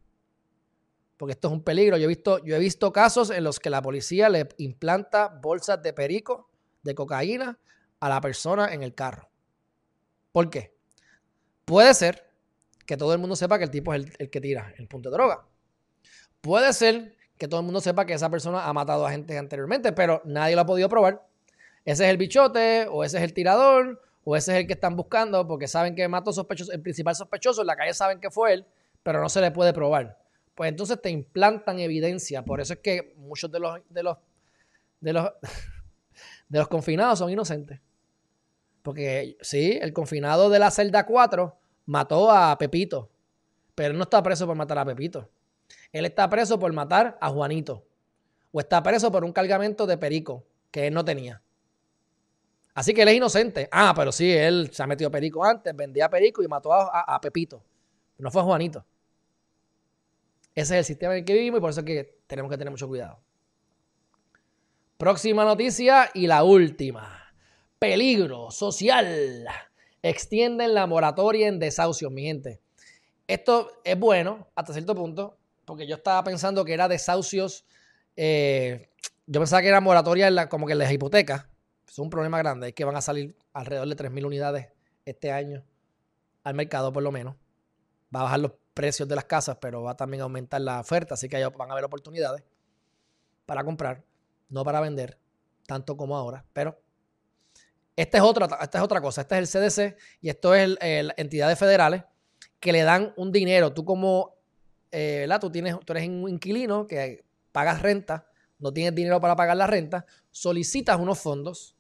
Porque 1.17 1.33
esto 1.33 1.49
es 1.49 1.53
un 1.53 1.63
peligro. 1.63 1.97
Yo 1.97 2.05
he 2.05 2.09
visto, 2.09 2.45
yo 2.45 2.57
he 2.57 2.59
visto 2.59 2.93
casos 2.93 3.31
en 3.31 3.45
los 3.45 3.61
que 3.61 3.71
la 3.71 3.83
policía 3.83 4.29
le 4.29 4.49
implanta 4.59 5.29
bolsas 5.29 5.83
de 5.83 5.93
perico, 5.93 6.50
de 6.83 6.95
cocaína, 6.95 7.59
a 8.01 8.09
la 8.09 8.21
persona 8.21 8.73
en 8.73 8.83
el 8.83 8.95
carro. 8.95 9.29
¿Por 10.33 10.49
qué? 10.51 10.75
Puede 11.65 11.95
ser 11.95 12.27
que 12.87 12.97
todo 12.97 13.13
el 13.13 13.19
mundo 13.19 13.37
sepa 13.37 13.59
que 13.59 13.65
el 13.65 13.71
tipo 13.71 13.95
es 13.95 14.07
el, 14.19 14.31
que 14.31 14.41
tira 14.41 14.75
el 14.77 14.89
punto 14.89 15.11
de 15.11 15.17
droga. 15.17 15.47
Puede 16.41 16.73
ser 16.73 17.17
que 17.39 17.47
todo 17.47 17.61
el 17.61 17.67
mundo 17.67 17.81
sepa 17.81 18.05
que 18.07 18.15
esa 18.15 18.31
persona 18.31 18.67
ha 18.67 18.73
matado 18.73 19.07
a 19.07 19.11
gente 19.11 19.39
anteriormente, 19.39 19.93
pero 19.93 20.23
nadie 20.25 20.55
lo 20.55 20.63
ha 20.63 20.67
podido 20.67 20.89
probar. 20.89 21.25
Ese 21.85 22.05
es 22.05 22.11
el 22.11 22.17
bichote, 22.17 22.87
o 22.91 23.05
ese 23.05 23.19
es 23.19 23.23
el 23.23 23.33
tirador, 23.33 24.03
o 24.25 24.37
ese 24.37 24.53
es 24.53 24.59
el 24.59 24.67
que 24.67 24.75
están 24.75 24.97
buscando, 24.97 25.47
porque 25.47 25.69
saben 25.69 25.95
que 25.95 26.07
mató 26.09 26.33
sospechoso, 26.33 26.73
el 26.73 26.83
principal 26.83 27.15
sospechoso, 27.15 27.61
en 27.63 27.69
la 27.69 27.77
calle 27.77 27.95
saben 27.95 28.21
que 28.21 28.31
fue 28.31 28.55
él, 28.55 28.67
pero 29.03 29.21
no 29.21 29.29
se 29.29 29.41
le 29.41 29.51
puede 29.51 29.73
probar. 29.73 30.19
Pues 30.55 30.69
entonces 30.69 31.01
te 31.01 31.11
implantan 31.11 31.79
evidencia. 31.79 32.45
Por 32.45 32.61
eso 32.61 32.75
es 32.75 32.81
que 32.81 33.15
muchos 33.17 33.51
de 33.51 33.61
los, 33.61 33.81
de 33.89 34.03
los, 34.03 34.19
de 35.01 35.13
los, 35.13 35.31
de 36.51 36.59
los 36.59 36.69
confinados 36.69 37.19
son 37.19 37.31
inocentes. 37.31 37.81
Porque 38.83 39.39
sí, 39.41 39.79
el 39.81 39.93
confinado 39.93 40.51
de 40.51 40.59
la 40.59 40.71
celda 40.71 41.07
4 41.07 41.57
mató 41.87 42.31
a 42.31 42.59
Pepito, 42.59 43.11
pero 43.75 43.93
él 43.93 43.97
no 43.97 44.03
está 44.03 44.23
preso 44.23 44.47
por 44.47 44.57
matar 44.57 44.79
a 44.79 44.85
Pepito. 44.85 45.31
Él 45.93 46.05
está 46.05 46.29
preso 46.29 46.59
por 46.59 46.73
matar 46.73 47.17
a 47.21 47.31
Juanito. 47.31 47.87
O 48.53 48.61
está 48.61 48.83
preso 48.83 49.11
por 49.13 49.25
un 49.25 49.33
cargamento 49.33 49.87
de 49.87 49.97
perico 49.97 50.45
que 50.71 50.89
él 50.89 50.95
no 50.95 51.05
tenía. 51.05 51.41
Así 52.75 52.95
que 52.95 53.03
él 53.03 53.09
es 53.09 53.15
inocente. 53.15 53.69
Ah, 53.71 53.93
pero 53.95 54.11
sí, 54.11 54.33
él 54.33 54.71
se 54.73 54.83
ha 54.83 54.87
metido 54.87 55.11
perico 55.11 55.45
antes, 55.45 55.75
vendía 55.75 56.09
perico 56.09 56.43
y 56.43 56.49
mató 56.49 56.73
a, 56.73 57.21
Pepito. 57.21 57.63
No 58.19 58.31
fue 58.31 58.43
Juanito. 58.43 58.85
Ese 60.55 60.75
es 60.75 60.79
el 60.79 60.85
sistema 60.85 61.13
en 61.15 61.21
el 61.21 61.25
que 61.25 61.35
vivimos 61.35 61.59
y 61.59 61.61
por 61.61 61.71
eso 61.71 61.81
es 61.81 61.87
que 61.87 62.19
tenemos 62.27 62.51
que 62.51 62.59
tener 62.59 62.71
mucho 62.71 62.89
cuidado. 62.89 63.21
Próxima 65.01 65.47
noticia 65.47 66.11
y 66.13 66.27
la 66.27 66.45
última. 66.45 67.33
Peligro 67.79 68.51
social. 68.51 69.47
Extienden 70.03 70.75
la 70.75 70.87
moratoria 70.87 71.49
en 71.49 71.59
desahucios, 71.59 72.13
mi 72.13 72.25
gente. 72.25 72.61
Esto 73.27 73.81
es 73.83 73.99
bueno 73.99 74.49
hasta 74.55 74.75
cierto 74.75 74.95
punto 74.95 75.39
porque 75.65 75.87
yo 75.87 75.97
estaba 75.97 76.23
pensando 76.23 76.67
que 76.67 76.75
era 76.75 76.87
desahucios, 76.87 77.65
eh, 78.15 78.91
yo 79.27 79.41
pensaba 79.41 79.63
que 79.63 79.69
era 79.69 79.81
moratoria 79.81 80.51
como 80.51 80.67
que 80.67 80.75
en 80.75 80.81
las 80.81 80.93
hipotecas. 80.93 81.47
Es 81.89 81.99
un 81.99 82.11
problema 82.11 82.37
grande, 82.37 82.69
es 82.69 82.75
que 82.75 82.85
van 82.85 82.97
a 82.97 83.01
salir 83.01 83.35
alrededor 83.55 83.89
de 83.89 83.97
3.000 83.97 84.27
unidades 84.27 84.69
este 85.07 85.33
año 85.33 85.65
al 86.45 86.53
mercado 86.53 86.93
por 86.93 87.03
lo 87.03 87.11
menos. 87.11 87.37
Va 88.15 88.21
a 88.21 88.25
bajar 88.25 88.41
los 88.41 88.53
precios 88.75 89.09
de 89.09 89.15
las 89.15 89.25
casas, 89.25 89.57
pero 89.63 89.83
va 89.83 89.97
también 89.97 90.21
a 90.21 90.25
aumentar 90.25 90.61
la 90.61 90.79
oferta, 90.79 91.15
así 91.15 91.27
que 91.27 91.43
van 91.43 91.71
a 91.71 91.73
haber 91.73 91.85
oportunidades 91.85 92.45
para 93.47 93.65
comprar, 93.65 94.05
no 94.51 94.65
para 94.65 94.81
vender, 94.81 95.19
tanto 95.67 95.97
como 95.97 96.17
ahora, 96.17 96.45
pero 96.53 96.79
esta 97.97 98.19
es 98.19 98.25
otra, 98.25 98.47
esta 98.61 98.79
es 98.79 98.85
otra 98.85 99.01
cosa, 99.01 99.23
este 99.23 99.39
es 99.39 99.55
el 99.55 99.63
CDC 99.63 99.97
y 100.21 100.29
esto 100.29 100.55
es 100.55 100.77
el, 100.81 101.13
entidades 101.17 101.59
federales 101.59 102.05
que 102.59 102.73
le 102.73 102.83
dan 102.83 103.13
un 103.17 103.33
dinero, 103.33 103.73
tú 103.73 103.85
como 103.85 104.41
eh. 104.93 105.29
Tú, 105.41 105.51
tienes, 105.51 105.77
tú 105.85 105.93
eres 105.93 106.09
un 106.09 106.29
inquilino 106.29 106.87
que 106.87 107.25
pagas 107.53 107.83
renta, 107.83 108.27
no 108.59 108.73
tienes 108.73 108.95
dinero 108.95 109.21
para 109.21 109.37
pagar 109.37 109.57
la 109.57 109.67
renta, 109.67 110.05
solicitas 110.31 110.99
unos 110.99 111.19
fondos 111.19 111.77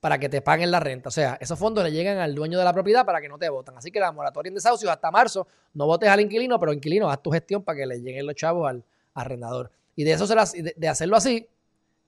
para 0.00 0.18
que 0.18 0.28
te 0.28 0.40
paguen 0.40 0.70
la 0.70 0.80
renta. 0.80 1.08
O 1.08 1.12
sea, 1.12 1.38
esos 1.40 1.58
fondos 1.58 1.84
le 1.84 1.92
llegan 1.92 2.18
al 2.18 2.34
dueño 2.34 2.58
de 2.58 2.64
la 2.64 2.72
propiedad 2.72 3.04
para 3.04 3.20
que 3.20 3.28
no 3.28 3.38
te 3.38 3.48
voten. 3.48 3.76
Así 3.76 3.90
que 3.90 4.00
la 4.00 4.10
moratoria 4.10 4.48
en 4.48 4.54
desahucio 4.54 4.90
hasta 4.90 5.10
marzo, 5.10 5.46
no 5.74 5.86
votes 5.86 6.08
al 6.08 6.20
inquilino, 6.20 6.58
pero 6.58 6.72
inquilino, 6.72 7.08
haz 7.08 7.22
tu 7.22 7.30
gestión 7.30 7.62
para 7.62 7.78
que 7.78 7.86
le 7.86 8.00
lleguen 8.00 8.26
los 8.26 8.34
chavos 8.34 8.68
al 8.68 8.84
arrendador. 9.14 9.70
Y 9.94 10.04
de 10.04 10.12
eso 10.12 10.26
de 10.26 10.88
hacerlo 10.88 11.16
así, 11.16 11.46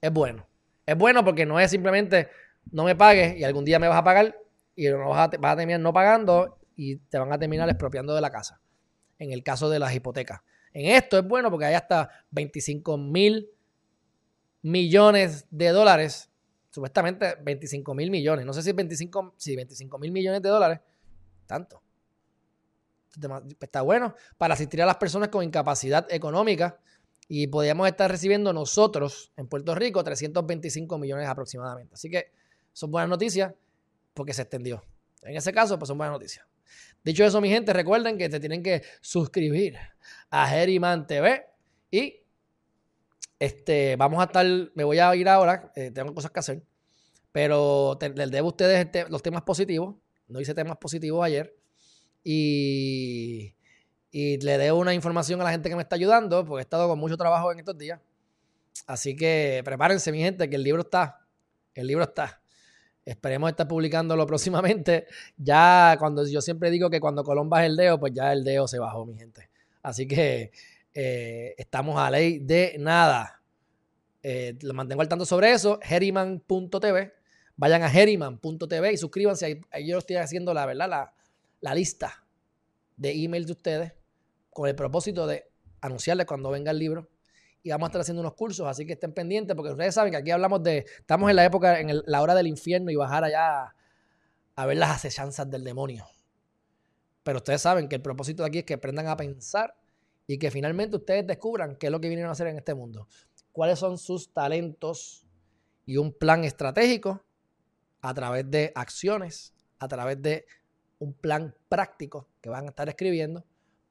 es 0.05 0.13
bueno. 0.13 0.47
Es 0.85 0.97
bueno 0.97 1.25
porque 1.25 1.47
no 1.47 1.59
es 1.59 1.71
simplemente 1.71 2.29
no 2.71 2.85
me 2.85 2.95
pagues 2.95 3.39
y 3.39 3.45
algún 3.45 3.65
día 3.65 3.79
me 3.79 3.89
vas 3.89 3.99
a 3.99 4.05
pagar 4.05 4.39
y 4.77 4.87
no 4.89 5.09
vas 5.09 5.33
a, 5.35 5.39
vas 5.39 5.53
a 5.53 5.57
terminar 5.57 5.81
no 5.81 5.93
pagando 5.93 6.59
y 6.77 6.97
te 6.97 7.19
van 7.19 7.33
a 7.33 7.39
terminar 7.39 7.69
expropiando 7.71 8.15
de 8.15 8.21
la 8.21 8.31
casa 8.31 8.61
en 9.19 9.33
el 9.33 9.43
caso 9.43 9.71
de 9.71 9.79
las 9.79 9.95
hipotecas. 9.95 10.43
En 10.73 10.91
esto 10.91 11.19
es 11.19 11.27
bueno 11.27 11.51
porque 11.51 11.67
hay 11.67 11.75
hasta 11.75 12.11
25 12.33 12.99
mil 12.99 13.49
millones 14.61 15.47
de 15.51 15.69
dólares, 15.69 16.31
supuestamente 16.71 17.37
25 17.41 17.95
mil 17.95 18.11
millones, 18.11 18.45
no 18.45 18.53
sé 18.53 18.63
si 18.63 18.73
25, 18.73 19.35
si 19.39 19.57
25 19.57 19.99
mil 19.99 20.13
millones 20.13 20.43
de 20.43 20.49
dólares, 20.51 20.81
tanto. 21.47 21.81
Está 23.61 23.83
bueno 23.83 24.17
para 24.37 24.55
asistir 24.55 24.83
a 24.83 24.87
las 24.87 24.97
personas 24.97 25.29
con 25.29 25.45
incapacidad 25.45 26.07
económica 26.11 26.81
y 27.29 27.47
podríamos 27.47 27.89
estar 27.89 28.11
recibiendo 28.11 28.53
nosotros 28.53 29.33
en 29.37 29.47
Puerto 29.47 29.75
Rico 29.75 30.03
325 30.05 30.99
millones 30.99 31.29
aproximadamente. 31.29 31.95
Así 31.95 32.11
que 32.11 32.33
son 32.73 32.91
buenas 32.91 33.09
noticias 33.09 33.53
porque 34.13 34.33
se 34.33 34.43
extendió. 34.43 34.83
En 35.23 35.37
ese 35.37 35.53
caso, 35.53 35.79
pues 35.79 35.89
son 35.89 35.99
buenas 35.99 36.13
noticias. 36.13 36.47
Dicho 37.03 37.25
eso, 37.25 37.41
mi 37.41 37.49
gente, 37.49 37.73
recuerden 37.73 38.17
que 38.19 38.29
te 38.29 38.41
tienen 38.41 38.63
que 38.63 38.83
suscribir 39.01 39.77
a 40.31 40.47
Geriman 40.49 41.07
TV 41.07 41.47
y 41.91 42.23
este, 43.39 43.97
vamos 43.97 44.21
a 44.21 44.25
estar, 44.25 44.47
me 44.75 44.85
voy 44.85 44.99
a 44.99 45.15
ir 45.15 45.29
ahora, 45.29 45.71
eh, 45.77 45.91
tengo 45.91 46.15
cosas 46.15 46.31
que 46.31 46.41
hacer, 46.41 46.63
pero 47.31 47.99
les 48.15 48.31
debo 48.31 48.49
a 48.49 48.51
ustedes 48.51 48.85
este, 48.85 49.09
los 49.11 49.23
temas 49.23 49.43
positivos, 49.43 49.97
no 50.29 50.41
hice 50.41 50.55
temas 50.55 50.79
positivos 50.79 51.25
ayer 51.25 51.55
y, 52.23 53.55
y 54.17 54.39
le 54.39 54.59
debo 54.59 54.79
una 54.79 54.95
información 54.95 55.41
a 55.41 55.45
la 55.45 55.51
gente 55.51 55.69
que 55.69 55.75
me 55.75 55.83
está 55.83 55.97
ayudando, 55.97 56.45
porque 56.45 56.61
he 56.61 56.63
estado 56.63 56.87
con 56.87 57.01
mucho 57.01 57.17
trabajo 57.17 57.51
en 57.51 57.59
estos 57.59 57.77
días. 57.77 57.99
Así 58.87 59.17
que 59.17 59.61
prepárense, 59.65 60.13
mi 60.13 60.21
gente, 60.21 60.49
que 60.49 60.55
el 60.55 60.63
libro 60.63 60.83
está, 60.83 61.27
el 61.75 61.89
libro 61.89 62.05
está. 62.05 62.41
Esperemos 63.05 63.51
estar 63.51 63.67
publicándolo 63.67 64.25
próximamente. 64.29 65.09
Ya 65.37 65.97
cuando 65.99 66.25
yo 66.29 66.41
siempre 66.41 66.71
digo 66.71 66.91
que 66.91 67.01
cuando 67.01 67.25
Colón 67.25 67.51
baja 67.51 67.67
el 67.67 67.75
dedo, 67.75 67.99
pues 67.99 68.13
ya 68.15 68.33
el 68.33 68.45
dedo 68.45 68.69
se 68.69 68.79
bajó, 68.79 69.05
mi 69.05 69.17
gente. 69.17 69.51
Así 69.83 70.07
que 70.07 70.53
eh, 70.95 71.57
estamos 71.59 71.99
a 71.99 72.09
ley 72.09 72.39
de 72.39 72.77
nada. 72.79 73.43
Eh, 74.23 74.57
lo 74.63 74.75
mantengo 74.75 75.03
al 75.03 75.09
tanto 75.09 75.27
sobre 75.27 75.51
eso. 75.51 75.81
Heriman.tv. 75.83 77.15
Vayan 77.57 77.83
a 77.83 77.93
Heriman.tv 77.93 78.93
y 78.93 78.97
suscríbanse. 78.97 79.61
Ahí, 79.73 79.89
yo 79.89 79.99
estoy 79.99 80.17
haciendo 80.19 80.55
la 80.55 80.67
verdad, 80.67 80.89
la, 80.89 81.15
la 81.61 81.75
lista 81.75 82.25
de 82.97 83.11
emails 83.11 83.47
de 83.47 83.53
ustedes 83.53 84.04
con 84.55 84.69
el 84.69 84.75
propósito 84.75 85.27
de 85.27 85.51
anunciarles 85.83 86.25
cuando 86.25 86.49
venga 86.49 86.71
el 86.71 86.79
libro 86.79 87.11
y 87.63 87.71
vamos 87.71 87.87
a 87.87 87.89
estar 87.89 88.01
haciendo 88.03 88.21
unos 88.21 88.35
cursos, 88.35 88.67
así 88.67 88.87
que 88.87 88.93
estén 88.93 89.13
pendientes, 89.13 89.57
porque 89.57 89.73
ustedes 89.73 89.95
saben 89.95 90.13
que 90.13 90.19
aquí 90.19 90.31
hablamos 90.31 90.63
de, 90.63 90.87
estamos 90.99 91.29
en 91.29 91.37
la 91.37 91.45
época, 91.45 91.81
en 91.81 92.03
la 92.07 92.23
hora 92.23 92.35
del 92.35 92.47
infierno 92.47 92.91
y 92.91 92.97
bajar 92.97 93.25
allá 93.25 93.75
a 94.55 94.67
ver 94.67 94.77
las 94.77 94.91
acechanzas 94.91 95.51
del 95.51 95.65
demonio. 95.65 96.07
Pero 97.23 97.39
ustedes 97.39 97.63
saben 97.63 97.89
que 97.89 97.97
el 97.97 98.03
propósito 98.03 98.43
de 98.43 98.49
aquí 98.49 98.59
es 98.59 98.65
que 98.65 98.75
aprendan 98.75 99.09
a 99.09 99.17
pensar 99.17 99.75
y 100.27 100.39
que 100.39 100.51
finalmente 100.51 100.97
ustedes 100.97 101.27
descubran 101.27 101.77
qué 101.77 101.87
es 101.87 101.93
lo 101.93 102.01
que 102.01 102.09
vienen 102.09 102.27
a 102.27 102.33
hacer 102.33 102.47
en 102.47 102.59
este 102.59 102.75
mundo. 102.75 103.09
Cuáles 103.51 103.79
son 103.79 103.99
sus 103.99 104.33
talentos 104.33 105.27
y 105.87 105.97
un 105.97 106.13
plan 106.13 106.45
estratégico 106.45 107.25
a 108.03 108.13
través 108.13 108.51
de 108.51 108.73
acciones, 108.75 109.55
a 109.79 109.89
través 109.89 110.21
de 110.21 110.47
un 110.99 111.15
plan 111.15 111.55
práctico 111.71 112.29
que 112.43 112.51
van 112.51 112.67
a 112.67 112.69
estar 112.69 112.89
escribiendo 112.91 113.45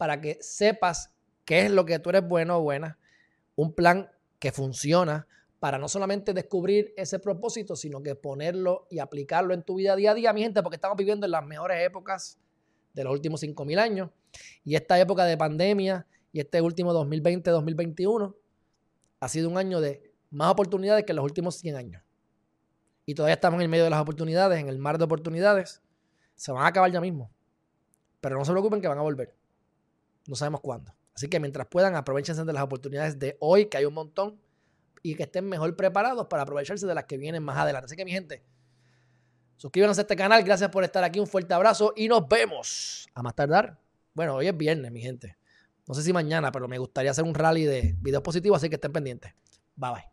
para 0.03 0.19
que 0.19 0.37
sepas 0.41 1.13
qué 1.45 1.61
es 1.61 1.71
lo 1.71 1.85
que 1.85 1.97
tú 1.97 2.09
eres 2.09 2.27
bueno 2.27 2.57
o 2.57 2.61
buena 2.61 2.99
un 3.55 3.71
plan 3.71 4.11
que 4.37 4.51
funciona 4.51 5.29
para 5.61 5.77
no 5.77 5.87
solamente 5.87 6.33
descubrir 6.33 6.93
ese 6.97 7.19
propósito, 7.19 7.77
sino 7.77 8.03
que 8.03 8.13
ponerlo 8.13 8.85
y 8.89 8.99
aplicarlo 8.99 9.53
en 9.53 9.63
tu 9.63 9.75
vida 9.75 9.95
día 9.95 10.11
a 10.11 10.13
día, 10.13 10.33
mi 10.33 10.41
gente, 10.41 10.61
porque 10.61 10.75
estamos 10.75 10.97
viviendo 10.97 11.25
en 11.25 11.31
las 11.31 11.45
mejores 11.45 11.87
épocas 11.87 12.37
de 12.93 13.05
los 13.05 13.13
últimos 13.13 13.41
5.000 13.41 13.79
años. 13.79 14.09
Y 14.65 14.75
esta 14.75 14.99
época 14.99 15.23
de 15.23 15.37
pandemia 15.37 16.05
y 16.33 16.41
este 16.41 16.61
último 16.61 16.93
2020-2021 16.93 18.35
ha 19.21 19.29
sido 19.29 19.47
un 19.47 19.57
año 19.57 19.79
de 19.79 20.11
más 20.31 20.51
oportunidades 20.51 21.05
que 21.05 21.13
los 21.13 21.23
últimos 21.23 21.55
100 21.59 21.77
años. 21.77 22.03
Y 23.05 23.15
todavía 23.15 23.35
estamos 23.35 23.55
en 23.59 23.61
el 23.61 23.69
medio 23.69 23.85
de 23.85 23.89
las 23.89 24.01
oportunidades, 24.01 24.59
en 24.59 24.67
el 24.67 24.79
mar 24.79 24.97
de 24.97 25.05
oportunidades. 25.05 25.81
Se 26.35 26.51
van 26.51 26.65
a 26.65 26.67
acabar 26.67 26.91
ya 26.91 26.99
mismo. 26.99 27.31
Pero 28.19 28.37
no 28.37 28.43
se 28.43 28.51
preocupen 28.51 28.81
que 28.81 28.89
van 28.89 28.97
a 28.97 29.01
volver. 29.01 29.33
No 30.27 30.35
sabemos 30.35 30.61
cuándo. 30.61 30.95
Así 31.15 31.27
que 31.27 31.39
mientras 31.39 31.67
puedan, 31.67 31.95
aprovechense 31.95 32.43
de 32.43 32.53
las 32.53 32.63
oportunidades 32.63 33.19
de 33.19 33.37
hoy, 33.39 33.65
que 33.67 33.77
hay 33.77 33.85
un 33.85 33.93
montón, 33.93 34.39
y 35.03 35.15
que 35.15 35.23
estén 35.23 35.47
mejor 35.47 35.75
preparados 35.75 36.27
para 36.27 36.43
aprovecharse 36.43 36.87
de 36.87 36.95
las 36.95 37.03
que 37.03 37.17
vienen 37.17 37.43
más 37.43 37.57
adelante. 37.57 37.85
Así 37.85 37.95
que 37.95 38.05
mi 38.05 38.11
gente, 38.11 38.43
suscríbanse 39.57 40.01
a 40.01 40.03
este 40.03 40.15
canal, 40.15 40.41
gracias 40.43 40.69
por 40.69 40.83
estar 40.83 41.03
aquí, 41.03 41.19
un 41.19 41.27
fuerte 41.27 41.53
abrazo 41.53 41.93
y 41.95 42.07
nos 42.07 42.27
vemos 42.27 43.07
a 43.13 43.21
más 43.21 43.35
tardar. 43.35 43.77
Bueno, 44.13 44.35
hoy 44.35 44.47
es 44.47 44.57
viernes, 44.57 44.91
mi 44.91 45.01
gente. 45.01 45.37
No 45.87 45.93
sé 45.93 46.01
si 46.01 46.13
mañana, 46.13 46.51
pero 46.51 46.69
me 46.69 46.77
gustaría 46.77 47.11
hacer 47.11 47.25
un 47.25 47.35
rally 47.35 47.65
de 47.65 47.95
videos 47.99 48.23
positivos, 48.23 48.57
así 48.57 48.69
que 48.69 48.75
estén 48.75 48.93
pendientes. 48.93 49.33
Bye 49.75 49.91
bye. 49.91 50.12